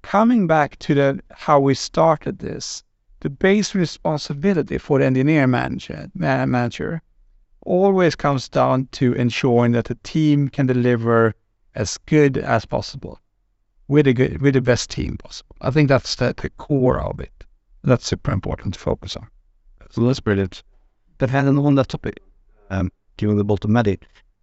coming 0.02 0.48
back 0.48 0.80
to 0.80 0.96
the 0.96 1.20
how 1.30 1.60
we 1.60 1.76
started 1.76 2.40
this, 2.40 2.84
the 3.22 3.30
base 3.30 3.74
responsibility 3.74 4.78
for 4.78 5.00
the 5.00 5.06
engineer 5.06 5.48
manager, 5.48 6.10
manager 6.14 7.02
always 7.62 8.16
comes 8.16 8.50
down 8.50 8.88
to 8.92 9.14
ensuring 9.14 9.72
that 9.74 9.86
the 9.86 9.96
team 10.04 10.50
can 10.50 10.66
deliver 10.66 11.34
as 11.76 11.98
good 12.08 12.38
as 12.38 12.66
possible 12.66 13.20
with 13.88 14.08
a 14.08 14.14
good, 14.14 14.42
with 14.42 14.56
the 14.56 14.62
best 14.62 14.90
team 14.90 15.18
possible. 15.18 15.56
I 15.62 15.70
think 15.70 15.88
that's 15.90 16.16
the, 16.16 16.34
the 16.42 16.50
core 16.52 17.00
of 17.00 17.20
it. 17.20 17.46
That's 17.84 18.08
super 18.08 18.32
important 18.32 18.74
to 18.74 18.80
focus 18.80 19.16
on. 19.16 19.28
So 19.92 20.02
that's 20.02 20.20
brilliant. 20.20 20.64
Depending 21.20 21.58
on 21.60 21.76
that 21.76 21.90
topic, 21.90 22.22
um, 22.70 22.92
given 23.18 23.38
the 23.38 23.44
bolt 23.44 23.66
of 23.66 23.72
Mehdi, 23.72 24.00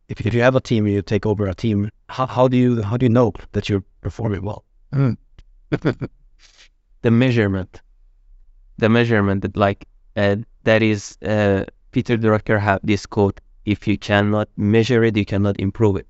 if, 0.08 0.24
if 0.24 0.34
you 0.34 0.42
have 0.42 0.54
a 0.54 0.60
team 0.60 0.86
and 0.86 0.94
you 0.94 1.02
take 1.02 1.26
over 1.26 1.46
a 1.46 1.54
team, 1.54 1.90
how, 2.08 2.26
how 2.26 2.48
do 2.48 2.56
you 2.56 2.82
how 2.82 2.96
do 2.96 3.06
you 3.06 3.10
know 3.10 3.32
that 3.52 3.68
you're 3.68 3.84
performing 4.00 4.42
well? 4.42 4.64
Mm. 4.92 5.16
the 7.02 7.10
measurement, 7.10 7.80
the 8.78 8.88
measurement 8.88 9.42
that 9.42 9.56
like 9.56 9.86
uh, 10.16 10.36
that 10.64 10.82
is 10.82 11.18
uh, 11.22 11.64
Peter 11.92 12.16
Drucker 12.16 12.58
have 12.60 12.80
this 12.82 13.06
quote: 13.06 13.40
"If 13.64 13.86
you 13.86 13.98
cannot 13.98 14.48
measure 14.56 15.04
it, 15.04 15.16
you 15.16 15.24
cannot 15.24 15.60
improve 15.60 15.96
it." 15.96 16.06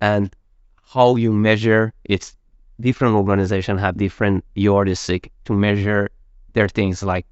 And 0.00 0.34
how 0.82 1.16
you 1.16 1.32
measure 1.32 1.92
it's 2.04 2.36
different 2.80 3.14
organizations 3.14 3.80
have 3.80 3.96
different 3.96 4.44
heuristic 4.54 5.32
to 5.44 5.52
measure 5.52 6.10
their 6.52 6.68
things 6.68 7.02
like 7.02 7.26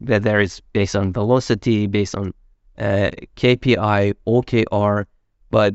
that 0.00 0.22
there 0.22 0.40
is 0.40 0.60
based 0.72 0.96
on 0.96 1.12
velocity, 1.12 1.86
based 1.86 2.14
on 2.14 2.32
uh, 2.78 3.10
KPI, 3.36 4.14
OKR, 4.26 5.04
but 5.50 5.74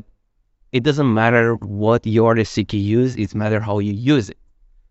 it 0.72 0.82
doesn't 0.82 1.12
matter 1.12 1.54
what 1.54 2.04
heuristic 2.04 2.72
you 2.72 2.80
use, 2.80 3.14
it 3.16 3.34
matters 3.34 3.62
how 3.62 3.78
you 3.78 3.92
use 3.92 4.30
it. 4.30 4.38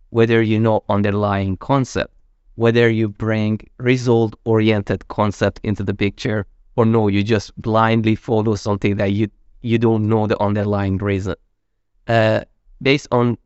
Whether 0.10 0.41
you 0.41 0.60
know 0.60 0.84
underlying 0.88 1.58
concept, 1.58 2.14
whether 2.56 2.89
you 2.89 3.10
bring 3.10 3.60
result 3.78 4.36
oriented 4.46 5.08
concept 5.08 5.60
into 5.63 5.84
the 5.84 5.94
picture 5.94 6.46
or 6.76 6.86
no, 6.86 7.08
you 7.08 7.24
just 7.24 7.56
blindly 7.62 8.15
follow 8.15 8.56
something 8.56 8.98
that 8.98 9.12
you 9.13 9.30
you 9.62 9.78
don't 9.78 10.08
know 10.08 10.28
the 10.28 10.41
underlying 10.41 10.98
reason. 10.98 11.36
Uh, 12.08 12.41
based 12.82 13.08
on 13.12 13.38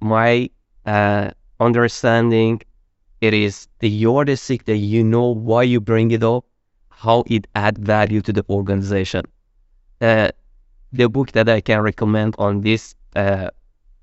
my 0.00 0.48
uh, 0.86 1.30
understanding, 1.60 2.60
it 3.20 3.34
is 3.34 3.68
the 3.80 3.88
heuristic 3.88 4.64
that 4.66 4.76
you 4.76 5.02
know 5.04 5.28
why 5.34 5.62
you 5.62 5.80
bring 5.80 6.10
it 6.12 6.22
up, 6.22 6.44
how 6.90 7.24
it 7.26 7.46
add 7.54 7.78
value 7.78 8.20
to 8.22 8.32
the 8.32 8.44
organization. 8.50 9.22
Uh, 10.00 10.30
the 10.92 11.08
book 11.08 11.32
that 11.32 11.48
I 11.48 11.60
can 11.60 11.80
recommend 11.82 12.34
on 12.38 12.60
this 12.62 12.94
uh, 13.16 13.50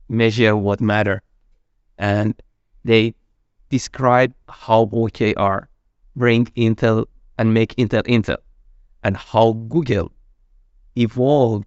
measure 0.10 0.56
what 0.56 0.82
matter, 0.82 1.22
and 1.98 2.36
they 2.84 3.16
describe 3.72 4.34
how 4.50 4.86
OKR 4.86 5.68
bring 6.16 6.46
Intel 6.58 7.06
and 7.38 7.54
make 7.54 7.74
Intel 7.78 8.04
Intel, 8.04 8.38
and 9.04 9.18
how 9.18 9.54
Google 9.70 10.12
evolve 10.96 11.64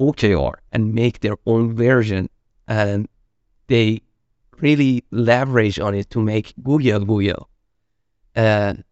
OKR 0.00 0.54
and 0.72 0.94
make 0.94 1.20
their 1.20 1.36
own 1.46 1.74
version, 1.76 2.28
and 2.66 3.06
they 3.68 4.00
really 4.60 5.04
leverage 5.10 5.78
on 5.78 5.94
it 5.94 6.10
to 6.10 6.20
make 6.20 6.54
Google 6.62 7.04
Google. 7.04 7.48
And 8.34 8.82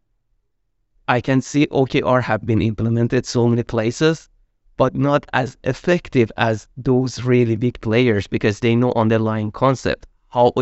I 1.08 1.20
can 1.20 1.40
see 1.40 1.66
OKR 1.68 2.22
have 2.22 2.46
been 2.46 2.62
implemented 2.62 3.26
so 3.26 3.48
many 3.48 3.62
places, 3.62 4.28
but 4.76 4.94
not 4.94 5.26
as 5.32 5.56
effective 5.64 6.30
as 6.36 6.68
those 6.76 7.24
really 7.24 7.56
big 7.56 7.80
players 7.80 8.26
because 8.26 8.60
they 8.60 8.76
know 8.76 8.92
underlying 8.94 9.50
concept 9.50 10.06
how 10.28 10.52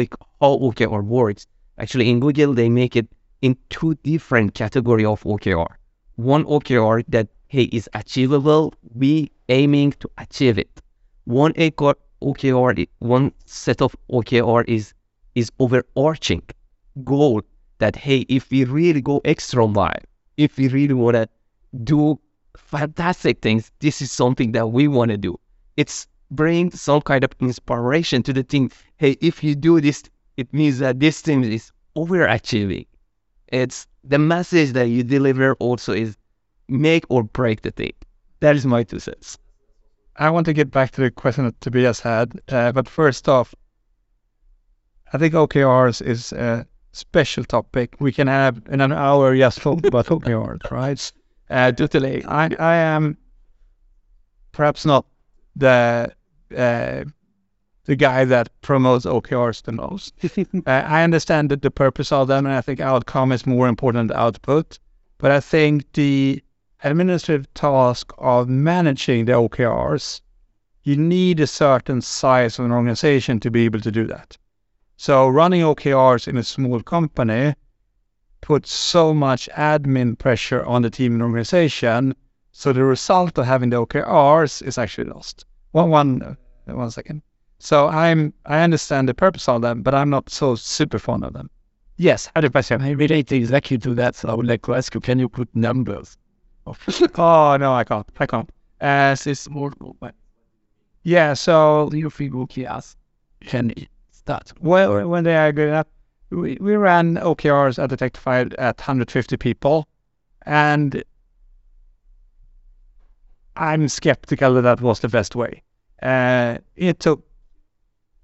how 0.40 0.56
OKR 0.66 1.04
works. 1.04 1.46
Actually, 1.78 2.10
in 2.10 2.20
Google 2.20 2.54
they 2.54 2.68
make 2.68 2.96
it 2.96 3.06
in 3.42 3.56
two 3.70 3.94
different 4.02 4.54
category 4.54 5.04
of 5.04 5.22
OKR. 5.22 5.74
One 6.16 6.44
OKR 6.44 7.04
that 7.08 7.28
hey 7.46 7.64
is 7.64 7.88
achievable, 7.94 8.74
we 8.94 9.30
aiming 9.48 9.92
to 10.00 10.10
achieve 10.18 10.58
it. 10.58 10.82
One 11.24 11.52
OKR, 11.52 12.88
one 12.98 13.32
set 13.46 13.80
of 13.80 13.94
OKR 14.10 14.64
is 14.66 14.92
is 15.34 15.52
overarching 15.60 16.42
goal 17.04 17.42
that 17.78 17.94
hey, 17.94 18.26
if 18.28 18.50
we 18.50 18.64
really 18.64 19.00
go 19.00 19.20
extra 19.24 19.66
mile, 19.66 20.02
if 20.36 20.56
we 20.56 20.68
really 20.68 20.94
want 20.94 21.14
to 21.14 21.28
do 21.84 22.18
fantastic 22.56 23.40
things, 23.40 23.70
this 23.80 24.02
is 24.02 24.10
something 24.10 24.52
that 24.52 24.68
we 24.68 24.88
want 24.88 25.10
to 25.10 25.16
do. 25.16 25.38
It's 25.76 26.08
bring 26.30 26.70
some 26.72 27.00
kind 27.00 27.24
of 27.24 27.30
inspiration 27.40 28.22
to 28.24 28.32
the 28.32 28.42
team. 28.42 28.70
Hey, 28.96 29.16
if 29.20 29.44
you 29.44 29.54
do 29.54 29.80
this, 29.80 30.02
it 30.38 30.54
means 30.54 30.78
that 30.78 31.00
this 31.00 31.20
team 31.20 31.42
is 31.42 31.72
overachieving. 31.96 32.86
It's 33.48 33.88
the 34.04 34.20
message 34.20 34.70
that 34.72 34.88
you 34.88 35.02
deliver 35.02 35.54
also 35.54 35.92
is 35.92 36.16
make 36.68 37.04
or 37.08 37.24
break 37.24 37.62
the 37.62 37.72
team. 37.72 37.92
That 38.38 38.54
is 38.54 38.64
my 38.64 38.84
two 38.84 39.00
cents. 39.00 39.36
I 40.16 40.30
want 40.30 40.46
to 40.46 40.52
get 40.52 40.70
back 40.70 40.92
to 40.92 41.00
the 41.00 41.10
question 41.10 41.44
that 41.44 41.60
Tobias 41.60 41.98
had, 42.00 42.40
uh, 42.48 42.70
but 42.70 42.88
first 42.88 43.28
off, 43.28 43.52
I 45.12 45.18
think 45.18 45.34
OKRs 45.34 46.02
is 46.02 46.32
a 46.32 46.64
special 46.92 47.42
topic. 47.42 47.96
We 47.98 48.12
can 48.12 48.28
have 48.28 48.62
in 48.68 48.80
an 48.80 48.92
hour 48.92 49.36
just 49.36 49.60
talk 49.60 49.84
about 49.84 50.06
OKRs, 50.14 50.70
right? 50.70 51.12
Uh, 51.50 51.72
totally. 51.72 52.24
I, 52.24 52.50
I 52.60 52.74
am 52.76 53.16
perhaps 54.52 54.86
not 54.86 55.04
the 55.56 56.12
uh, 56.56 57.04
the 57.88 57.96
guy 57.96 58.22
that 58.22 58.50
promotes 58.60 59.06
OKRs 59.06 59.62
the 59.62 59.72
most. 59.72 60.12
uh, 60.66 60.70
I 60.70 61.02
understand 61.02 61.50
that 61.50 61.62
the 61.62 61.70
purpose 61.70 62.12
of 62.12 62.28
them, 62.28 62.44
and 62.44 62.54
I 62.54 62.60
think 62.60 62.80
outcome 62.80 63.32
is 63.32 63.46
more 63.46 63.66
important 63.66 64.08
than 64.08 64.16
output. 64.18 64.78
But 65.16 65.30
I 65.30 65.40
think 65.40 65.90
the 65.94 66.44
administrative 66.84 67.52
task 67.54 68.12
of 68.18 68.46
managing 68.46 69.24
the 69.24 69.32
OKRs, 69.32 70.20
you 70.82 70.96
need 70.98 71.40
a 71.40 71.46
certain 71.46 72.02
size 72.02 72.58
of 72.58 72.66
an 72.66 72.72
organization 72.72 73.40
to 73.40 73.50
be 73.50 73.64
able 73.64 73.80
to 73.80 73.90
do 73.90 74.06
that. 74.06 74.36
So 74.98 75.26
running 75.26 75.62
OKRs 75.62 76.28
in 76.28 76.36
a 76.36 76.42
small 76.42 76.82
company 76.82 77.54
puts 78.42 78.70
so 78.70 79.14
much 79.14 79.48
admin 79.56 80.18
pressure 80.18 80.62
on 80.66 80.82
the 80.82 80.90
team 80.90 81.14
and 81.14 81.22
organization. 81.22 82.14
So 82.52 82.74
the 82.74 82.84
result 82.84 83.38
of 83.38 83.46
having 83.46 83.70
the 83.70 83.86
OKRs 83.86 84.62
is 84.62 84.76
actually 84.76 85.08
lost. 85.08 85.46
One, 85.72 85.88
one, 85.88 86.20
uh, 86.22 86.34
one 86.74 86.90
second. 86.90 87.22
So 87.58 87.88
I'm, 87.88 88.32
I 88.46 88.60
understand 88.60 89.08
the 89.08 89.14
purpose 89.14 89.48
of 89.48 89.62
them, 89.62 89.82
but 89.82 89.94
I'm 89.94 90.10
not 90.10 90.30
so 90.30 90.54
super 90.54 90.98
fond 90.98 91.24
of 91.24 91.32
them. 91.32 91.50
Yes, 91.96 92.30
hundred 92.34 92.52
percent. 92.52 92.82
I 92.82 92.90
relate 92.90 93.32
exactly 93.32 93.76
to 93.78 93.94
that. 93.94 94.14
So 94.14 94.28
I 94.28 94.34
would 94.34 94.46
like 94.46 94.64
to 94.66 94.74
ask 94.74 94.94
you: 94.94 95.00
Can 95.00 95.18
you 95.18 95.28
put 95.28 95.48
numbers? 95.54 96.16
oh 96.66 97.56
no, 97.58 97.74
I 97.74 97.82
can't. 97.82 98.06
I 98.20 98.26
can't. 98.26 98.48
As 98.80 99.26
it's 99.26 99.50
more. 99.50 99.72
but 100.00 100.14
Yeah. 101.02 101.34
So 101.34 101.88
do 101.90 101.98
you 101.98 102.08
think 102.08 102.34
OKRs 102.34 102.94
can 103.40 103.74
start? 104.12 104.52
Well, 104.60 105.08
when 105.08 105.24
they 105.24 105.36
are 105.36 105.50
good 105.50 105.68
enough, 105.70 105.88
we, 106.30 106.56
we 106.60 106.76
ran 106.76 107.16
OKRs 107.16 107.82
at 107.82 107.90
Detectify 107.90 108.44
at 108.58 108.78
150 108.78 109.36
people, 109.36 109.88
and 110.46 111.02
I'm 113.56 113.88
skeptical 113.88 114.54
that 114.54 114.62
that 114.62 114.80
was 114.80 115.00
the 115.00 115.08
best 115.08 115.34
way. 115.34 115.64
Uh, 116.00 116.58
it 116.76 117.00
took 117.00 117.27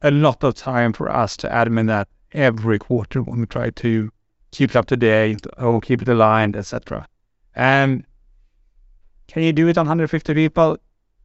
a 0.04 0.10
lot 0.10 0.44
of 0.44 0.54
time 0.54 0.92
for 0.92 1.10
us 1.10 1.34
to 1.38 1.48
admin 1.48 1.86
that 1.86 2.06
every 2.32 2.78
quarter 2.78 3.22
when 3.22 3.40
we 3.40 3.46
try 3.46 3.70
to 3.70 4.10
keep 4.50 4.70
it 4.70 4.76
up 4.76 4.84
to 4.86 4.96
date 4.98 5.46
or 5.56 5.80
keep 5.80 6.02
it 6.02 6.08
aligned, 6.08 6.54
etc. 6.54 7.08
And 7.54 8.04
can 9.28 9.42
you 9.42 9.52
do 9.52 9.66
it 9.66 9.78
on 9.78 9.86
150 9.86 10.34
people? 10.34 10.76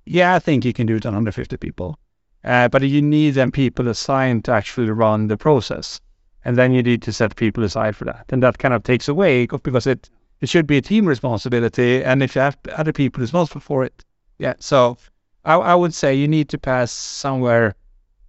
Yeah, 0.05 0.33
I 0.33 0.39
think 0.39 0.63
you 0.63 0.71
can 0.71 0.87
do 0.87 0.95
it 0.95 1.05
on 1.05 1.11
150 1.11 1.57
people. 1.57 1.99
Uh, 2.45 2.69
but 2.69 2.81
you 2.81 3.01
need 3.01 3.31
then 3.31 3.51
people 3.51 3.89
assigned 3.89 4.45
to 4.45 4.53
actually 4.53 4.89
run 4.89 5.27
the 5.27 5.35
process. 5.35 5.99
And 6.45 6.57
then 6.57 6.71
you 6.71 6.81
need 6.81 7.01
to 7.01 7.11
set 7.11 7.35
people 7.35 7.65
aside 7.65 7.97
for 7.97 8.05
that. 8.05 8.27
And 8.29 8.41
that 8.43 8.59
kind 8.59 8.73
of 8.73 8.83
takes 8.83 9.09
away 9.09 9.45
because 9.45 9.87
it, 9.87 10.09
it 10.39 10.47
should 10.47 10.65
be 10.65 10.77
a 10.77 10.81
team 10.81 11.05
responsibility. 11.05 12.01
And 12.01 12.23
if 12.23 12.33
you 12.33 12.41
have 12.41 12.57
other 12.71 12.93
people 12.93 13.19
responsible 13.19 13.59
for 13.59 13.83
it, 13.83 14.05
yeah. 14.37 14.53
So 14.59 14.97
I, 15.43 15.55
I 15.55 15.75
would 15.75 15.93
say 15.93 16.15
you 16.15 16.29
need 16.29 16.47
to 16.49 16.57
pass 16.57 16.93
somewhere 16.93 17.75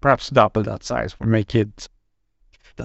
perhaps 0.01 0.31
double 0.31 0.63
that 0.63 0.83
size 0.83 1.15
or 1.21 1.27
make 1.27 1.55
it 1.55 1.89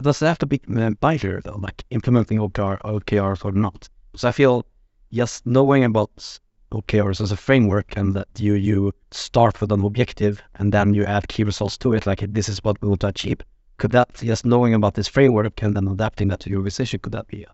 does 0.02 0.22
it 0.22 0.26
have 0.26 0.40
to 0.40 0.46
be 0.46 0.62
uh, 0.76 0.90
binary 1.00 1.42
though, 1.44 1.58
like 1.58 1.84
implementing 1.90 2.40
OKR, 2.40 2.80
OKRs 2.82 3.46
or 3.46 3.52
not? 3.52 3.88
So 4.16 4.28
I 4.28 4.32
feel 4.32 4.66
just 5.12 5.46
knowing 5.46 5.84
about 5.84 6.40
OKRs 6.72 7.22
as 7.22 7.32
a 7.32 7.38
framework 7.38 7.96
and 7.96 8.14
that 8.16 8.28
you 8.38 8.54
you 8.54 8.94
start 9.12 9.62
with 9.62 9.72
an 9.72 9.84
objective 9.84 10.42
and 10.56 10.74
then 10.74 10.94
you 10.94 11.06
add 11.06 11.28
key 11.28 11.44
results 11.44 11.78
to 11.78 11.94
it, 11.94 12.06
like 12.06 12.20
this 12.34 12.50
is 12.50 12.64
what 12.64 12.82
we 12.82 12.90
want 12.90 13.02
to 13.02 13.08
achieve. 13.08 13.40
Could 13.78 13.92
that 13.92 14.14
just 14.16 14.46
knowing 14.46 14.74
about 14.74 14.96
this 14.96 15.08
framework 15.08 15.62
and 15.62 15.76
then 15.76 15.88
adapting 15.88 16.30
that 16.30 16.40
to 16.42 16.50
your 16.50 16.64
decision, 16.64 17.00
could 17.00 17.14
that 17.14 17.28
be? 17.28 17.46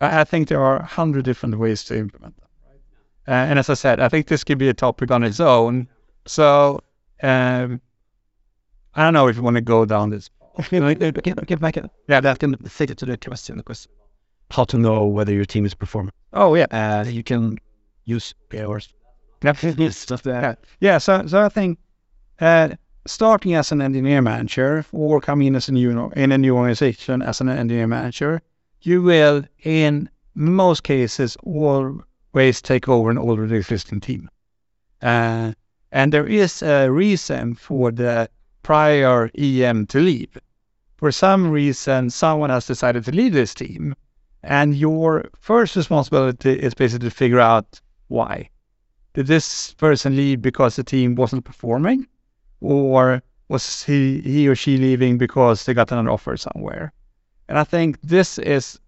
I 0.00 0.24
think 0.24 0.48
there 0.48 0.62
are 0.62 0.76
a 0.76 0.84
hundred 0.84 1.24
different 1.24 1.58
ways 1.58 1.82
to 1.84 1.98
implement. 1.98 2.34
Right? 2.64 2.80
Uh, 3.26 3.50
and 3.50 3.58
as 3.58 3.68
I 3.68 3.74
said, 3.74 3.98
I 3.98 4.08
think 4.08 4.28
this 4.28 4.44
could 4.44 4.58
be 4.58 4.68
a 4.68 4.74
topic 4.74 5.10
on 5.10 5.24
its 5.24 5.40
own. 5.40 5.88
So 6.26 6.80
um, 7.22 7.80
I 8.98 9.04
don't 9.04 9.12
know 9.12 9.28
if 9.28 9.36
you 9.36 9.42
want 9.42 9.54
to 9.54 9.60
go 9.60 9.84
down 9.84 10.10
this 10.10 10.28
get, 10.70 11.46
get 11.46 11.60
back 11.60 11.76
yeah, 12.08 12.20
that 12.20 12.40
can 12.40 12.56
fit 12.56 12.90
it 12.90 12.98
to 12.98 13.06
the 13.06 13.16
question. 13.16 13.56
The 13.56 13.62
question, 13.62 13.92
how 14.50 14.64
to 14.64 14.76
know 14.76 15.06
whether 15.06 15.32
your 15.32 15.44
team 15.44 15.64
is 15.64 15.72
performing. 15.72 16.12
Oh 16.32 16.56
yeah, 16.56 16.66
uh, 16.72 17.08
you 17.08 17.22
can 17.22 17.58
use. 18.06 18.34
Yeah, 18.52 18.66
stuff. 19.90 20.22
Yeah. 20.26 20.56
yeah, 20.80 20.98
so 20.98 21.24
so 21.28 21.44
I 21.44 21.48
think 21.48 21.78
uh, 22.40 22.70
starting 23.06 23.54
as 23.54 23.70
an 23.70 23.80
engineer 23.80 24.20
manager 24.20 24.84
or 24.92 25.20
coming 25.20 25.46
in 25.46 25.54
as 25.54 25.68
a 25.68 25.72
new 25.72 26.10
in 26.16 26.32
a 26.32 26.38
new 26.38 26.56
organization 26.56 27.22
as 27.22 27.40
an 27.40 27.48
engineer 27.48 27.86
manager, 27.86 28.42
you 28.82 29.00
will 29.00 29.44
in 29.62 30.10
most 30.34 30.82
cases 30.82 31.36
always 31.44 32.60
take 32.60 32.88
over 32.88 33.10
an 33.10 33.18
already 33.18 33.54
existing 33.54 34.00
team. 34.00 34.28
Uh, 35.02 35.52
and 35.92 36.12
there 36.12 36.26
is 36.26 36.62
a 36.62 36.88
reason 36.90 37.54
for 37.54 37.92
the 37.92 38.28
prior 38.68 39.30
EM 39.34 39.86
to 39.86 39.98
leave 39.98 40.36
for 40.98 41.12
some 41.12 41.48
reason, 41.48 42.10
someone 42.10 42.50
has 42.50 42.66
decided 42.66 43.04
to 43.04 43.12
leave 43.12 43.32
this 43.32 43.54
team. 43.54 43.94
And 44.42 44.74
your 44.74 45.30
first 45.38 45.76
responsibility 45.76 46.50
is 46.50 46.74
basically 46.74 47.08
to 47.08 47.14
figure 47.14 47.38
out 47.38 47.80
why. 48.08 48.50
Did 49.14 49.28
this 49.28 49.74
person 49.74 50.16
leave 50.16 50.42
because 50.42 50.74
the 50.74 50.82
team 50.82 51.14
wasn't 51.14 51.44
performing? 51.44 52.08
Or 52.60 53.22
was 53.48 53.84
he, 53.84 54.20
he 54.22 54.48
or 54.48 54.56
she 54.56 54.76
leaving 54.76 55.18
because 55.18 55.64
they 55.64 55.72
got 55.72 55.92
an 55.92 56.08
offer 56.08 56.36
somewhere? 56.36 56.92
And 57.48 57.58
I 57.58 57.64
think 57.64 58.00
this 58.02 58.38
is 58.38 58.80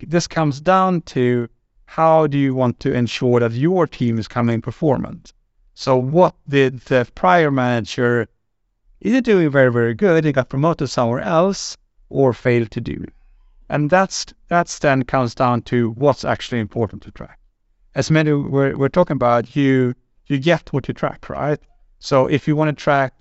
this 0.00 0.26
comes 0.26 0.58
down 0.58 1.02
to 1.02 1.48
how 1.84 2.26
do 2.26 2.38
you 2.38 2.54
want 2.54 2.80
to 2.80 2.94
ensure 2.94 3.40
that 3.40 3.52
your 3.52 3.86
team 3.86 4.18
is 4.18 4.26
coming 4.26 4.62
performant? 4.62 5.34
So 5.74 5.96
what 5.96 6.34
did 6.48 6.80
the 6.80 7.06
prior 7.14 7.50
manager 7.50 8.26
either 9.02 9.20
doing 9.20 9.50
very, 9.50 9.70
very 9.72 9.94
good 9.94 10.24
and 10.24 10.34
got 10.34 10.48
promoted 10.48 10.88
somewhere 10.88 11.20
else 11.20 11.76
or 12.08 12.32
failed 12.32 12.70
to 12.70 12.80
do. 12.80 13.04
And 13.68 13.90
that's 13.90 14.26
that's 14.48 14.78
then 14.78 15.02
comes 15.04 15.34
down 15.34 15.62
to 15.62 15.90
what's 15.92 16.24
actually 16.24 16.60
important 16.60 17.02
to 17.02 17.10
track. 17.10 17.38
As 17.94 18.10
many 18.10 18.32
we're, 18.32 18.76
we're 18.76 18.88
talking 18.88 19.16
about, 19.16 19.56
you 19.56 19.94
you 20.26 20.38
get 20.38 20.72
what 20.72 20.88
you 20.88 20.94
track, 20.94 21.28
right? 21.28 21.58
So 21.98 22.26
if 22.26 22.46
you 22.46 22.56
want 22.56 22.76
to 22.76 22.82
track 22.82 23.12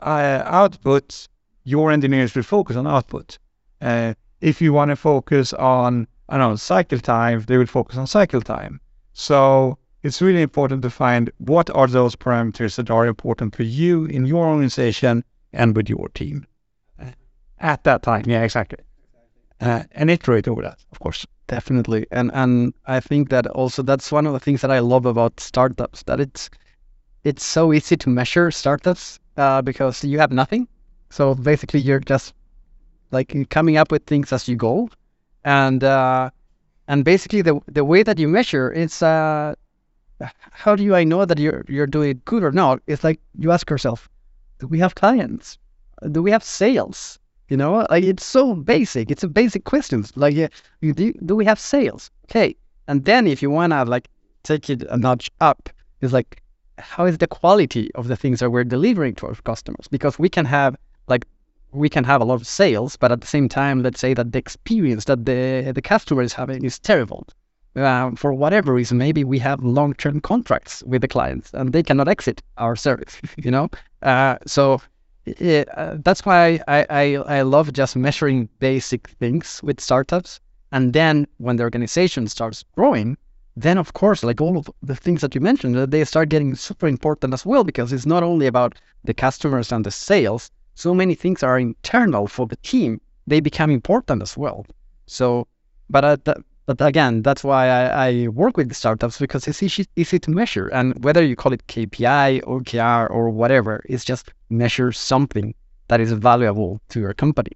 uh, 0.00 0.42
output, 0.44 1.28
your 1.64 1.92
engineers 1.92 2.34
will 2.34 2.42
focus 2.42 2.76
on 2.76 2.86
output. 2.86 3.38
Uh, 3.80 4.14
if 4.40 4.60
you 4.60 4.72
want 4.72 4.90
to 4.90 4.96
focus 4.96 5.52
on 5.52 6.06
I 6.28 6.38
don't 6.38 6.50
know 6.50 6.56
cycle 6.56 6.98
time, 6.98 7.42
they 7.46 7.56
will 7.56 7.66
focus 7.66 7.96
on 7.96 8.06
cycle 8.06 8.40
time. 8.40 8.80
So 9.12 9.78
it's 10.02 10.20
really 10.22 10.42
important 10.42 10.82
to 10.82 10.90
find 10.90 11.30
what 11.38 11.70
are 11.70 11.86
those 11.86 12.16
parameters 12.16 12.76
that 12.76 12.90
are 12.90 13.06
important 13.06 13.54
for 13.54 13.62
you 13.62 14.04
in 14.06 14.26
your 14.26 14.46
organization 14.46 15.24
and 15.52 15.76
with 15.76 15.88
your 15.88 16.08
team 16.10 16.46
at 17.62 17.84
that 17.84 18.02
time. 18.02 18.24
Yeah, 18.26 18.42
exactly. 18.42 18.78
Uh, 19.60 19.84
and 19.92 20.10
iterate 20.10 20.48
over 20.48 20.62
that, 20.62 20.78
of 20.90 20.98
course. 20.98 21.26
Definitely, 21.46 22.06
and 22.10 22.30
and 22.32 22.72
I 22.86 23.00
think 23.00 23.28
that 23.28 23.46
also 23.48 23.82
that's 23.82 24.10
one 24.10 24.26
of 24.26 24.32
the 24.32 24.40
things 24.40 24.62
that 24.62 24.70
I 24.70 24.78
love 24.78 25.04
about 25.06 25.38
startups 25.38 26.02
that 26.04 26.18
it's 26.18 26.48
it's 27.24 27.44
so 27.44 27.72
easy 27.72 27.96
to 27.98 28.08
measure 28.08 28.50
startups 28.50 29.20
uh, 29.36 29.60
because 29.60 30.02
you 30.02 30.18
have 30.18 30.32
nothing. 30.32 30.66
So 31.10 31.34
basically, 31.34 31.80
you're 31.80 32.00
just 32.00 32.32
like 33.10 33.48
coming 33.50 33.76
up 33.76 33.92
with 33.92 34.04
things 34.06 34.32
as 34.32 34.48
you 34.48 34.56
go, 34.56 34.88
and 35.44 35.84
uh, 35.84 36.30
and 36.88 37.04
basically 37.04 37.42
the 37.42 37.60
the 37.66 37.84
way 37.84 38.02
that 38.02 38.18
you 38.18 38.28
measure 38.28 38.72
is 38.72 39.02
uh, 39.02 39.54
how 40.50 40.76
do 40.76 40.94
I 40.94 41.04
know 41.04 41.24
that 41.24 41.38
you're 41.38 41.64
you're 41.68 41.86
doing 41.86 42.20
good 42.24 42.42
or 42.44 42.52
not? 42.52 42.80
It's 42.86 43.04
like 43.04 43.20
you 43.38 43.50
ask 43.52 43.68
yourself, 43.70 44.08
do 44.58 44.66
we 44.66 44.78
have 44.78 44.94
clients? 44.94 45.58
Do 46.10 46.22
we 46.22 46.30
have 46.30 46.44
sales? 46.44 47.18
You 47.48 47.56
know, 47.56 47.86
like 47.90 48.04
it's 48.04 48.24
so 48.24 48.54
basic. 48.54 49.10
It's 49.10 49.24
a 49.24 49.28
basic 49.28 49.64
question. 49.64 50.04
Like, 50.16 50.34
do, 50.80 51.12
do 51.12 51.36
we 51.36 51.44
have 51.44 51.60
sales? 51.60 52.10
Okay. 52.26 52.56
And 52.88 53.04
then 53.04 53.26
if 53.26 53.42
you 53.42 53.50
want 53.50 53.72
to 53.72 53.84
like 53.84 54.08
take 54.42 54.70
it 54.70 54.82
a 54.88 54.96
notch 54.96 55.30
up, 55.40 55.68
it's 56.00 56.12
like, 56.12 56.42
how 56.78 57.04
is 57.04 57.18
the 57.18 57.26
quality 57.26 57.90
of 57.94 58.08
the 58.08 58.16
things 58.16 58.40
that 58.40 58.50
we're 58.50 58.64
delivering 58.64 59.14
to 59.16 59.26
our 59.26 59.34
customers? 59.34 59.86
Because 59.88 60.18
we 60.18 60.28
can 60.28 60.46
have 60.46 60.76
like 61.08 61.26
we 61.72 61.88
can 61.88 62.04
have 62.04 62.20
a 62.20 62.24
lot 62.24 62.34
of 62.34 62.46
sales, 62.46 62.96
but 62.96 63.12
at 63.12 63.20
the 63.20 63.26
same 63.26 63.48
time, 63.48 63.82
let's 63.82 64.00
say 64.00 64.14
that 64.14 64.32
the 64.32 64.38
experience 64.38 65.04
that 65.04 65.24
the 65.26 65.72
the 65.74 65.82
customer 65.82 66.22
is 66.22 66.32
having 66.32 66.64
is 66.64 66.78
terrible 66.78 67.26
uh, 67.76 68.10
for 68.16 68.32
whatever 68.32 68.72
reason, 68.74 68.98
maybe 68.98 69.24
we 69.24 69.38
have 69.38 69.62
long-term 69.62 70.20
contracts 70.20 70.82
with 70.84 71.00
the 71.00 71.08
clients 71.08 71.52
and 71.54 71.72
they 71.72 71.82
cannot 71.82 72.08
exit 72.08 72.42
our 72.58 72.76
service, 72.76 73.16
you 73.36 73.50
know? 73.50 73.68
Uh, 74.02 74.36
so 74.46 74.80
it, 75.24 75.68
uh, 75.76 75.96
that's 76.00 76.24
why 76.26 76.60
I, 76.68 76.86
I, 76.90 77.16
I 77.38 77.42
love 77.42 77.72
just 77.72 77.96
measuring 77.96 78.48
basic 78.58 79.08
things 79.08 79.60
with 79.62 79.80
startups. 79.80 80.40
And 80.72 80.92
then 80.92 81.26
when 81.38 81.56
the 81.56 81.62
organization 81.62 82.26
starts 82.28 82.64
growing, 82.74 83.16
then 83.56 83.78
of 83.78 83.92
course, 83.92 84.24
like 84.24 84.40
all 84.40 84.56
of 84.56 84.70
the 84.82 84.96
things 84.96 85.20
that 85.20 85.34
you 85.34 85.40
mentioned, 85.40 85.76
uh, 85.76 85.86
they 85.86 86.04
start 86.04 86.30
getting 86.30 86.54
super 86.54 86.88
important 86.88 87.34
as 87.34 87.44
well 87.44 87.64
because 87.64 87.92
it's 87.92 88.06
not 88.06 88.22
only 88.22 88.46
about 88.46 88.74
the 89.04 89.14
customers 89.14 89.72
and 89.72 89.84
the 89.84 89.90
sales. 89.90 90.50
So 90.74 90.94
many 90.94 91.14
things 91.14 91.42
are 91.42 91.58
internal 91.58 92.26
for 92.26 92.46
the 92.46 92.56
team. 92.56 93.00
They 93.26 93.40
become 93.40 93.70
important 93.70 94.22
as 94.22 94.36
well. 94.36 94.66
So, 95.06 95.46
but 95.90 96.04
at 96.04 96.24
th- 96.24 96.38
but 96.66 96.80
again, 96.80 97.22
that's 97.22 97.44
why 97.44 97.66
I, 97.68 98.08
I 98.08 98.28
work 98.28 98.56
with 98.56 98.72
startups 98.74 99.18
because 99.18 99.46
it's 99.48 99.62
easy, 99.62 99.86
easy 99.96 100.18
to 100.20 100.30
measure. 100.30 100.68
And 100.68 101.02
whether 101.04 101.22
you 101.24 101.36
call 101.36 101.52
it 101.52 101.66
KPI, 101.66 102.42
OKR, 102.42 103.10
or 103.10 103.30
whatever, 103.30 103.82
it's 103.88 104.04
just 104.04 104.32
measure 104.50 104.92
something 104.92 105.54
that 105.88 106.00
is 106.00 106.12
valuable 106.12 106.80
to 106.90 107.00
your 107.00 107.14
company. 107.14 107.52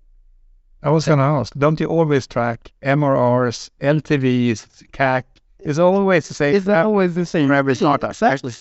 I 0.83 0.91
was 0.91 1.07
going 1.07 1.19
to 1.19 1.25
ask, 1.25 1.55
don't 1.55 1.81
you 1.81 1.87
always 1.87 2.27
track 2.27 2.73
MRRs, 2.83 3.71
LTVs, 3.81 4.85
CAC? 4.93 5.25
Is 5.61 5.79
always 5.79 6.29
the 6.29 6.35
same. 6.35 6.55
Is 6.55 6.65
that 6.67 6.85
always 6.87 7.15
the 7.15 7.27
same 7.27 7.49
for 7.49 7.55
every 7.55 7.75
startup? 7.75 8.11
Exactly. 8.11 8.53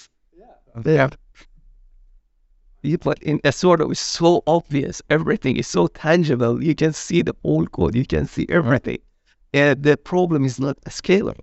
Yeah. 0.85 1.09
Yeah, 2.83 2.97
But 3.01 3.21
in 3.21 3.41
a 3.43 3.51
sort 3.51 3.81
of 3.81 3.91
it's 3.91 3.99
so 3.99 4.43
obvious, 4.47 5.01
everything 5.09 5.57
is 5.57 5.67
so 5.67 5.87
tangible. 5.87 6.63
You 6.63 6.73
can 6.75 6.93
see 6.93 7.21
the 7.21 7.35
whole 7.43 7.65
code, 7.67 7.95
you 7.95 8.05
can 8.05 8.27
see 8.27 8.45
everything. 8.49 8.99
The 9.55 9.97
problem 10.03 10.43
is 10.43 10.59
not 10.59 10.77
a 10.85 10.89
scalar. 10.89 11.37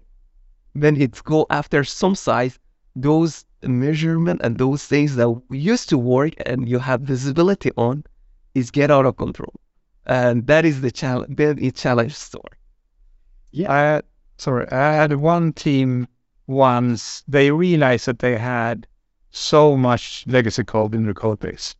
When 0.74 1.00
it 1.00 1.22
go 1.24 1.46
after 1.48 1.82
some 1.84 2.14
size, 2.14 2.58
those 2.94 3.46
measurement 3.62 4.40
and 4.44 4.58
those 4.58 4.84
things 4.84 5.16
that 5.16 5.30
we 5.48 5.58
used 5.58 5.88
to 5.88 5.98
work 5.98 6.34
and 6.44 6.68
you 6.68 6.78
have 6.78 7.00
visibility 7.00 7.70
on 7.76 8.04
is 8.54 8.70
get 8.70 8.90
out 8.90 9.06
of 9.06 9.16
control. 9.16 9.54
And 10.04 10.46
that 10.46 10.64
is 10.64 10.80
the 10.80 10.90
challenge, 10.90 11.36
the 11.36 11.70
challenge 11.70 12.14
store. 12.14 12.52
Yeah. 13.50 13.72
I 13.72 14.02
sorry, 14.36 14.70
I 14.70 14.92
had 14.92 15.14
one 15.14 15.52
team 15.52 16.06
once, 16.46 17.22
they 17.28 17.50
realized 17.50 18.06
that 18.06 18.18
they 18.18 18.36
had 18.36 18.86
so 19.30 19.76
much 19.76 20.24
legacy 20.26 20.64
code 20.64 20.94
in 20.94 21.04
their 21.04 21.14
code 21.14 21.40
base. 21.40 21.74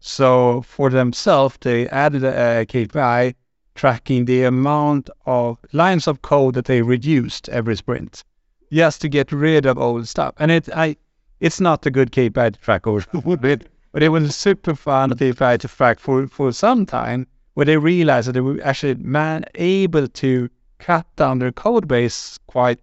So 0.00 0.62
for 0.62 0.90
themselves, 0.90 1.56
they 1.60 1.88
added 1.88 2.24
a 2.24 2.66
KPI 2.66 3.34
tracking 3.74 4.24
the 4.24 4.44
amount 4.44 5.10
of 5.26 5.58
lines 5.72 6.06
of 6.06 6.22
code 6.22 6.54
that 6.54 6.66
they 6.66 6.82
reduced 6.82 7.48
every 7.48 7.76
sprint, 7.76 8.24
just 8.72 9.00
to 9.00 9.08
get 9.08 9.32
rid 9.32 9.66
of 9.66 9.78
old 9.78 10.06
stuff. 10.08 10.34
And 10.38 10.50
it, 10.50 10.68
I, 10.74 10.96
it's 11.40 11.60
not 11.60 11.86
a 11.86 11.90
good 11.90 12.12
KPI 12.12 12.52
to 12.54 12.60
track 12.60 12.86
over 12.86 13.04
it, 13.46 13.68
but 13.92 14.02
it 14.02 14.08
was 14.08 14.36
super 14.36 14.74
fun 14.74 15.10
KPI 15.10 15.58
to 15.60 15.68
track 15.68 15.98
for 15.98 16.26
for 16.26 16.52
some 16.52 16.86
time, 16.86 17.26
where 17.54 17.66
they 17.66 17.76
realized 17.76 18.28
that 18.28 18.32
they 18.32 18.40
were 18.40 18.60
actually 18.62 18.94
man 18.94 19.44
able 19.54 20.08
to 20.08 20.48
cut 20.78 21.06
down 21.16 21.38
their 21.38 21.52
code 21.52 21.86
base 21.86 22.38
quite 22.46 22.80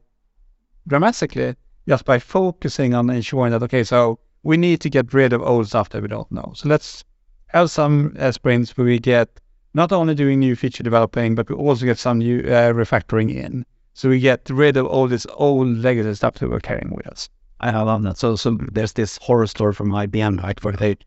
dramatically 0.87 1.55
just 1.87 2.05
by 2.05 2.19
focusing 2.19 2.93
on 2.93 3.09
ensuring 3.09 3.51
that 3.51 3.63
okay, 3.63 3.83
so 3.83 4.19
we 4.43 4.57
need 4.57 4.79
to 4.81 4.89
get 4.89 5.13
rid 5.13 5.33
of 5.33 5.41
old 5.41 5.67
stuff 5.67 5.89
that 5.89 6.01
we 6.01 6.07
don't 6.07 6.31
know. 6.31 6.53
So 6.55 6.69
let's 6.69 7.03
have 7.47 7.71
some 7.71 8.15
uh, 8.19 8.31
sprints 8.31 8.77
where 8.77 8.85
we 8.85 8.99
get 8.99 9.39
not 9.73 9.91
only 9.91 10.15
doing 10.15 10.39
new 10.39 10.55
feature 10.55 10.83
developing, 10.83 11.35
but 11.35 11.49
we 11.49 11.55
also 11.55 11.85
get 11.85 11.97
some 11.97 12.19
new 12.19 12.39
uh, 12.39 12.73
refactoring 12.73 13.33
in. 13.33 13.65
So 13.93 14.09
we 14.09 14.19
get 14.19 14.49
rid 14.49 14.77
of 14.77 14.85
all 14.85 15.07
this 15.07 15.27
old 15.33 15.77
legacy 15.77 16.13
stuff 16.15 16.35
that 16.35 16.49
we're 16.49 16.59
carrying 16.59 16.93
with 16.95 17.07
us. 17.07 17.29
I 17.59 17.71
love 17.71 18.03
that. 18.03 18.17
So, 18.17 18.35
so 18.35 18.57
there's 18.71 18.93
this 18.93 19.17
horror 19.21 19.47
story 19.47 19.73
from 19.73 19.91
IBM, 19.91 20.41
right, 20.41 20.63
where 20.63 20.73
they 20.73 20.97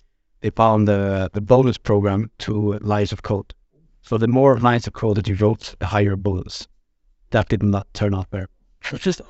they 0.43 0.51
found 0.51 0.87
the 0.87 1.31
the 1.33 1.41
bonus 1.41 1.79
program 1.79 2.31
to 2.41 2.79
lines 2.81 3.13
of 3.13 3.23
code. 3.23 3.55
So 4.03 4.19
the 4.19 4.29
more 4.29 4.59
lines 4.59 4.87
of 4.87 4.93
code 4.93 5.17
that 5.17 5.29
you 5.29 5.37
wrote, 5.37 5.75
the 5.79 5.87
higher 5.87 6.17
bonus. 6.17 6.69
That 7.31 7.49
did 7.49 7.63
not 7.63 7.87
turn 7.95 8.15
out 8.15 8.27
very. 8.31 8.47
Just, 8.97 9.23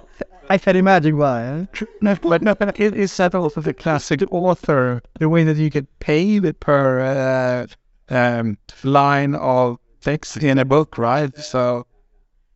I 0.48 0.58
can 0.58 0.76
imagine 0.76 1.16
why. 1.16 1.66
Huh? 1.74 1.86
No, 2.00 2.16
but 2.16 2.42
no, 2.42 2.54
but 2.54 2.80
it 2.80 2.94
is 2.94 3.16
that 3.18 3.34
also 3.34 3.60
the 3.60 3.74
classic 3.74 4.22
author, 4.32 5.02
the 5.20 5.28
way 5.28 5.44
that 5.44 5.56
you 5.56 5.70
get 5.70 5.86
paid 6.00 6.58
per 6.58 7.00
uh, 7.00 7.66
um, 8.08 8.58
line 8.82 9.34
of 9.34 9.78
text 10.00 10.36
in 10.38 10.58
a 10.58 10.64
book, 10.64 10.98
right? 10.98 11.36
So 11.38 11.86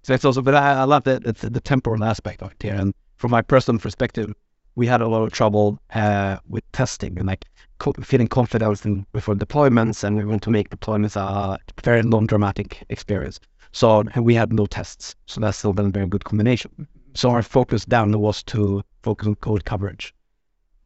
that's 0.06 0.24
also, 0.24 0.42
but 0.42 0.54
I, 0.54 0.80
I 0.80 0.84
love 0.84 1.04
the, 1.04 1.20
the 1.20 1.50
the 1.50 1.60
temporal 1.60 2.04
aspect 2.04 2.42
of 2.42 2.52
it 2.52 2.62
here. 2.62 2.74
And 2.74 2.94
from 3.16 3.30
my 3.30 3.42
personal 3.42 3.80
perspective, 3.80 4.32
we 4.74 4.86
had 4.86 5.00
a 5.00 5.08
lot 5.08 5.22
of 5.22 5.32
trouble 5.32 5.78
uh, 5.94 6.36
with 6.48 6.64
testing 6.72 7.18
and 7.18 7.26
like 7.26 7.44
co- 7.78 7.94
feeling 8.02 8.28
confident 8.28 8.84
in, 8.84 9.06
before 9.12 9.34
deployments, 9.34 10.04
and 10.04 10.16
we 10.16 10.24
want 10.24 10.42
to 10.42 10.50
make 10.50 10.70
deployments 10.70 11.16
a 11.16 11.58
very 11.82 12.02
non-dramatic 12.02 12.84
experience. 12.88 13.40
So 13.72 14.04
we 14.20 14.34
had 14.34 14.52
no 14.52 14.66
tests, 14.66 15.14
so 15.26 15.40
that's 15.40 15.58
still 15.58 15.72
been 15.72 15.86
a 15.86 15.90
very 15.90 16.06
good 16.06 16.24
combination. 16.24 16.86
So 17.14 17.30
our 17.30 17.42
focus 17.42 17.84
down 17.84 18.18
was 18.18 18.42
to 18.44 18.82
focus 19.02 19.26
on 19.28 19.34
code 19.36 19.64
coverage. 19.64 20.14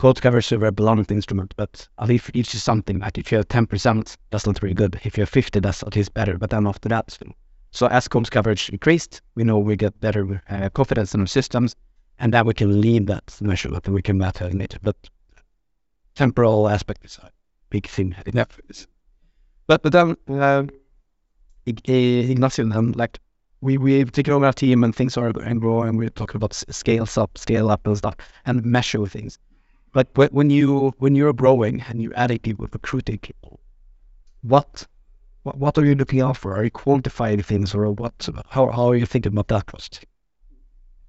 Code 0.01 0.23
coverage 0.23 0.47
is 0.47 0.53
a 0.53 0.57
very 0.57 0.71
blunt 0.71 1.11
instrument, 1.11 1.53
but 1.59 1.87
at 1.99 2.09
least 2.09 2.31
it's 2.33 2.53
just 2.53 2.65
something 2.65 3.01
like 3.01 3.19
if 3.19 3.31
you 3.31 3.37
have 3.37 3.49
10%, 3.49 4.17
that's 4.31 4.47
not 4.47 4.59
very 4.59 4.73
good. 4.73 4.99
If 5.05 5.19
you 5.19 5.21
have 5.21 5.29
50, 5.29 5.61
that's 5.61 5.83
at 5.83 5.95
least 5.95 6.15
better. 6.15 6.39
But 6.39 6.49
then 6.49 6.67
after 6.67 6.89
that. 6.89 7.19
So 7.71 7.87
as 7.87 8.09
comms 8.09 8.31
coverage 8.31 8.71
increased, 8.71 9.21
we 9.35 9.45
know 9.45 9.59
we 9.59 9.77
get 9.77 10.01
better 10.01 10.43
uh, 10.49 10.71
confidence 10.71 11.13
in 11.13 11.21
our 11.21 11.27
systems, 11.27 11.77
and 12.19 12.33
then 12.33 12.47
we 12.47 12.55
can 12.55 12.81
lead 12.81 13.09
that 13.09 13.37
measurement 13.43 13.85
and 13.85 13.95
we 13.95 14.01
can 14.01 14.19
it 14.23 14.55
later. 14.55 14.79
But 14.81 14.97
temporal 16.15 16.71
aspect 16.71 17.05
is 17.05 17.19
a 17.19 17.31
big 17.69 17.87
thing. 17.87 18.17
in 18.25 18.37
that. 18.37 18.53
But 19.67 19.83
but 19.83 19.93
then 19.93 20.17
uh, 20.31 20.65
Ig- 21.67 21.87
Ignacio, 21.87 22.65
then 22.65 22.93
like 22.93 23.19
we 23.61 23.77
we've 23.77 24.13
taken 24.13 24.33
over 24.33 24.47
our 24.47 24.55
team 24.55 24.83
and 24.83 24.97
things 24.97 25.19
are 25.19 25.29
and 25.29 25.61
grow 25.61 25.83
and 25.83 25.99
we're 25.99 26.09
talking 26.09 26.37
about 26.37 26.55
scales 26.55 27.19
up, 27.19 27.37
scale 27.37 27.71
up 27.71 27.87
and 27.87 27.99
stuff 27.99 28.15
and 28.47 28.65
measure 28.65 29.05
things. 29.07 29.39
But 29.93 30.09
when 30.33 30.51
you 30.51 30.95
when 30.99 31.15
you're 31.15 31.33
growing 31.33 31.83
and 31.89 32.01
you're 32.01 32.17
adding 32.17 32.39
people, 32.39 32.69
recruiting 32.73 33.19
people, 33.19 33.61
what 34.43 34.87
what, 35.43 35.57
what 35.57 35.79
are 35.79 35.85
you 35.85 35.95
looking 35.95 36.21
out 36.21 36.37
for? 36.37 36.57
Are 36.57 36.65
you 36.65 36.71
quantifying 36.71 37.45
things 37.45 37.75
or 37.75 37.91
what? 37.91 38.29
How, 38.49 38.71
how 38.71 38.91
are 38.91 38.97
you 38.97 39.07
thinking 39.07 39.33
about 39.33 39.49
that 39.49 39.67
cost? 39.67 40.05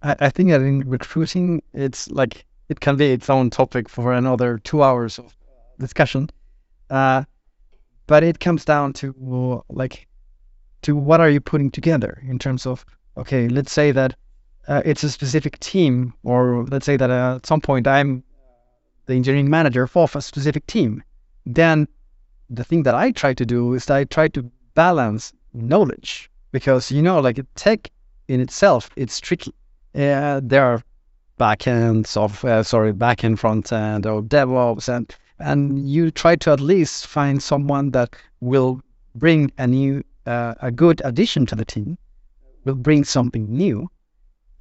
I, 0.01 0.15
I 0.19 0.29
think 0.29 0.49
that 0.49 0.61
in 0.61 0.89
recruiting, 0.89 1.61
it's 1.73 2.09
like 2.09 2.45
it 2.69 2.79
can 2.79 2.95
be 2.95 3.11
its 3.11 3.29
own 3.29 3.49
topic 3.49 3.89
for 3.89 4.13
another 4.13 4.57
two 4.59 4.83
hours 4.83 5.19
of 5.19 5.35
discussion. 5.79 6.29
Uh, 6.89 7.23
but 8.07 8.23
it 8.23 8.39
comes 8.39 8.65
down 8.65 8.93
to 8.93 9.63
like 9.69 10.07
to 10.81 10.95
what 10.95 11.21
are 11.21 11.29
you 11.29 11.39
putting 11.39 11.69
together 11.71 12.21
in 12.27 12.39
terms 12.39 12.65
of 12.65 12.85
okay, 13.17 13.47
let's 13.47 13.71
say 13.71 13.91
that 13.91 14.15
uh, 14.67 14.81
it's 14.85 15.03
a 15.03 15.09
specific 15.09 15.59
team, 15.59 16.13
or 16.23 16.65
let's 16.69 16.85
say 16.85 16.97
that 16.97 17.09
uh, 17.09 17.35
at 17.35 17.45
some 17.45 17.61
point 17.61 17.87
I'm 17.87 18.23
the 19.05 19.13
engineering 19.13 19.49
manager 19.49 19.87
for 19.87 20.07
a 20.13 20.21
specific 20.21 20.65
team. 20.67 21.03
Then 21.45 21.87
the 22.49 22.63
thing 22.63 22.83
that 22.83 22.95
I 22.95 23.11
try 23.11 23.33
to 23.33 23.45
do 23.45 23.73
is 23.73 23.89
I 23.89 24.03
try 24.03 24.27
to 24.29 24.49
balance 24.73 25.33
knowledge 25.53 26.29
because 26.51 26.91
you 26.91 27.01
know, 27.01 27.19
like 27.19 27.39
tech 27.55 27.89
in 28.27 28.39
itself, 28.39 28.89
it's 28.95 29.19
tricky. 29.19 29.53
There 29.93 30.63
are 30.63 30.81
backend 31.39 32.07
software, 32.07 32.63
sorry, 32.63 32.93
backend 32.93 33.39
front 33.39 33.73
end 33.73 34.05
or 34.05 34.21
DevOps, 34.21 34.87
and 34.95 35.15
and 35.39 35.89
you 35.89 36.11
try 36.11 36.35
to 36.35 36.51
at 36.51 36.59
least 36.59 37.07
find 37.07 37.41
someone 37.41 37.91
that 37.91 38.15
will 38.41 38.81
bring 39.15 39.51
a 39.57 39.65
new, 39.65 40.03
uh, 40.25 40.53
a 40.61 40.71
good 40.71 41.01
addition 41.03 41.45
to 41.47 41.55
the 41.55 41.65
team, 41.65 41.97
will 42.63 42.75
bring 42.75 43.03
something 43.03 43.45
new. 43.49 43.89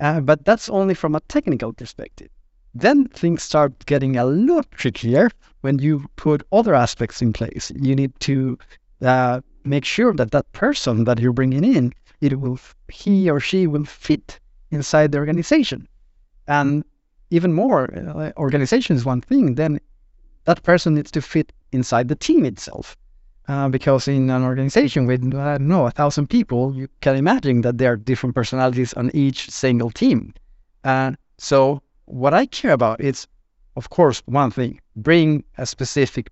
Uh, 0.00 0.20
but 0.20 0.44
that's 0.46 0.70
only 0.70 0.94
from 0.94 1.14
a 1.14 1.20
technical 1.28 1.72
perspective. 1.74 2.30
Then 2.74 3.06
things 3.08 3.42
start 3.42 3.86
getting 3.86 4.16
a 4.16 4.24
lot 4.24 4.70
trickier 4.70 5.30
when 5.62 5.78
you 5.78 6.06
put 6.16 6.46
other 6.52 6.74
aspects 6.74 7.20
in 7.20 7.32
place. 7.32 7.72
You 7.74 7.96
need 7.96 8.18
to 8.20 8.58
uh, 9.02 9.40
make 9.64 9.84
sure 9.84 10.14
that 10.14 10.30
that 10.30 10.50
person 10.52 11.04
that 11.04 11.18
you're 11.18 11.32
bringing 11.32 11.64
in, 11.64 11.92
it 12.20 12.38
will, 12.38 12.58
he 12.88 13.28
or 13.28 13.40
she 13.40 13.66
will 13.66 13.84
fit 13.84 14.38
inside 14.70 15.12
the 15.12 15.18
organization. 15.18 15.88
And 16.46 16.84
even 17.30 17.52
more, 17.52 17.92
uh, 17.94 18.32
organization 18.36 18.96
is 18.96 19.04
one 19.04 19.20
thing. 19.20 19.54
Then 19.54 19.80
that 20.44 20.62
person 20.62 20.94
needs 20.94 21.10
to 21.12 21.22
fit 21.22 21.52
inside 21.72 22.08
the 22.08 22.16
team 22.16 22.44
itself. 22.44 22.96
Uh, 23.48 23.68
because 23.68 24.06
in 24.06 24.30
an 24.30 24.44
organization 24.44 25.06
with, 25.06 25.22
I 25.34 25.58
don't 25.58 25.66
know, 25.66 25.86
a 25.86 25.90
thousand 25.90 26.28
people, 26.28 26.72
you 26.74 26.88
can 27.00 27.16
imagine 27.16 27.62
that 27.62 27.78
there 27.78 27.92
are 27.92 27.96
different 27.96 28.34
personalities 28.34 28.92
on 28.94 29.10
each 29.12 29.50
single 29.50 29.90
team. 29.90 30.34
And 30.84 31.16
so 31.38 31.82
what 32.10 32.34
I 32.34 32.46
care 32.46 32.72
about 32.72 33.00
is, 33.00 33.26
of 33.76 33.90
course, 33.90 34.22
one 34.26 34.50
thing, 34.50 34.80
bring 34.96 35.44
a 35.58 35.64
specific 35.64 36.30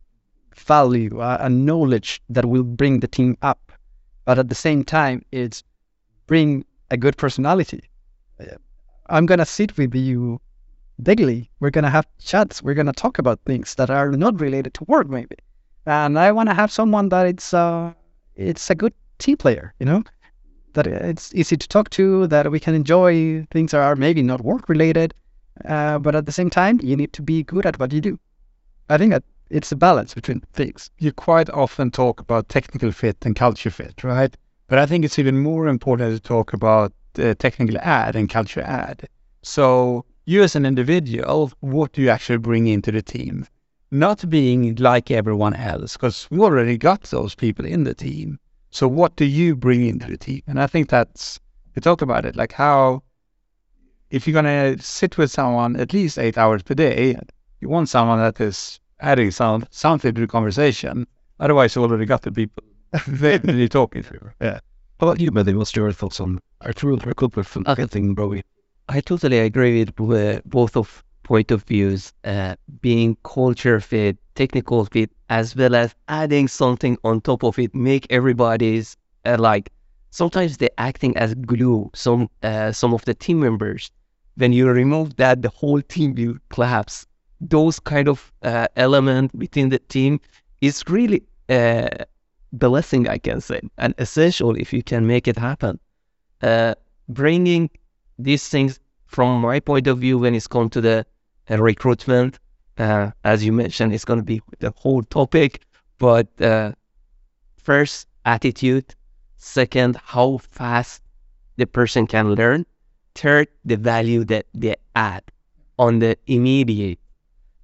value, 0.54 1.20
uh, 1.20 1.38
a 1.40 1.48
knowledge 1.48 2.20
that 2.28 2.44
will 2.44 2.64
bring 2.64 3.00
the 3.00 3.08
team 3.08 3.36
up. 3.42 3.72
But 4.24 4.38
at 4.38 4.48
the 4.48 4.54
same 4.54 4.84
time, 4.84 5.24
it's 5.30 5.62
bring 6.26 6.64
a 6.90 6.96
good 6.96 7.16
personality. 7.16 7.82
I'm 9.08 9.26
going 9.26 9.38
to 9.38 9.46
sit 9.46 9.76
with 9.78 9.94
you 9.94 10.40
daily. 11.02 11.50
We're 11.60 11.70
to 11.84 11.90
have 11.90 12.06
chats. 12.18 12.62
We're 12.62 12.74
to 12.74 12.92
talk 12.92 13.18
about 13.18 13.40
things 13.46 13.74
that 13.76 13.88
are 13.88 14.10
not 14.12 14.40
related 14.40 14.74
to 14.74 14.84
work, 14.84 15.08
maybe. 15.08 15.36
And 15.86 16.18
I 16.18 16.32
want 16.32 16.48
to 16.48 16.54
have 16.54 16.70
someone 16.70 17.08
that 17.10 17.26
it's, 17.26 17.54
uh, 17.54 17.92
it's 18.34 18.68
a 18.68 18.74
good 18.74 18.92
team 19.18 19.36
player, 19.36 19.74
you 19.78 19.86
know? 19.86 20.02
that 20.74 20.86
it's 20.86 21.34
easy 21.34 21.56
to 21.56 21.66
talk 21.66 21.90
to, 21.90 22.26
that 22.28 22.50
we 22.50 22.60
can 22.60 22.74
enjoy. 22.74 23.44
Things 23.50 23.70
that 23.72 23.80
are 23.80 23.96
maybe 23.96 24.22
not 24.22 24.42
work 24.42 24.68
related, 24.68 25.14
uh, 25.64 25.98
but 25.98 26.14
at 26.14 26.26
the 26.26 26.32
same 26.32 26.50
time, 26.50 26.80
you 26.82 26.96
need 26.96 27.12
to 27.14 27.22
be 27.22 27.42
good 27.42 27.66
at 27.66 27.78
what 27.78 27.92
you 27.92 28.00
do. 28.00 28.18
I 28.88 28.98
think 28.98 29.12
that 29.12 29.24
it's 29.50 29.72
a 29.72 29.76
balance 29.76 30.14
between 30.14 30.40
things. 30.52 30.90
You 30.98 31.12
quite 31.12 31.50
often 31.50 31.90
talk 31.90 32.20
about 32.20 32.48
technical 32.48 32.92
fit 32.92 33.16
and 33.22 33.34
culture 33.34 33.70
fit, 33.70 34.04
right? 34.04 34.34
But 34.68 34.78
I 34.78 34.86
think 34.86 35.04
it's 35.04 35.18
even 35.18 35.38
more 35.38 35.68
important 35.68 36.14
to 36.14 36.20
talk 36.20 36.52
about 36.52 36.92
uh, 37.18 37.34
technical 37.38 37.78
add 37.78 38.16
and 38.16 38.28
culture 38.28 38.60
add. 38.60 39.08
So 39.42 40.04
you 40.26 40.42
as 40.42 40.56
an 40.56 40.66
individual, 40.66 41.50
what 41.60 41.92
do 41.92 42.02
you 42.02 42.10
actually 42.10 42.38
bring 42.38 42.66
into 42.66 42.92
the 42.92 43.02
team? 43.02 43.46
Not 43.90 44.28
being 44.28 44.74
like 44.76 45.10
everyone 45.10 45.54
else, 45.54 45.94
because 45.94 46.28
we 46.30 46.40
already 46.40 46.76
got 46.76 47.04
those 47.04 47.34
people 47.34 47.64
in 47.64 47.84
the 47.84 47.94
team. 47.94 48.38
So 48.70 48.86
what 48.86 49.16
do 49.16 49.24
you 49.24 49.56
bring 49.56 49.86
into 49.86 50.06
the 50.06 50.18
team? 50.18 50.42
And 50.46 50.60
I 50.60 50.66
think 50.66 50.90
that's 50.90 51.40
we 51.74 51.80
talk 51.80 52.02
about 52.02 52.26
it, 52.26 52.36
like 52.36 52.52
how 52.52 53.02
if 54.10 54.26
you're 54.26 54.34
gonna 54.34 54.78
sit 54.78 55.16
with 55.18 55.30
someone 55.30 55.76
at 55.76 55.92
least 55.92 56.18
eight 56.18 56.38
hours 56.38 56.62
per 56.62 56.74
day, 56.74 57.16
you 57.60 57.68
want 57.68 57.88
someone 57.88 58.18
that 58.20 58.40
is 58.40 58.80
adding 59.00 59.30
some 59.30 59.66
something 59.70 60.14
to 60.14 60.20
the 60.22 60.26
conversation. 60.26 61.06
Otherwise, 61.40 61.74
you 61.76 61.82
already 61.82 62.06
got 62.06 62.22
the 62.22 62.32
people 62.32 62.62
that 63.08 63.44
you're 63.44 63.68
talking 63.68 64.02
to. 64.04 64.32
Yeah. 64.40 64.60
How 65.00 65.06
about 65.08 65.20
you, 65.20 65.30
Mehdi? 65.30 65.54
What's 65.56 65.74
your 65.76 65.92
thoughts 65.92 66.20
on 66.20 66.40
our 66.62 66.72
true 66.72 66.96
recruitment 66.96 67.46
from 67.46 67.64
Okay. 67.66 67.86
thing, 67.86 68.14
Broby? 68.14 68.42
I 68.88 69.00
totally 69.00 69.38
agree 69.38 69.84
with 69.84 69.90
uh, 70.00 70.40
both 70.46 70.76
of 70.76 71.04
point 71.22 71.50
of 71.50 71.62
views, 71.64 72.12
uh, 72.24 72.56
being 72.80 73.16
culture 73.22 73.80
fit, 73.80 74.16
technical 74.34 74.84
fit, 74.86 75.10
as 75.28 75.54
well 75.54 75.74
as 75.74 75.94
adding 76.08 76.48
something 76.48 76.96
on 77.04 77.20
top 77.20 77.44
of 77.44 77.58
it, 77.58 77.74
make 77.74 78.06
everybody's 78.10 78.96
uh, 79.26 79.36
like 79.38 79.70
sometimes 80.10 80.56
they're 80.56 80.70
acting 80.78 81.16
as 81.16 81.34
glue. 81.34 81.90
Some 81.94 82.28
uh, 82.42 82.72
some 82.72 82.94
of 82.94 83.04
the 83.04 83.14
team 83.14 83.40
members, 83.40 83.90
when 84.38 84.52
you 84.52 84.68
remove 84.70 85.16
that, 85.16 85.42
the 85.42 85.50
whole 85.50 85.82
team 85.82 86.14
will 86.14 86.36
collapse. 86.48 87.06
Those 87.40 87.78
kind 87.80 88.08
of 88.08 88.32
uh, 88.42 88.68
element 88.76 89.34
within 89.34 89.68
the 89.68 89.78
team 89.78 90.20
is 90.60 90.82
really 90.88 91.22
uh, 91.48 91.88
blessing, 92.52 93.08
I 93.08 93.18
can 93.18 93.40
say, 93.40 93.60
and 93.78 93.94
essential 93.98 94.56
if 94.56 94.72
you 94.72 94.82
can 94.82 95.06
make 95.06 95.28
it 95.28 95.36
happen. 95.36 95.78
Uh, 96.42 96.74
bringing 97.08 97.70
these 98.18 98.48
things 98.48 98.80
from 99.06 99.40
my 99.40 99.60
point 99.60 99.86
of 99.86 99.98
view 99.98 100.18
when 100.18 100.34
it's 100.34 100.46
come 100.46 100.68
to 100.70 100.80
the 100.80 101.06
uh, 101.50 101.56
recruitment 101.58 102.38
uh, 102.78 103.10
as 103.24 103.44
you 103.44 103.52
mentioned 103.52 103.92
it's 103.92 104.04
going 104.04 104.18
to 104.18 104.24
be 104.24 104.40
the 104.60 104.72
whole 104.76 105.02
topic 105.02 105.62
but 105.98 106.28
uh, 106.40 106.72
first 107.56 108.06
attitude 108.24 108.94
second 109.36 109.96
how 110.04 110.38
fast 110.50 111.02
the 111.56 111.66
person 111.66 112.06
can 112.06 112.34
learn 112.34 112.64
third 113.20 113.48
the 113.64 113.76
value 113.76 114.24
that 114.24 114.46
they 114.54 114.74
add 114.94 115.22
on 115.78 115.98
the 115.98 116.16
immediate 116.26 116.98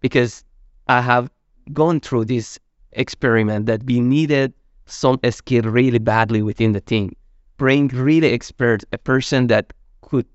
because 0.00 0.44
i 0.88 1.00
have 1.00 1.30
gone 1.72 1.98
through 2.00 2.24
this 2.24 2.58
experiment 2.92 3.66
that 3.66 3.82
we 3.84 4.00
needed 4.00 4.52
some 4.86 5.18
skill 5.30 5.64
really 5.78 5.98
badly 5.98 6.42
within 6.42 6.72
the 6.72 6.80
team 6.80 7.10
bring 7.56 7.88
really 7.88 8.32
expert 8.32 8.84
a 8.92 8.98
person 8.98 9.46
that 9.46 9.72
could 10.02 10.26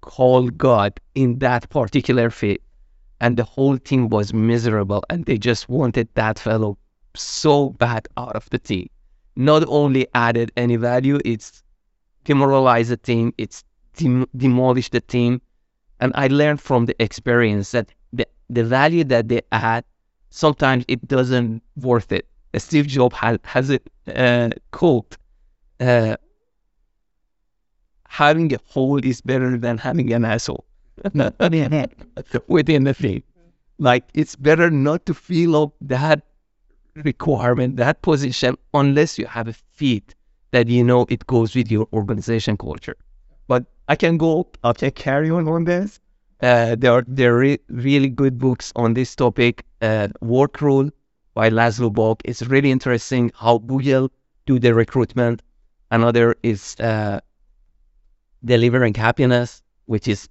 call 0.00 0.48
God 0.48 0.98
in 1.14 1.38
that 1.40 1.68
particular 1.70 2.30
fit. 2.30 2.62
And 3.20 3.36
the 3.36 3.44
whole 3.44 3.76
team 3.78 4.08
was 4.08 4.32
miserable 4.32 5.02
and 5.10 5.26
they 5.26 5.36
just 5.36 5.68
wanted 5.68 6.08
that 6.14 6.38
fellow 6.38 6.78
so 7.14 7.70
bad 7.70 8.08
out 8.16 8.34
of 8.34 8.48
the 8.50 8.58
team. 8.58 8.88
Not 9.36 9.64
only 9.68 10.06
added 10.14 10.52
any 10.56 10.76
value, 10.76 11.18
it's 11.24 11.62
demoralized 12.24 12.90
the 12.90 12.96
team, 12.96 13.34
it's 13.36 13.64
dem- 14.00 14.26
demolished 14.36 14.92
the 14.92 15.00
team. 15.00 15.40
And 16.00 16.12
I 16.14 16.28
learned 16.28 16.60
from 16.60 16.86
the 16.86 16.96
experience 17.02 17.72
that 17.72 17.92
the, 18.12 18.26
the 18.48 18.64
value 18.64 19.04
that 19.04 19.28
they 19.28 19.42
add, 19.52 19.84
sometimes 20.30 20.84
it 20.88 21.06
doesn't 21.08 21.62
worth 21.76 22.12
it. 22.12 22.26
Steve 22.56 22.86
Jobs 22.88 23.16
has, 23.16 23.38
has 23.44 23.70
it 23.70 23.88
uh, 24.08 24.50
uh, 25.80 26.16
having 28.08 28.52
a 28.54 28.58
hole 28.66 29.04
is 29.04 29.20
better 29.20 29.56
than 29.58 29.78
having 29.78 30.12
an 30.12 30.24
asshole 30.24 30.64
within 32.48 32.84
the 32.84 32.94
team. 32.94 33.22
Like 33.78 34.04
it's 34.14 34.36
better 34.36 34.70
not 34.70 35.06
to 35.06 35.14
fill 35.14 35.56
up 35.62 35.74
that 35.82 36.22
requirement, 36.96 37.76
that 37.76 38.02
position, 38.02 38.56
unless 38.74 39.18
you 39.18 39.26
have 39.26 39.48
a 39.48 39.52
fit 39.52 40.14
that 40.52 40.68
you 40.68 40.84
know 40.84 41.06
it 41.08 41.26
goes 41.26 41.54
with 41.54 41.70
your 41.70 41.88
organization 41.92 42.56
culture. 42.56 42.96
But 43.50 43.64
I 43.88 43.96
can 43.96 44.16
go, 44.16 44.46
I 44.62 44.72
can 44.72 44.92
carry 44.92 45.28
on 45.28 45.48
on 45.48 45.64
this. 45.64 45.98
Uh, 46.40 46.76
there 46.78 46.92
are 46.92 47.04
there 47.08 47.34
are 47.34 47.38
re- 47.38 47.58
really 47.68 48.08
good 48.08 48.38
books 48.38 48.72
on 48.76 48.94
this 48.94 49.16
topic. 49.16 49.64
Uh, 49.82 50.06
Work 50.20 50.60
Rule 50.60 50.90
by 51.34 51.50
Laszlo 51.50 51.92
Bock. 51.92 52.22
It's 52.24 52.42
really 52.42 52.70
interesting 52.70 53.32
how 53.34 53.58
Google 53.58 54.08
do 54.46 54.60
the 54.60 54.72
recruitment. 54.72 55.42
Another 55.90 56.36
is 56.44 56.76
uh, 56.78 57.18
delivering 58.44 58.94
happiness, 58.94 59.62
which 59.86 60.06
is 60.06 60.28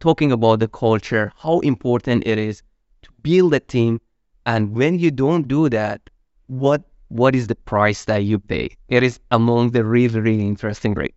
talking 0.00 0.32
about 0.32 0.58
the 0.58 0.66
culture, 0.66 1.32
how 1.36 1.60
important 1.60 2.26
it 2.26 2.38
is 2.38 2.62
to 3.02 3.10
build 3.22 3.54
a 3.54 3.60
team, 3.60 4.00
and 4.44 4.74
when 4.74 4.98
you 4.98 5.12
don't 5.12 5.46
do 5.46 5.68
that, 5.68 6.10
what 6.48 6.82
what 7.10 7.36
is 7.36 7.46
the 7.46 7.54
price 7.72 8.04
that 8.06 8.24
you 8.24 8.40
pay? 8.40 8.70
It 8.88 9.04
is 9.04 9.20
among 9.30 9.70
the 9.70 9.84
really 9.84 10.18
really 10.18 10.48
interesting 10.48 10.94
rate. 10.94 11.14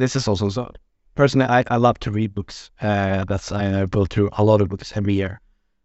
This 0.00 0.16
is 0.16 0.26
also 0.26 0.48
so. 0.48 0.72
Personally, 1.14 1.46
I, 1.46 1.62
I 1.68 1.76
love 1.76 1.98
to 2.00 2.10
read 2.10 2.34
books. 2.34 2.70
Uh, 2.80 3.24
that's 3.24 3.52
I 3.52 3.84
go 3.84 4.06
through 4.06 4.30
a 4.32 4.42
lot 4.42 4.62
of 4.62 4.70
books 4.70 4.96
every 4.96 5.12
year. 5.12 5.42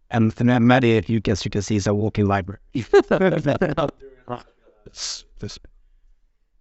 And 0.09 0.33
if 0.39 1.09
you 1.09 1.19
guess, 1.19 1.43
you 1.43 1.51
can 1.51 1.61
see, 1.61 1.75
is 1.75 1.85
a 1.85 1.93
walking 1.93 2.25
library. 2.25 2.59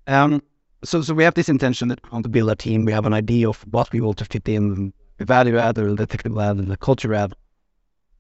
Um, 0.09 0.43
so, 0.83 1.01
so 1.01 1.15
we 1.15 1.23
have 1.23 1.35
this 1.35 1.49
intention 1.49 1.87
that 1.89 2.03
we 2.03 2.11
want 2.11 2.25
to 2.25 2.29
build 2.29 2.51
a 2.51 2.57
team. 2.57 2.85
We 2.85 2.91
have 2.91 3.07
an 3.07 3.15
idea 3.15 3.49
of 3.49 3.61
what 3.71 3.93
we 3.93 4.01
want 4.01 4.19
to 4.19 4.25
fit 4.25 4.49
in, 4.49 4.93
the 5.19 5.25
value 5.25 5.57
add, 5.57 5.79
or 5.79 5.95
the 5.95 6.07
technical 6.07 6.41
add, 6.41 6.57
and 6.57 6.69
the 6.69 6.77
culture 6.77 7.15
add. 7.15 7.35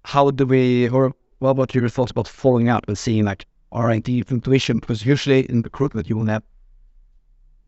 How 0.04 0.30
do 0.30 0.46
we, 0.46 0.88
or 0.90 1.12
what 1.40 1.50
about 1.50 1.74
your 1.74 1.88
thoughts 1.88 2.12
about 2.12 2.28
following 2.28 2.68
up 2.68 2.84
and 2.86 2.96
seeing 2.96 3.24
like 3.24 3.46
our 3.72 3.90
idea 3.90 4.22
intuition? 4.30 4.78
Because 4.78 5.04
usually 5.04 5.40
in 5.50 5.62
recruitment, 5.62 6.08
you 6.08 6.16
will 6.16 6.26
have 6.26 6.44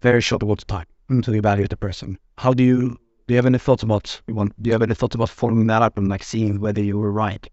very 0.00 0.20
short 0.20 0.44
amount 0.44 0.62
of 0.62 0.68
time 0.68 0.86
to 1.08 1.32
evaluate 1.34 1.70
the 1.70 1.76
person. 1.76 2.18
How 2.38 2.52
do 2.52 2.62
you, 2.62 2.98
do 3.26 3.34
you 3.34 3.36
have 3.36 3.46
any 3.46 3.58
thoughts 3.58 3.82
about, 3.82 4.20
you 4.26 4.34
want, 4.34 4.60
do 4.62 4.68
you 4.68 4.72
have 4.72 4.82
any 4.82 4.94
thoughts 4.94 5.14
about 5.14 5.28
following 5.28 5.66
that 5.68 5.82
up 5.82 5.96
and 5.98 6.08
like 6.08 6.22
seeing 6.22 6.60
whether 6.60 6.82
you 6.82 6.98
were 6.98 7.12
right? 7.12 7.48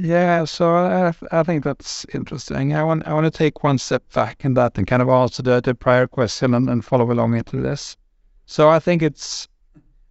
Yeah, 0.00 0.44
so 0.44 0.76
I, 0.76 1.12
I 1.32 1.42
think 1.42 1.64
that's 1.64 2.06
interesting. 2.14 2.72
I 2.72 2.84
want 2.84 3.04
I 3.08 3.14
want 3.14 3.24
to 3.24 3.36
take 3.36 3.64
one 3.64 3.78
step 3.78 4.04
back 4.12 4.44
in 4.44 4.54
that 4.54 4.78
and 4.78 4.86
kind 4.86 5.02
of 5.02 5.08
answer 5.08 5.42
the, 5.42 5.60
the 5.60 5.74
prior 5.74 6.06
question 6.06 6.54
and, 6.54 6.70
and 6.70 6.84
follow 6.84 7.10
along 7.10 7.36
into 7.36 7.56
this. 7.56 7.96
So 8.46 8.68
I 8.68 8.78
think 8.78 9.02
it's 9.02 9.48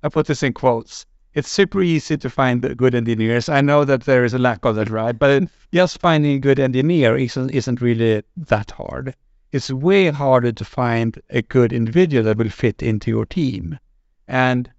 I 0.04 0.10
put 0.10 0.28
this 0.28 0.44
in 0.44 0.52
quotes. 0.52 1.06
It's 1.36 1.50
super 1.50 1.82
easy 1.82 2.18
to 2.18 2.30
find 2.30 2.76
good 2.76 2.96
engineers. 2.96 3.48
I 3.48 3.62
know 3.62 3.86
that 3.86 4.02
there 4.02 4.26
is 4.26 4.34
a 4.34 4.40
lack 4.40 4.66
of 4.66 4.76
that, 4.76 4.90
right? 4.90 5.18
But 5.18 5.44
just 5.72 6.02
finding 6.02 6.36
a 6.36 6.40
good 6.40 6.60
engineer 6.60 7.16
isn't 7.16 7.52
isn't 7.52 7.80
really 7.80 8.24
that 8.36 8.72
hard. 8.72 9.16
It's 9.52 9.72
way 9.72 10.10
harder 10.10 10.52
to 10.52 10.66
find 10.66 11.22
a 11.30 11.42
good 11.42 11.72
individual 11.72 12.24
that 12.26 12.38
will 12.38 12.50
fit 12.50 12.84
into 12.84 13.10
your 13.10 13.26
team. 13.26 13.80
And 14.28 14.70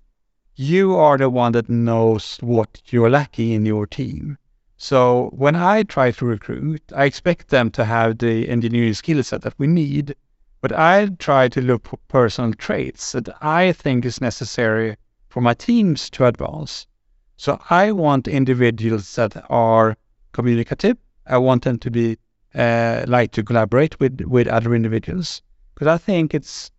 you 0.57 0.95
are 0.97 1.17
the 1.17 1.31
one 1.31 1.53
that 1.53 1.71
knows 1.71 2.37
what 2.43 2.83
you're 2.87 3.09
lacking 3.09 3.53
in 3.53 3.65
your 3.65 3.87
team. 3.87 4.37
So 4.77 5.31
when 5.33 5.57
I 5.57 5.85
try 5.85 6.11
to 6.11 6.27
recruit, 6.27 6.83
I 6.95 7.07
expect 7.07 7.49
them 7.49 7.71
to 7.73 7.85
have 7.85 8.19
the 8.19 8.49
engineering 8.49 8.93
skill 8.95 9.23
set 9.23 9.43
that 9.43 9.59
we 9.59 9.67
need, 9.67 10.15
but 10.61 10.73
I 10.73 11.07
try 11.19 11.49
to 11.49 11.63
look 11.63 11.87
for 11.87 11.99
personal 12.09 12.53
traits 12.53 13.13
that 13.13 13.29
I 13.41 13.73
think 13.73 14.05
is 14.05 14.21
necessary 14.21 14.97
for 15.29 15.41
my 15.41 15.55
teams 15.55 16.11
to 16.11 16.27
advance. 16.27 16.87
So 17.39 17.61
I 17.71 17.93
want 17.93 18.29
individuals 18.29 19.15
that 19.15 19.45
are 19.49 19.97
communicative. 20.33 20.99
I 21.27 21.39
want 21.39 21.65
them 21.65 21.79
to 21.79 21.91
be 21.91 22.19
uh, 22.55 23.05
like 23.07 23.33
to 23.33 23.43
collaborate 23.43 23.99
with 24.01 24.21
with 24.23 24.49
other 24.49 24.75
individuals 24.75 25.43
because 25.75 25.89
I 25.89 25.99
think 25.99 26.35
it's 26.35 26.71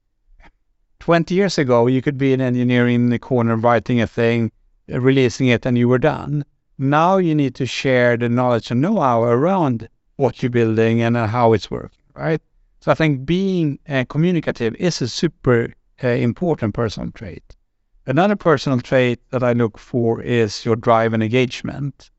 20 1.00 1.34
years 1.34 1.58
ago 1.58 1.88
you 1.88 2.02
could 2.02 2.18
be 2.18 2.34
an 2.34 2.42
engineer 2.42 2.88
in 2.88 3.10
the 3.10 3.20
corner 3.20 3.56
writing 3.56 4.02
a 4.02 4.08
thing, 4.08 4.52
releasing 4.88 5.48
it, 5.48 5.66
and 5.66 5.78
you 5.78 5.88
were 5.88 6.00
done 6.00 6.44
now 6.80 7.18
you 7.18 7.36
need 7.36 7.56
to 7.56 7.66
share 7.66 8.16
the 8.16 8.30
knowledge 8.30 8.72
and 8.72 8.80
know-how 8.80 9.24
around 9.24 9.90
what 10.16 10.42
you're 10.42 10.50
building 10.50 11.02
and 11.02 11.18
uh, 11.18 11.28
how 11.28 11.52
it's 11.52 11.70
working, 11.70 12.00
right? 12.16 12.42
So 12.80 12.90
I 12.90 12.96
think 12.96 13.26
being 13.26 13.80
uh, 13.90 14.06
communicative 14.08 14.76
is 14.76 15.02
a 15.02 15.10
super 15.10 15.74
uh, 16.02 16.08
important 16.08 16.74
personal 16.74 17.12
trait. 17.12 17.44
Another 18.06 18.38
personal 18.38 18.80
trait 18.80 19.20
that 19.32 19.44
I 19.44 19.52
look 19.52 19.78
for 19.78 20.22
is 20.22 20.64
your 20.64 20.78
drive 20.78 21.14
and 21.14 21.22
engagement. 21.22 22.10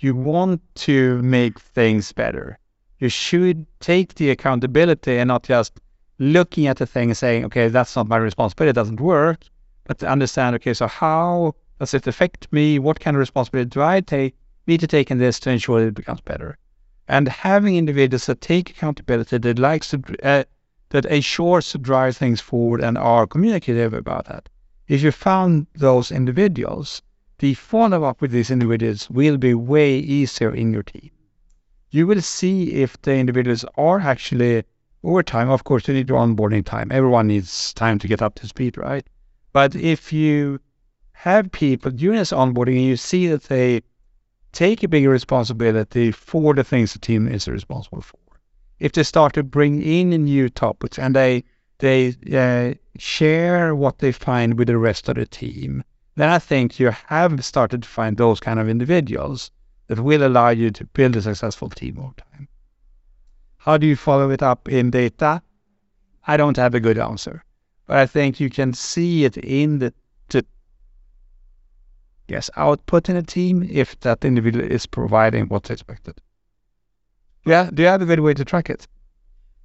You 0.00 0.14
want 0.14 0.60
to 0.86 1.22
make 1.22 1.58
things 1.58 2.12
better. 2.12 2.58
You 3.00 3.08
should 3.08 3.66
take 3.80 4.14
the 4.14 4.30
accountability 4.30 5.16
and 5.18 5.28
not 5.28 5.42
just 5.42 5.80
looking 6.18 6.66
at 6.66 6.76
the 6.76 6.86
thing 6.86 7.08
and 7.08 7.16
saying, 7.16 7.46
okay, 7.46 7.68
that's 7.68 7.96
not 7.96 8.08
my 8.08 8.18
responsibility, 8.18 8.70
it 8.70 8.74
doesn't 8.74 9.00
work, 9.00 9.42
but 9.84 9.98
to 10.00 10.06
understand, 10.08 10.54
okay, 10.56 10.74
so 10.74 10.86
how 10.86 11.54
does 11.78 11.94
it 11.94 12.06
affect 12.06 12.52
me? 12.52 12.78
What 12.78 13.00
kind 13.00 13.16
of 13.16 13.20
responsibility 13.20 13.70
do 13.70 13.80
I 13.80 14.02
take, 14.02 14.36
need 14.66 14.80
to 14.80 14.86
take 14.86 15.10
in 15.10 15.16
this 15.16 15.40
to 15.40 15.50
ensure 15.50 15.80
it 15.80 15.94
becomes 15.94 16.20
better? 16.20 16.58
And 17.08 17.26
having 17.26 17.76
individuals 17.76 18.26
that 18.26 18.42
take 18.42 18.68
accountability, 18.68 19.38
that 19.38 19.58
likes 19.58 19.88
to, 19.92 20.02
uh, 20.22 20.44
that 20.90 21.06
ensures 21.06 21.70
to 21.70 21.78
drive 21.78 22.18
things 22.18 22.42
forward 22.42 22.82
and 22.82 22.98
are 22.98 23.26
communicative 23.26 23.94
about 23.94 24.26
that. 24.26 24.50
If 24.88 25.02
you 25.02 25.10
found 25.10 25.68
those 25.74 26.12
individuals, 26.12 27.00
the 27.38 27.54
follow 27.54 28.04
up 28.04 28.20
with 28.20 28.30
these 28.30 28.50
individuals 28.50 29.08
will 29.08 29.38
be 29.38 29.54
way 29.54 29.96
easier 29.96 30.54
in 30.54 30.70
your 30.70 30.82
team. 30.82 31.10
You 31.92 32.06
will 32.06 32.20
see 32.20 32.74
if 32.74 33.00
the 33.02 33.16
individuals 33.16 33.64
are 33.76 33.98
actually 33.98 34.62
over 35.02 35.24
time. 35.24 35.50
Of 35.50 35.64
course, 35.64 35.88
you 35.88 35.94
need 35.94 36.06
onboarding 36.06 36.64
time. 36.64 36.92
Everyone 36.92 37.26
needs 37.26 37.74
time 37.74 37.98
to 37.98 38.06
get 38.06 38.22
up 38.22 38.36
to 38.36 38.46
speed, 38.46 38.76
right? 38.76 39.04
But 39.52 39.74
if 39.74 40.12
you 40.12 40.60
have 41.12 41.50
people 41.50 41.90
during 41.90 42.18
this 42.18 42.30
onboarding 42.30 42.76
and 42.76 42.84
you 42.84 42.96
see 42.96 43.26
that 43.26 43.42
they 43.42 43.82
take 44.52 44.84
a 44.84 44.88
bigger 44.88 45.10
responsibility 45.10 46.12
for 46.12 46.54
the 46.54 46.62
things 46.62 46.92
the 46.92 47.00
team 47.00 47.26
is 47.26 47.48
responsible 47.48 48.02
for, 48.02 48.20
if 48.78 48.92
they 48.92 49.02
start 49.02 49.32
to 49.32 49.42
bring 49.42 49.82
in 49.82 50.10
new 50.10 50.48
topics 50.48 50.96
and 50.96 51.16
they 51.16 51.42
they 51.78 52.14
uh, 52.32 52.74
share 52.98 53.74
what 53.74 53.98
they 53.98 54.12
find 54.12 54.56
with 54.56 54.68
the 54.68 54.78
rest 54.78 55.08
of 55.08 55.16
the 55.16 55.26
team, 55.26 55.82
then 56.14 56.28
I 56.28 56.38
think 56.38 56.78
you 56.78 56.90
have 56.90 57.44
started 57.44 57.82
to 57.82 57.88
find 57.88 58.16
those 58.16 58.38
kind 58.38 58.60
of 58.60 58.68
individuals 58.68 59.50
that 59.90 59.98
will 59.98 60.24
allow 60.24 60.50
you 60.50 60.70
to 60.70 60.84
build 60.84 61.16
a 61.16 61.20
successful 61.20 61.68
team 61.68 61.98
over 61.98 62.14
time. 62.14 62.46
How 63.56 63.76
do 63.76 63.88
you 63.88 63.96
follow 63.96 64.30
it 64.30 64.40
up 64.40 64.68
in 64.68 64.92
data? 64.92 65.42
I 66.24 66.36
don't 66.36 66.56
have 66.56 66.76
a 66.76 66.80
good 66.80 66.96
answer, 66.96 67.42
but 67.88 67.96
I 67.96 68.06
think 68.06 68.38
you 68.38 68.50
can 68.50 68.72
see 68.72 69.24
it 69.24 69.36
in 69.36 69.80
the, 69.80 69.92
the 70.28 70.46
yes 72.28 72.48
output 72.56 73.08
in 73.08 73.16
a 73.16 73.22
team 73.24 73.68
if 73.68 73.98
that 74.00 74.24
individual 74.24 74.64
is 74.64 74.86
providing 74.86 75.46
what's 75.48 75.70
expected. 75.70 76.20
Yeah, 77.44 77.68
do 77.74 77.82
you 77.82 77.88
have 77.88 78.02
a 78.02 78.06
good 78.06 78.20
way 78.20 78.34
to 78.34 78.44
track 78.44 78.70
it? 78.70 78.86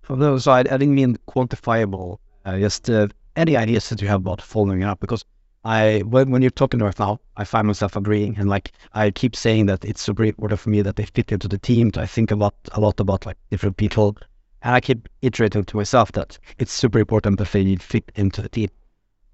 No, 0.10 0.40
so 0.40 0.54
I, 0.54 0.62
I 0.62 0.64
didn't 0.64 0.96
mean 0.96 1.20
quantifiable. 1.28 2.18
Uh, 2.46 2.58
just 2.58 2.90
uh, 2.90 3.10
any 3.36 3.56
ideas 3.56 3.90
that 3.90 4.02
you 4.02 4.08
have 4.08 4.22
about 4.22 4.42
following 4.42 4.84
up 4.84 5.00
because 5.00 5.24
I 5.66 6.02
when, 6.02 6.30
when 6.30 6.44
you're 6.44 6.52
talking 6.52 6.78
to 6.78 6.86
right 6.86 7.00
now, 7.00 7.20
I 7.38 7.44
find 7.44 7.66
myself 7.66 7.96
agreeing 7.96 8.38
and 8.38 8.48
like 8.48 8.72
I 8.94 9.10
keep 9.10 9.36
saying 9.36 9.66
that 9.66 9.84
it's 9.84 10.00
super 10.00 10.24
important 10.24 10.60
for 10.60 10.70
me 10.70 10.84
that 10.84 10.96
they 10.96 11.06
fit 11.06 11.32
into 11.32 11.48
the 11.48 11.58
team. 11.58 11.92
I 11.98 12.06
think 12.06 12.30
a 12.30 12.36
lot 12.36 12.54
a 12.74 12.80
lot 12.80 13.00
about 13.00 13.26
like 13.26 13.38
different 13.50 13.78
people, 13.78 14.16
and 14.62 14.76
I 14.76 14.80
keep 14.80 15.10
iterating 15.24 15.64
to 15.64 15.78
myself 15.78 16.12
that 16.12 16.38
it's 16.60 16.72
super 16.72 17.00
important 17.00 17.40
that 17.40 17.52
they 17.52 17.76
fit 17.78 18.12
into 18.14 18.44
the 18.44 18.50
team. 18.50 18.70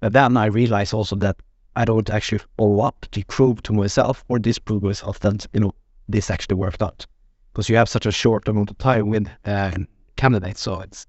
But 0.00 0.14
then 0.14 0.38
I 0.38 0.46
realize 0.46 0.94
also 0.94 1.16
that 1.16 1.36
I 1.76 1.84
don't 1.84 2.08
actually 2.08 2.40
follow 2.56 2.80
up 2.80 3.04
to 3.10 3.22
prove 3.26 3.62
to 3.64 3.74
myself 3.74 4.24
or 4.28 4.38
disprove 4.38 4.82
myself 4.82 5.20
that 5.20 5.46
you 5.52 5.60
know 5.60 5.74
this 6.08 6.30
actually 6.30 6.56
worked 6.56 6.82
out 6.82 7.06
because 7.52 7.68
you 7.68 7.76
have 7.76 7.90
such 7.90 8.06
a 8.06 8.12
short 8.12 8.48
amount 8.48 8.70
of 8.70 8.78
time 8.78 9.10
with 9.10 9.28
uh, 9.44 9.72
candidates, 10.16 10.62
so 10.62 10.80
it's, 10.80 11.06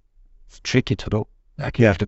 it's 0.47 0.59
tricky 0.59 0.97
to 0.97 1.09
know. 1.09 1.27
Like 1.57 1.79
you 1.79 1.85
have 1.85 1.97
to 1.99 2.07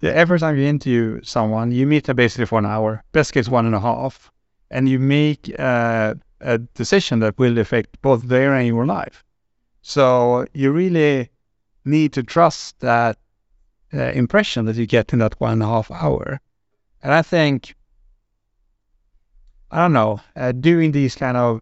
yeah, 0.00 0.12
every 0.12 0.38
time 0.38 0.56
you 0.56 0.66
interview 0.66 1.20
someone, 1.22 1.72
you 1.72 1.86
meet 1.86 2.04
them 2.04 2.16
basically 2.16 2.46
for 2.46 2.58
an 2.58 2.66
hour, 2.66 3.02
best 3.12 3.32
case 3.32 3.48
one 3.48 3.66
and 3.66 3.74
a 3.74 3.80
half, 3.80 4.30
and 4.70 4.88
you 4.88 4.98
make 4.98 5.52
uh, 5.58 6.14
a 6.40 6.58
decision 6.58 7.18
that 7.20 7.38
will 7.38 7.58
affect 7.58 8.00
both 8.02 8.22
their 8.22 8.54
and 8.54 8.66
your 8.66 8.86
life. 8.86 9.24
So 9.82 10.46
you 10.52 10.70
really 10.72 11.30
need 11.84 12.12
to 12.12 12.22
trust 12.22 12.78
that 12.80 13.18
uh, 13.92 14.12
impression 14.12 14.66
that 14.66 14.76
you 14.76 14.86
get 14.86 15.12
in 15.12 15.18
that 15.20 15.40
one 15.40 15.52
and 15.52 15.62
a 15.62 15.66
half 15.66 15.90
hour. 15.90 16.40
And 17.02 17.12
I 17.12 17.22
think, 17.22 17.74
I 19.70 19.82
don't 19.82 19.92
know, 19.92 20.20
uh, 20.36 20.52
doing 20.52 20.92
these 20.92 21.16
kind 21.16 21.36
of 21.36 21.60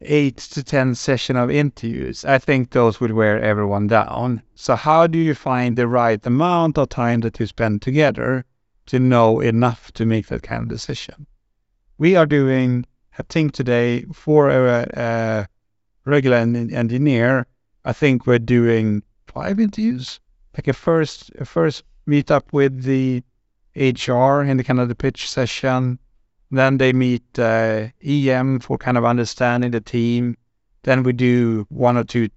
eight 0.00 0.36
to 0.36 0.62
10 0.62 0.94
session 0.94 1.36
of 1.36 1.50
interviews, 1.50 2.24
I 2.24 2.38
think 2.38 2.70
those 2.70 3.00
would 3.00 3.12
wear 3.12 3.40
everyone 3.40 3.86
down. 3.86 4.42
So 4.54 4.76
how 4.76 5.06
do 5.06 5.18
you 5.18 5.34
find 5.34 5.76
the 5.76 5.88
right 5.88 6.24
amount 6.26 6.78
of 6.78 6.88
time 6.88 7.20
that 7.20 7.40
you 7.40 7.46
spend 7.46 7.82
together 7.82 8.44
to 8.86 8.98
know 8.98 9.40
enough 9.40 9.92
to 9.92 10.04
make 10.04 10.26
that 10.28 10.42
kind 10.42 10.62
of 10.62 10.68
decision? 10.68 11.26
We 11.98 12.16
are 12.16 12.26
doing, 12.26 12.84
I 13.18 13.22
think 13.22 13.52
today, 13.52 14.04
for 14.12 14.50
a, 14.50 14.86
a 14.92 15.48
regular 16.04 16.36
engineer, 16.36 17.46
I 17.84 17.92
think 17.92 18.26
we're 18.26 18.38
doing 18.38 19.02
five 19.26 19.58
interviews, 19.58 20.20
like 20.56 20.68
a 20.68 20.72
first, 20.72 21.30
a 21.38 21.44
first 21.44 21.84
meet 22.04 22.30
up 22.30 22.52
with 22.52 22.82
the 22.82 23.22
HR 23.74 24.42
in 24.42 24.56
the 24.56 24.64
kind 24.64 24.80
of 24.80 24.88
the 24.88 24.94
pitch 24.94 25.30
session, 25.30 25.98
then 26.50 26.78
they 26.78 26.92
meet 26.92 27.38
uh, 27.38 27.88
EM 28.04 28.60
for 28.60 28.78
kind 28.78 28.96
of 28.96 29.04
understanding 29.04 29.70
the 29.72 29.80
team. 29.80 30.36
Then 30.82 31.02
we 31.02 31.12
do 31.12 31.66
one 31.70 31.96
or 31.96 32.04
two 32.04 32.28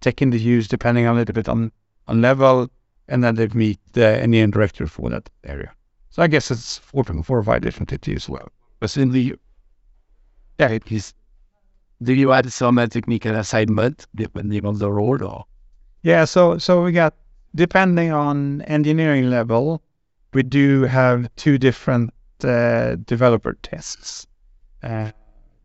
tech 0.00 0.22
interviews, 0.22 0.68
depending 0.68 1.06
on 1.06 1.16
a 1.16 1.18
little 1.18 1.32
bit 1.32 1.48
on, 1.48 1.72
on 2.06 2.22
level. 2.22 2.70
And 3.08 3.22
then 3.22 3.34
they 3.34 3.48
meet 3.48 3.80
the 3.92 4.06
engineering 4.06 4.50
director 4.50 4.86
for 4.86 5.10
that 5.10 5.28
area. 5.44 5.72
So 6.10 6.22
I 6.22 6.28
guess 6.28 6.50
it's 6.50 6.78
four, 6.78 7.04
four 7.04 7.38
or 7.38 7.42
five 7.42 7.62
different 7.62 7.92
interviews 7.92 8.24
as 8.24 8.28
well. 8.28 8.48
But 8.80 8.96
in 8.96 9.10
the, 9.10 9.34
yeah, 10.58 10.68
it 10.68 10.90
is. 10.90 11.14
Do 12.02 12.12
you 12.12 12.32
add 12.32 12.52
some 12.52 12.78
uh, 12.78 12.86
technical 12.86 13.34
assignment 13.36 14.06
depending 14.14 14.66
on 14.66 14.78
the 14.78 14.90
role 14.92 15.22
or? 15.22 15.44
Yeah, 16.02 16.26
so 16.26 16.58
so 16.58 16.84
we 16.84 16.92
got 16.92 17.14
depending 17.54 18.12
on 18.12 18.60
engineering 18.62 19.30
level, 19.30 19.82
we 20.34 20.42
do 20.42 20.82
have 20.82 21.34
two 21.36 21.56
different 21.58 22.12
developer 22.38 23.56
tests 23.62 24.26
uh, 24.82 25.10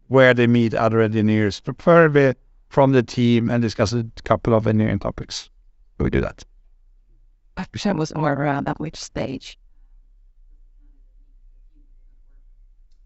where 0.08 0.34
they 0.34 0.48
meet 0.48 0.74
other 0.74 1.02
engineers, 1.02 1.60
preferably 1.60 2.36
from 2.70 2.92
the 2.92 3.04
team, 3.04 3.50
and 3.50 3.62
discuss 3.62 3.94
a 3.94 4.06
couple 4.24 4.54
of 4.54 4.68
engineering 4.68 5.00
topics. 5.00 5.50
We 6.00 6.10
do 6.10 6.22
that. 6.22 6.44
Five 7.58 7.72
percent 7.72 8.00
was 8.00 8.16
more 8.16 8.34
around 8.34 8.68
at 8.68 8.80
which 8.80 8.96
stage? 8.96 9.58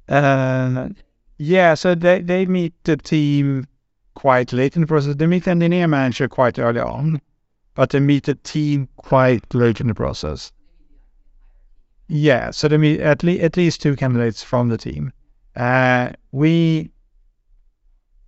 Uh, 0.07 0.89
yeah, 1.37 1.73
so 1.73 1.95
they, 1.95 2.21
they 2.21 2.45
meet 2.45 2.73
the 2.83 2.95
team 2.95 3.67
quite 4.13 4.53
late 4.53 4.75
in 4.75 4.81
the 4.81 4.87
process. 4.87 5.15
They 5.15 5.27
meet 5.27 5.45
the 5.45 5.51
engineer 5.51 5.87
manager 5.87 6.27
quite 6.27 6.59
early 6.59 6.79
on, 6.79 7.19
but 7.73 7.89
they 7.89 7.99
meet 7.99 8.25
the 8.25 8.35
team 8.35 8.87
quite 8.97 9.53
late 9.53 9.81
in 9.81 9.87
the 9.87 9.95
process. 9.95 10.51
Yeah, 12.07 12.51
so 12.51 12.67
there 12.67 12.79
be 12.79 13.01
at, 13.01 13.23
le- 13.23 13.33
at 13.33 13.57
least 13.57 13.81
two 13.81 13.95
candidates 13.95 14.43
from 14.43 14.69
the 14.69 14.77
team. 14.77 15.11
Uh, 15.55 16.11
we 16.31 16.91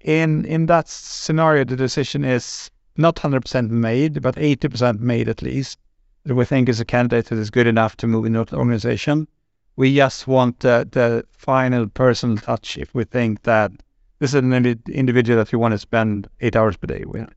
in 0.01 0.45
in 0.45 0.65
that 0.67 0.87
scenario, 0.87 1.63
the 1.63 1.75
decision 1.75 2.23
is 2.23 2.71
not 2.95 3.15
100% 3.15 3.69
made, 3.69 4.21
but 4.21 4.35
80% 4.37 4.99
made 4.99 5.27
at 5.29 5.41
least. 5.41 5.79
That 6.23 6.35
we 6.35 6.45
think 6.45 6.69
is 6.69 6.79
a 6.79 6.85
candidate 6.85 7.27
that 7.27 7.37
is 7.37 7.49
good 7.49 7.67
enough 7.67 7.95
to 7.97 8.07
move 8.07 8.25
in 8.25 8.33
the 8.33 8.39
organization. 8.53 9.27
We 9.75 9.95
just 9.95 10.27
want 10.27 10.59
the, 10.59 10.87
the 10.91 11.25
final 11.31 11.87
personal 11.87 12.37
touch 12.37 12.77
if 12.77 12.93
we 12.93 13.03
think 13.05 13.43
that 13.43 13.71
this 14.19 14.31
is 14.31 14.35
an 14.35 14.53
individual 14.89 15.37
that 15.37 15.51
we 15.51 15.57
want 15.57 15.73
to 15.73 15.77
spend 15.77 16.27
eight 16.41 16.55
hours 16.55 16.75
per 16.77 16.87
day 16.87 17.03
with. 17.05 17.29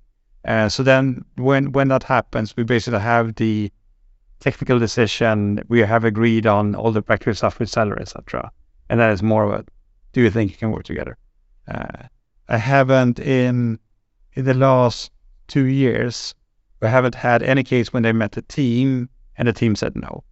Uh, 0.44 0.68
so 0.68 0.82
then 0.82 1.24
when 1.36 1.72
when 1.72 1.88
that 1.88 2.02
happens, 2.04 2.56
we 2.56 2.64
basically 2.64 3.00
have 3.00 3.34
the 3.34 3.70
technical 4.40 4.78
decision. 4.78 5.62
We 5.68 5.80
have 5.80 6.04
agreed 6.04 6.46
on 6.46 6.74
all 6.74 6.92
the 6.92 7.02
practical 7.02 7.34
stuff 7.34 7.58
with 7.58 7.70
salary, 7.70 8.00
etc. 8.00 8.50
And 8.88 8.98
that 9.00 9.12
is 9.12 9.22
more 9.22 9.44
of 9.44 9.60
a, 9.60 9.64
do 10.12 10.20
you 10.22 10.30
think 10.30 10.50
you 10.50 10.56
can 10.56 10.72
work 10.72 10.84
together? 10.84 11.16
Uh, 11.68 12.08
I 12.48 12.56
haven't 12.56 13.20
in 13.20 13.78
in 14.34 14.44
the 14.44 14.54
last 14.54 15.12
two 15.48 15.66
years, 15.66 16.34
I 16.82 16.88
haven't 16.88 17.14
had 17.14 17.42
any 17.42 17.62
case 17.62 17.92
when 17.92 18.02
they 18.02 18.12
met 18.12 18.32
the 18.32 18.42
team 18.42 19.08
and 19.36 19.48
the 19.48 19.52
team 19.52 19.76
said 19.76 19.94
no. 19.96 20.24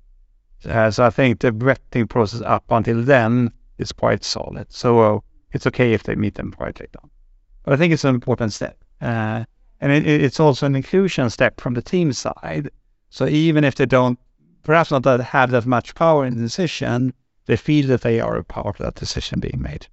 Uh, 0.65 0.91
so 0.91 1.05
I 1.05 1.11
think 1.11 1.41
the 1.41 1.53
vetting 1.53 2.09
process 2.09 2.41
up 2.41 2.65
until 2.71 3.03
then 3.03 3.53
is 3.79 3.93
quite 3.93 4.25
solid. 4.25 4.73
So 4.73 5.01
uh, 5.01 5.21
it's 5.53 5.67
okay 5.67 5.93
if 5.93 6.03
they 6.03 6.15
meet 6.15 6.35
them 6.35 6.53
quite 6.53 6.81
late 6.81 6.97
on. 7.03 7.11
But 7.63 7.75
I 7.75 7.77
think 7.77 7.93
it's 7.93 8.05
an 8.05 8.15
important 8.15 8.53
step. 8.53 8.77
Uh, 9.01 9.45
and 9.81 9.93
it, 9.93 10.07
it's 10.07 10.41
also 10.41 10.67
an 10.67 10.75
inclusion 10.75 11.31
step 11.31 11.61
from 11.61 11.75
the 11.75 11.83
team 11.83 12.13
side 12.13 12.71
so 13.11 13.27
even 13.27 13.65
if 13.65 13.75
they 13.75 13.87
don't, 13.87 14.19
perhaps 14.63 14.91
not 14.91 15.03
that 15.05 15.21
have 15.21 15.51
that 15.51 15.67
much 15.67 15.95
power 15.95 16.27
in 16.27 16.37
the 16.37 16.43
decision, 16.43 17.13
they 17.47 17.57
feel 17.57 17.87
that 17.89 18.03
they 18.03 18.21
are 18.21 18.37
a 18.37 18.45
part 18.45 18.67
of 18.67 18.79
that 18.79 18.95
decision 18.95 19.41
being 19.41 19.61
made. 19.61 19.87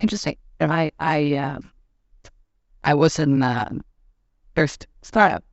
Interesting. 0.00 0.36
I 0.60 0.90
I 0.98 1.34
uh, 1.34 1.58
I 2.82 2.94
was 2.94 3.18
in 3.18 3.42
uh, 3.42 3.70
first 4.54 4.86
startup 5.02 5.44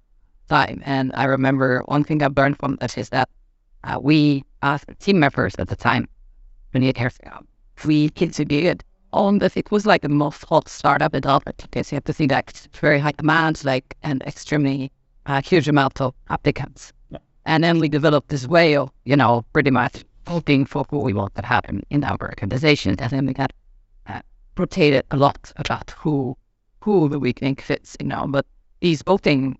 time, 0.49 0.81
and 0.85 1.11
I 1.13 1.25
remember 1.25 1.81
one 1.85 2.03
thing 2.03 2.23
I 2.23 2.29
learned 2.35 2.57
from 2.57 2.77
that 2.77 2.97
is 2.97 3.09
that 3.09 3.29
uh, 3.83 3.99
we 4.01 4.43
as 4.61 4.83
team 4.99 5.19
members 5.19 5.55
at 5.55 5.67
the 5.67 5.75
time, 5.75 6.07
many 6.73 6.91
years 6.95 7.17
ago, 7.19 7.39
we 7.85 8.09
contributed 8.09 8.83
on 9.13 9.39
that 9.39 9.55
it 9.55 9.71
was 9.71 9.85
like 9.85 10.01
the 10.01 10.09
most 10.09 10.43
hot 10.45 10.67
startup 10.67 11.13
Albert 11.13 11.57
because 11.57 11.91
you 11.91 11.95
have 11.95 12.03
to 12.05 12.13
think 12.13 12.29
that 12.31 12.67
very 12.73 12.99
high 12.99 13.11
demands, 13.11 13.63
like 13.63 13.95
and 14.03 14.23
extremely 14.23 14.91
a 15.27 15.41
huge 15.41 15.67
amount 15.67 15.99
of 16.01 16.13
applicants. 16.29 16.93
And 17.45 17.63
then 17.63 17.79
we 17.79 17.89
developed 17.89 18.29
this 18.29 18.47
way 18.47 18.75
of, 18.75 18.91
you 19.05 19.15
know, 19.15 19.45
pretty 19.53 19.71
much 19.71 20.03
voting 20.25 20.65
for 20.65 20.85
who 20.89 20.99
we 20.99 21.13
want 21.13 21.35
to 21.35 21.45
happen 21.45 21.83
in 21.89 22.03
our 22.03 22.17
organization. 22.21 22.95
And 22.99 23.11
then 23.11 23.25
we 23.25 23.33
got 23.33 23.51
uh, 24.07 24.21
rotated 24.57 25.05
a 25.11 25.17
lot 25.17 25.51
about 25.57 25.91
who 25.91 26.37
who 26.81 27.07
we 27.19 27.33
think 27.33 27.61
fits, 27.61 27.97
you 27.99 28.07
know. 28.07 28.25
But 28.27 28.45
these 28.79 29.01
voting 29.01 29.57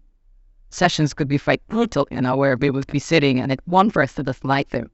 sessions 0.70 1.14
could 1.14 1.28
be 1.28 1.40
quite 1.40 1.66
brutal, 1.68 2.08
you 2.12 2.22
know, 2.22 2.36
where 2.36 2.56
we 2.58 2.70
would 2.70 2.88
be 2.88 3.00
sitting 3.00 3.40
and 3.40 3.52
if 3.52 3.60
one 3.66 3.92
person 3.92 4.26
doesn't 4.26 4.48
like 4.48 4.70
them, 4.70 4.90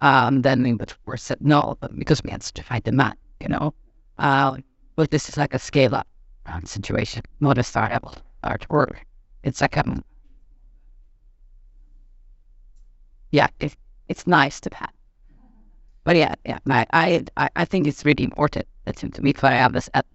um, 0.00 0.42
then 0.42 0.62
we 0.62 0.74
would 0.74 0.92
we 1.06 1.16
said 1.16 1.38
no, 1.40 1.76
because 1.96 2.22
we 2.22 2.30
had 2.30 2.42
to 2.42 2.62
fight 2.62 2.84
the 2.84 2.92
man, 2.92 3.14
you 3.40 3.48
know. 3.48 3.74
Uh, 4.18 4.56
but 4.96 5.10
this 5.10 5.28
is 5.28 5.36
like 5.36 5.54
a 5.54 5.58
scale 5.58 5.94
up 5.94 6.06
um, 6.46 6.64
situation, 6.64 7.22
not 7.40 7.58
a 7.58 7.62
startup 7.62 8.16
art 8.42 8.66
or 8.70 8.88
it's 9.42 9.60
like 9.60 9.76
a 9.76 10.02
yeah, 13.30 13.48
it, 13.60 13.76
it's 14.08 14.26
nice 14.26 14.60
to 14.60 14.70
have. 14.74 14.92
But 16.04 16.16
yeah, 16.16 16.34
yeah, 16.44 16.58
I, 16.66 17.24
I, 17.36 17.48
I 17.54 17.64
think 17.64 17.86
it's 17.86 18.04
really 18.04 18.24
important 18.24 18.66
to, 18.86 19.08
to 19.08 19.22
me 19.22 19.34
I 19.42 19.52
have 19.52 19.72
this. 19.72 19.88
At- 19.94 20.06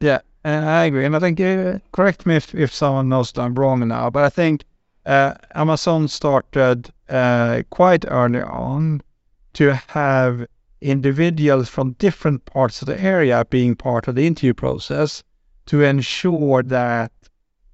yeah, 0.00 0.20
I 0.44 0.84
agree, 0.84 1.04
and 1.04 1.14
I 1.14 1.20
think 1.20 1.40
uh, 1.40 1.78
correct 1.92 2.26
me 2.26 2.36
if, 2.36 2.54
if 2.54 2.74
someone 2.74 3.08
knows 3.08 3.32
that 3.32 3.42
I'm 3.42 3.54
wrong 3.54 3.86
now, 3.86 4.10
but 4.10 4.24
I 4.24 4.28
think 4.28 4.64
uh, 5.06 5.34
Amazon 5.54 6.08
started 6.08 6.90
uh, 7.08 7.62
quite 7.70 8.04
early 8.08 8.42
on 8.42 9.02
to 9.54 9.74
have 9.88 10.46
individuals 10.80 11.68
from 11.68 11.92
different 11.92 12.44
parts 12.44 12.82
of 12.82 12.86
the 12.86 13.00
area 13.00 13.44
being 13.50 13.76
part 13.76 14.08
of 14.08 14.16
the 14.16 14.26
interview 14.26 14.54
process 14.54 15.22
to 15.66 15.82
ensure 15.82 16.62
that 16.64 17.12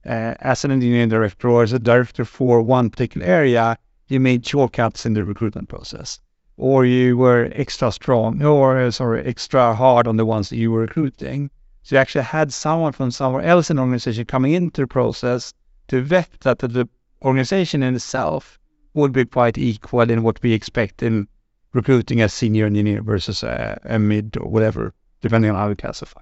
uh, 0.04 0.34
as 0.40 0.64
an 0.64 0.70
engineering 0.70 1.08
director 1.08 1.48
or 1.48 1.62
as 1.62 1.72
a 1.72 1.78
director 1.78 2.24
for 2.24 2.60
one 2.60 2.90
particular 2.90 3.26
area, 3.26 3.78
you 4.08 4.20
made 4.20 4.44
shortcuts 4.44 5.06
in 5.06 5.14
the 5.14 5.24
recruitment 5.24 5.68
process, 5.68 6.20
or 6.56 6.84
you 6.84 7.16
were 7.16 7.50
extra 7.52 7.92
strong, 7.92 8.42
or 8.42 8.90
sorry, 8.90 9.24
extra 9.24 9.74
hard 9.74 10.06
on 10.06 10.16
the 10.16 10.26
ones 10.26 10.48
that 10.48 10.56
you 10.56 10.70
were 10.70 10.80
recruiting. 10.80 11.50
So 11.82 11.96
you 11.96 12.00
actually 12.00 12.24
had 12.24 12.52
someone 12.52 12.92
from 12.92 13.10
somewhere 13.10 13.42
else 13.42 13.70
in 13.70 13.76
the 13.76 13.82
organization 13.82 14.24
coming 14.24 14.52
into 14.52 14.82
the 14.82 14.86
process 14.86 15.54
to 15.88 16.02
vet 16.02 16.28
that 16.40 16.58
the 16.58 16.88
organization 17.22 17.82
in 17.82 17.94
itself 17.94 18.58
would 18.94 19.12
be 19.12 19.24
quite 19.24 19.58
equal 19.58 20.10
in 20.10 20.22
what 20.22 20.42
we 20.42 20.52
expect 20.52 21.02
in 21.02 21.28
recruiting 21.72 22.20
a 22.20 22.28
senior 22.28 22.66
engineer 22.66 23.02
versus 23.02 23.42
a, 23.42 23.80
a 23.84 23.98
mid 23.98 24.36
or 24.38 24.50
whatever, 24.50 24.92
depending 25.20 25.50
on 25.50 25.56
how 25.56 25.68
you 25.68 25.76
classify. 25.76 26.20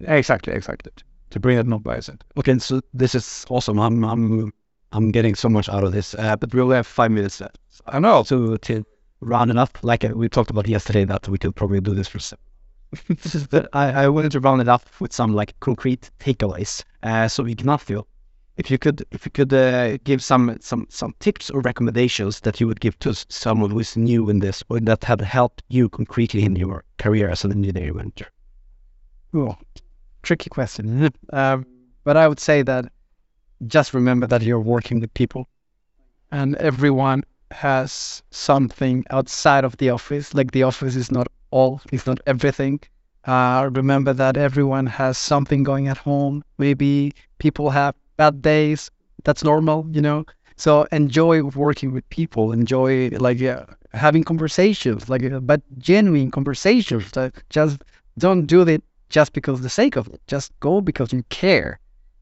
Exactly, 0.00 0.52
exactly. 0.52 0.92
To 1.30 1.40
bring 1.40 1.56
that 1.56 1.66
non 1.66 1.80
bias 1.80 2.08
in. 2.08 2.18
Okay, 2.36 2.58
so 2.58 2.80
this 2.94 3.14
is 3.14 3.44
awesome. 3.50 3.78
I'm 3.78 4.04
I'm 4.04 4.52
I'm 4.92 5.10
getting 5.10 5.34
so 5.34 5.48
much 5.48 5.68
out 5.68 5.84
of 5.84 5.92
this. 5.92 6.14
Uh, 6.14 6.36
but 6.36 6.54
we 6.54 6.60
only 6.60 6.76
have 6.76 6.86
five 6.86 7.10
minutes 7.10 7.40
left. 7.40 7.58
I 7.86 7.98
know. 7.98 8.22
To 8.24 8.84
round 9.20 9.50
it 9.50 9.56
up, 9.56 9.78
like 9.82 10.02
we 10.14 10.28
talked 10.28 10.50
about 10.50 10.68
yesterday, 10.68 11.04
that 11.04 11.28
we 11.28 11.38
could 11.38 11.54
probably 11.54 11.80
do 11.80 11.94
this 11.94 12.08
for 12.08 12.18
seven. 12.18 12.42
but 13.50 13.68
I, 13.72 14.04
I 14.04 14.08
wanted 14.08 14.32
to 14.32 14.40
round 14.40 14.60
it 14.60 14.68
up 14.68 14.82
with 15.00 15.12
some 15.12 15.34
like 15.34 15.58
concrete 15.60 16.10
takeaways. 16.20 16.84
Uh, 17.02 17.28
so 17.28 17.44
Ignacio, 17.44 18.06
if 18.56 18.70
you 18.70 18.78
could 18.78 19.04
if 19.10 19.26
you 19.26 19.30
could 19.30 19.52
uh, 19.52 19.98
give 19.98 20.22
some 20.22 20.56
some 20.60 20.86
some 20.88 21.14
tips 21.20 21.50
or 21.50 21.60
recommendations 21.60 22.40
that 22.40 22.60
you 22.60 22.66
would 22.66 22.80
give 22.80 22.98
to 23.00 23.14
someone 23.28 23.70
who 23.70 23.78
is 23.78 23.96
new 23.96 24.30
in 24.30 24.38
this 24.38 24.62
or 24.70 24.80
that 24.80 25.04
have 25.04 25.20
helped 25.20 25.62
you 25.68 25.88
concretely 25.88 26.44
in 26.44 26.56
your 26.56 26.84
career 26.98 27.28
as 27.28 27.44
an 27.44 27.52
engineering 27.52 27.96
manager. 27.96 28.28
Oh, 29.34 29.56
tricky 30.22 30.48
question. 30.48 31.10
um, 31.32 31.66
but 32.04 32.16
I 32.16 32.26
would 32.26 32.40
say 32.40 32.62
that 32.62 32.90
just 33.66 33.94
remember 33.94 34.26
that 34.26 34.42
you're 34.42 34.60
working 34.60 35.00
with 35.00 35.12
people 35.14 35.48
and 36.30 36.54
everyone 36.56 37.24
has 37.50 38.22
something 38.30 39.04
outside 39.10 39.64
of 39.64 39.76
the 39.78 39.90
office. 39.90 40.34
Like 40.34 40.52
the 40.52 40.62
office 40.64 40.96
is 40.96 41.10
not 41.10 41.28
all, 41.50 41.80
it's 41.92 42.06
not 42.06 42.20
everything. 42.26 42.80
Uh, 43.24 43.68
remember 43.74 44.12
that 44.14 44.36
everyone 44.36 44.86
has 44.86 45.18
something 45.18 45.62
going 45.62 45.88
at 45.88 45.98
home. 45.98 46.44
Maybe 46.58 47.12
people 47.38 47.70
have 47.70 47.94
bad 48.16 48.42
days. 48.42 48.90
That's 49.24 49.44
normal, 49.44 49.86
you 49.90 50.00
know. 50.00 50.24
So 50.56 50.86
enjoy 50.92 51.42
working 51.42 51.92
with 51.92 52.08
people. 52.10 52.52
Enjoy 52.52 53.08
like 53.10 53.42
uh, 53.42 53.64
having 53.92 54.24
conversations, 54.24 55.08
like 55.08 55.24
uh, 55.24 55.40
but 55.40 55.62
genuine 55.78 56.30
conversations. 56.30 57.12
Just 57.50 57.82
don't 58.18 58.46
do 58.46 58.62
it 58.62 58.82
just 59.10 59.32
because 59.32 59.60
the 59.60 59.70
sake 59.70 59.96
of 59.96 60.08
it. 60.08 60.20
Just 60.26 60.52
go 60.60 60.80
because 60.80 61.12
you 61.12 61.22
care. 61.30 61.78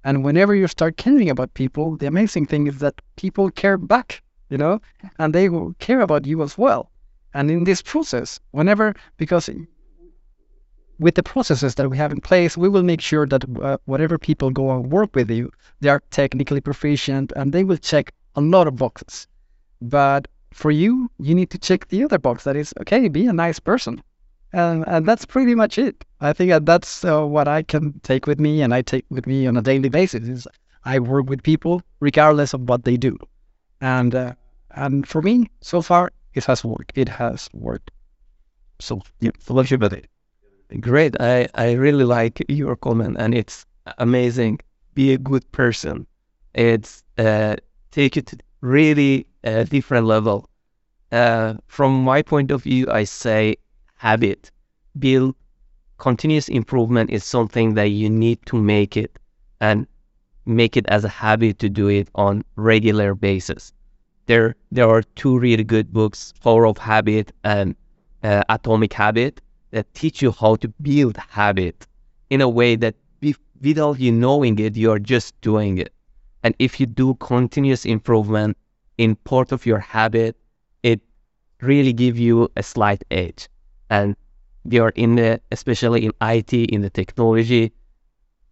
And 0.07 0.23
whenever 0.23 0.55
you 0.55 0.69
start 0.69 0.97
caring 0.97 1.31
about 1.31 1.55
people, 1.55 1.97
the 1.97 2.07
amazing 2.07 2.47
thing 2.47 2.69
is 2.69 2.79
that 2.79 3.03
people 3.17 3.51
care 3.51 3.77
back, 3.77 4.23
you 4.49 4.57
know, 4.57 4.81
and 5.19 5.35
they 5.35 5.49
will 5.49 5.75
care 5.81 6.01
about 6.01 6.27
you 6.27 6.45
as 6.45 6.57
well. 6.57 6.93
And 7.35 7.51
in 7.51 7.65
this 7.65 7.83
process, 7.83 8.39
whenever, 8.53 8.95
because 9.17 9.51
with 11.01 11.17
the 11.17 11.25
processes 11.25 11.75
that 11.75 11.91
we 11.91 11.97
have 11.97 12.13
in 12.13 12.21
place, 12.21 12.57
we 12.57 12.69
will 12.69 12.85
make 12.85 13.01
sure 13.01 13.27
that 13.27 13.45
uh, 13.61 13.79
whatever 13.87 14.17
people 14.17 14.51
go 14.51 14.71
and 14.71 14.93
work 14.93 15.11
with 15.17 15.29
you, 15.29 15.51
they 15.81 15.89
are 15.89 16.03
technically 16.13 16.61
proficient 16.61 17.33
and 17.35 17.53
they 17.53 17.65
will 17.65 17.77
check 17.77 18.13
a 18.37 18.41
lot 18.41 18.69
of 18.69 18.77
boxes. 18.77 19.27
But 19.83 20.29
for 20.53 20.71
you, 20.71 21.11
you 21.19 21.35
need 21.35 21.51
to 21.51 21.59
check 21.59 21.89
the 21.89 22.05
other 22.05 22.19
box 22.19 22.45
that 22.45 22.55
is, 22.55 22.73
okay, 22.83 23.09
be 23.09 23.27
a 23.27 23.33
nice 23.33 23.59
person 23.59 24.01
and, 24.53 24.85
and 24.87 25.05
that's 25.05 25.27
pretty 25.27 25.57
much 25.57 25.79
it. 25.79 26.05
I 26.21 26.33
think 26.33 26.51
that 26.51 26.65
that's 26.65 27.05
uh, 27.05 27.27
what 27.27 27.47
I 27.47 27.63
can 27.63 28.01
take 28.01 28.27
with 28.27 28.41
me, 28.41 28.63
and 28.63 28.73
I 28.73 28.83
take 28.83 29.05
with 29.11 29.27
me 29.27 29.47
on 29.47 29.57
a 29.57 29.63
daily 29.63 29.89
basis. 29.91 30.29
Is 30.29 30.49
I 30.85 30.99
work 30.99 31.29
with 31.29 31.43
people 31.43 31.83
regardless 32.01 32.55
of 32.55 32.69
what 32.69 32.85
they 32.85 32.97
do, 32.97 33.19
and 33.81 34.15
uh, 34.15 34.33
and 34.71 35.07
for 35.07 35.21
me, 35.21 35.51
so 35.61 35.83
far, 35.83 36.13
it 36.35 36.45
has 36.47 36.65
worked. 36.65 36.93
It 36.95 37.09
has 37.09 37.51
worked. 37.53 37.91
So 38.79 39.03
yeah, 39.21 39.33
love 39.49 39.71
you, 39.71 39.79
buddy. 39.79 40.05
Great. 40.81 41.17
I 41.21 41.49
I 41.55 41.73
really 41.73 42.05
like 42.05 42.45
your 42.49 42.77
comment, 42.77 43.17
and 43.19 43.35
it's 43.35 43.67
amazing. 43.99 44.61
Be 44.95 45.13
a 45.13 45.19
good 45.19 45.51
person. 45.53 46.07
It's 46.55 47.03
uh, 47.19 47.57
take 47.91 48.17
it 48.17 48.43
really 48.63 49.27
a 49.45 49.65
different 49.65 50.07
level. 50.07 50.49
Uh, 51.13 51.55
from 51.67 52.03
my 52.05 52.23
point 52.23 52.51
of 52.51 52.63
view, 52.63 52.87
I 52.91 53.05
say 53.05 53.57
habit. 53.97 54.51
Build 54.99 55.37
continuous 55.99 56.49
improvement 56.49 57.11
is 57.11 57.25
something 57.25 57.75
that 57.75 57.89
you 57.89 58.11
need 58.11 58.39
to 58.47 58.57
make 58.57 58.97
it 58.97 59.19
and 59.61 59.87
make 60.45 60.77
it 60.77 60.87
as 60.89 61.05
a 61.05 61.09
habit 61.09 61.59
to 61.59 61.69
do 61.69 61.89
it 61.89 62.09
on 62.15 62.45
regular 62.57 63.15
basis. 63.15 63.73
There, 64.27 64.55
there 64.71 64.89
are 64.89 65.03
two 65.03 65.39
really 65.39 65.65
good 65.65 65.93
books, 65.93 66.33
Power 66.43 66.67
of 66.67 66.79
Habit 66.79 67.33
and 67.45 67.75
uh, 68.23 68.43
Atomic 68.49 68.93
Habit, 68.93 69.41
that 69.71 69.93
teach 69.95 70.23
you 70.23 70.33
how 70.33 70.57
to 70.57 70.69
build 70.81 71.17
habit 71.17 71.87
in 72.31 72.41
a 72.41 72.49
way 72.49 72.77
that 72.77 72.95
be, 73.21 73.35
without 73.61 73.99
you 73.99 74.13
knowing 74.13 74.59
it, 74.59 74.77
you're 74.77 74.99
just 74.99 75.41
doing 75.41 75.79
it. 75.79 75.93
And 76.43 76.55
if 76.59 76.79
you 76.81 76.87
do 76.87 77.15
continuous 77.15 77.85
improvement 77.85 78.57
in 78.99 79.17
part 79.17 79.53
of 79.53 79.67
your 79.67 79.79
habit, 79.79 80.37
it 80.83 81.01
really 81.61 81.93
give 81.93 82.19
you 82.19 82.49
a 82.57 82.63
slight 82.63 83.03
edge 83.11 83.49
and 83.91 84.17
they 84.71 84.79
are 84.79 84.93
in 84.97 85.17
the 85.17 85.41
especially 85.53 86.05
in 86.05 86.13
IT 86.21 86.53
in 86.53 86.81
the 86.83 86.91
technology 86.91 87.73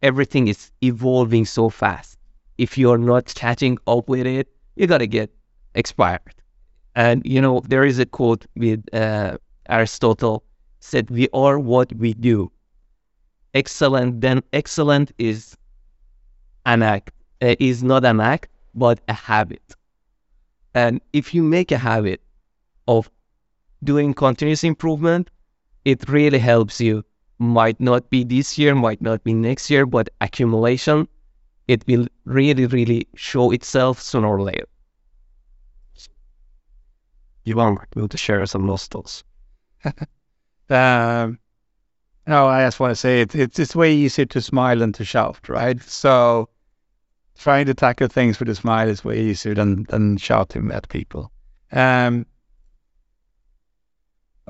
everything 0.03 0.49
is 0.49 0.71
evolving 0.83 1.45
so 1.47 1.69
fast. 1.71 2.19
If 2.59 2.77
you're 2.79 2.99
not 2.99 3.35
catching 3.35 3.79
up 3.87 4.09
with 4.09 4.27
it 4.27 4.49
you 4.77 4.87
gotta 4.87 5.07
get 5.07 5.31
expired. 5.75 6.35
And 6.95 7.23
you 7.25 7.41
know 7.41 7.62
there 7.69 7.85
is 7.85 7.99
a 7.99 8.07
quote 8.07 8.47
with 8.57 8.83
uh, 8.95 9.39
Aristotle 9.69 10.45
said 10.81 11.11
we 11.11 11.29
are 11.33 11.59
what 11.59 11.93
we 11.95 12.15
do. 12.15 12.51
Excellent 13.55 14.21
then 14.21 14.43
excellent 14.53 15.12
is 15.19 15.57
an 16.67 16.83
act 16.83 17.11
uh, 17.43 17.55
is 17.59 17.83
not 17.83 18.05
an 18.05 18.21
act 18.21 18.49
but 18.75 19.01
a 19.09 19.12
habit. 19.12 19.62
And 20.75 21.01
if 21.12 21.35
you 21.35 21.43
make 21.43 21.71
a 21.71 21.79
habit 21.79 22.21
of 22.89 23.09
doing 23.85 24.15
continuous 24.15 24.65
improvement, 24.65 25.31
it 25.85 26.09
really 26.09 26.39
helps 26.39 26.80
you. 26.80 27.05
Might 27.39 27.80
not 27.80 28.09
be 28.11 28.24
this 28.24 28.57
year, 28.59 28.74
might 28.74 29.03
not 29.03 29.24
be 29.24 29.35
next 29.35 29.68
year, 29.70 29.87
but 29.87 30.09
accumulation, 30.20 31.09
it 31.66 31.85
will 31.87 32.07
really, 32.24 32.66
really 32.66 33.09
show 33.16 33.51
itself 33.51 34.01
sooner 34.01 34.28
or 34.28 34.43
later. 34.43 34.66
You 37.45 37.57
want 37.57 37.80
to 38.11 38.16
share 38.16 38.47
some 38.47 38.66
nostals? 38.66 39.24
um, 40.70 41.39
no, 42.26 42.47
I 42.47 42.64
just 42.64 42.80
want 42.80 42.93
to 42.93 42.97
say 42.97 43.20
it, 43.20 43.35
it's 43.35 43.59
it's 43.59 43.76
way 43.76 43.95
easier 43.95 44.24
to 44.26 44.41
smile 44.41 44.78
than 44.78 44.93
to 44.93 45.05
shout, 45.05 45.47
right? 45.49 45.80
So 45.82 46.49
trying 47.37 47.66
to 47.66 47.74
tackle 47.74 48.09
things 48.09 48.39
with 48.39 48.49
a 48.49 48.55
smile 48.55 48.89
is 48.89 49.05
way 49.05 49.20
easier 49.20 49.55
than 49.55 49.85
than 49.85 50.16
shouting 50.16 50.70
at 50.72 50.89
people. 50.89 51.30
Um, 51.70 52.24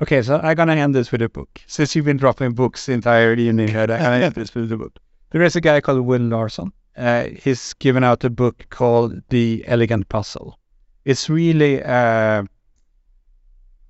Okay, 0.01 0.21
so 0.21 0.39
I'm 0.43 0.55
gonna 0.55 0.75
end 0.75 0.93
this 0.93 1.11
with 1.11 1.21
a 1.21 1.29
book. 1.29 1.61
Since 1.67 1.95
you've 1.95 2.05
been 2.05 2.17
dropping 2.17 2.53
books 2.53 2.85
the 2.85 2.93
entire 2.93 3.33
evening 3.33 3.69
here, 3.69 3.81
I'm 3.81 3.87
gonna 3.87 4.25
end 4.25 4.35
this 4.35 4.53
with 4.53 4.71
a 4.71 4.77
book. 4.77 4.97
There 5.31 5.41
is 5.41 5.55
a 5.55 5.61
guy 5.61 5.81
called 5.81 6.01
Will 6.01 6.21
Larson 6.21 6.71
uh, 6.97 7.25
he's 7.25 7.73
given 7.75 8.03
out 8.03 8.23
a 8.23 8.29
book 8.29 8.65
called 8.69 9.21
The 9.29 9.63
Elegant 9.67 10.07
Puzzle. 10.09 10.57
It's 11.03 11.29
really 11.29 11.83
uh, 11.83 12.43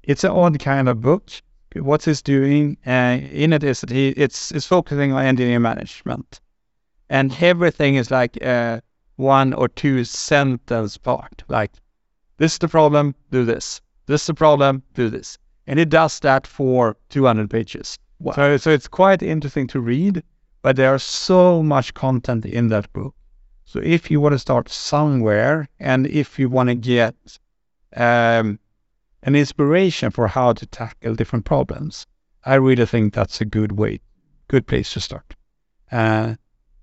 it's 0.04 0.24
an 0.24 0.32
odd 0.32 0.60
kind 0.60 0.90
of 0.90 1.02
book. 1.02 1.30
What 1.76 2.06
he's 2.06 2.22
doing 2.22 2.78
uh, 2.88 3.20
in 3.32 3.54
it 3.54 3.64
is 3.64 3.82
that 3.82 3.90
he 3.90 4.10
it's 4.10 4.52
it's 4.52 4.66
focusing 4.66 5.12
on 5.12 5.26
engineering 5.26 5.62
management, 5.62 6.40
and 7.10 7.36
everything 7.42 7.96
is 7.96 8.12
like 8.12 8.42
uh, 8.44 8.80
one 9.18 9.54
or 9.54 9.68
two 9.68 10.04
sentence 10.04 10.98
part. 10.98 11.44
Like 11.48 11.74
this 12.38 12.54
is 12.54 12.60
the 12.60 12.68
problem, 12.68 13.16
do 13.32 13.46
this. 13.46 13.82
This 14.08 14.22
is 14.22 14.28
the 14.28 14.34
problem, 14.34 14.84
do 14.94 15.10
this. 15.10 15.38
And 15.68 15.80
it 15.80 15.90
does 15.90 16.20
that 16.20 16.46
for 16.46 16.96
200 17.10 17.50
pages. 17.50 17.98
Wow. 18.20 18.34
So, 18.34 18.58
so 18.58 18.70
it's 18.70 18.88
quite 18.88 19.22
interesting 19.22 19.68
to 19.68 19.80
read, 19.80 20.24
but 20.62 20.76
there's 20.76 21.04
so 21.04 21.64
much 21.64 21.94
content 21.94 22.46
in 22.46 22.68
that 22.70 22.92
book. 22.94 23.16
So 23.66 23.80
if 23.84 24.12
you 24.12 24.22
want 24.22 24.34
to 24.34 24.40
start 24.40 24.70
somewhere 24.70 25.68
and 25.80 26.06
if 26.08 26.38
you 26.38 26.50
want 26.50 26.70
to 26.70 26.76
get 26.76 27.16
um, 27.96 28.60
an 29.24 29.36
inspiration 29.36 30.12
for 30.12 30.28
how 30.28 30.54
to 30.54 30.66
tackle 30.68 31.16
different 31.16 31.46
problems, 31.46 32.06
I 32.46 32.56
really 32.56 32.86
think 32.86 33.14
that's 33.14 33.42
a 33.42 33.46
good 33.46 33.72
way, 33.72 34.00
good 34.48 34.68
place 34.68 34.94
to 34.94 35.00
start. 35.00 35.36
Uh, 35.92 36.36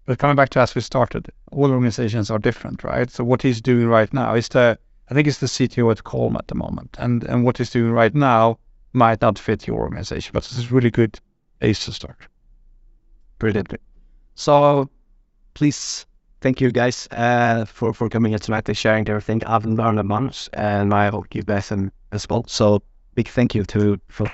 but 0.04 0.18
coming 0.18 0.36
back 0.36 0.48
to 0.50 0.60
as 0.60 0.74
we 0.74 0.80
started, 0.80 1.30
all 1.52 1.70
organizations 1.70 2.30
are 2.30 2.38
different, 2.40 2.82
right? 2.82 3.08
So 3.08 3.22
what 3.22 3.42
he's 3.42 3.60
doing 3.60 3.86
right 3.86 4.12
now 4.12 4.34
is 4.34 4.48
the, 4.48 4.76
I 5.08 5.14
think 5.14 5.28
it's 5.28 5.38
the 5.38 5.46
CTO 5.46 5.92
at 5.92 6.02
Calm 6.02 6.36
at 6.36 6.48
the 6.48 6.56
moment, 6.56 6.96
and 6.98 7.22
and 7.24 7.44
what 7.44 7.58
he's 7.58 7.70
doing 7.70 7.92
right 7.92 8.14
now 8.14 8.58
might 8.92 9.20
not 9.20 9.38
fit 9.38 9.66
your 9.66 9.78
organization, 9.78 10.30
but 10.32 10.44
it's 10.44 10.70
really 10.70 10.90
good 10.90 11.18
place 11.60 11.84
to 11.84 11.92
start. 11.92 12.16
Brilliant. 13.38 13.74
So 14.34 14.88
please 15.54 16.06
thank 16.40 16.60
you 16.60 16.70
guys 16.70 17.08
uh, 17.10 17.64
for 17.64 17.92
for 17.94 18.08
coming 18.08 18.32
here 18.32 18.38
tonight 18.38 18.68
and 18.68 18.76
sharing 18.76 19.08
everything. 19.08 19.44
I've 19.44 19.64
learned 19.64 19.98
a 19.98 20.04
bunch, 20.04 20.48
and 20.52 20.92
I 20.92 21.08
hope 21.08 21.34
you 21.34 21.42
guys 21.42 21.72
as 22.12 22.28
well. 22.28 22.44
So 22.46 22.82
big 23.14 23.28
thank 23.28 23.54
you 23.54 23.64
to 23.64 24.00
for. 24.08 24.30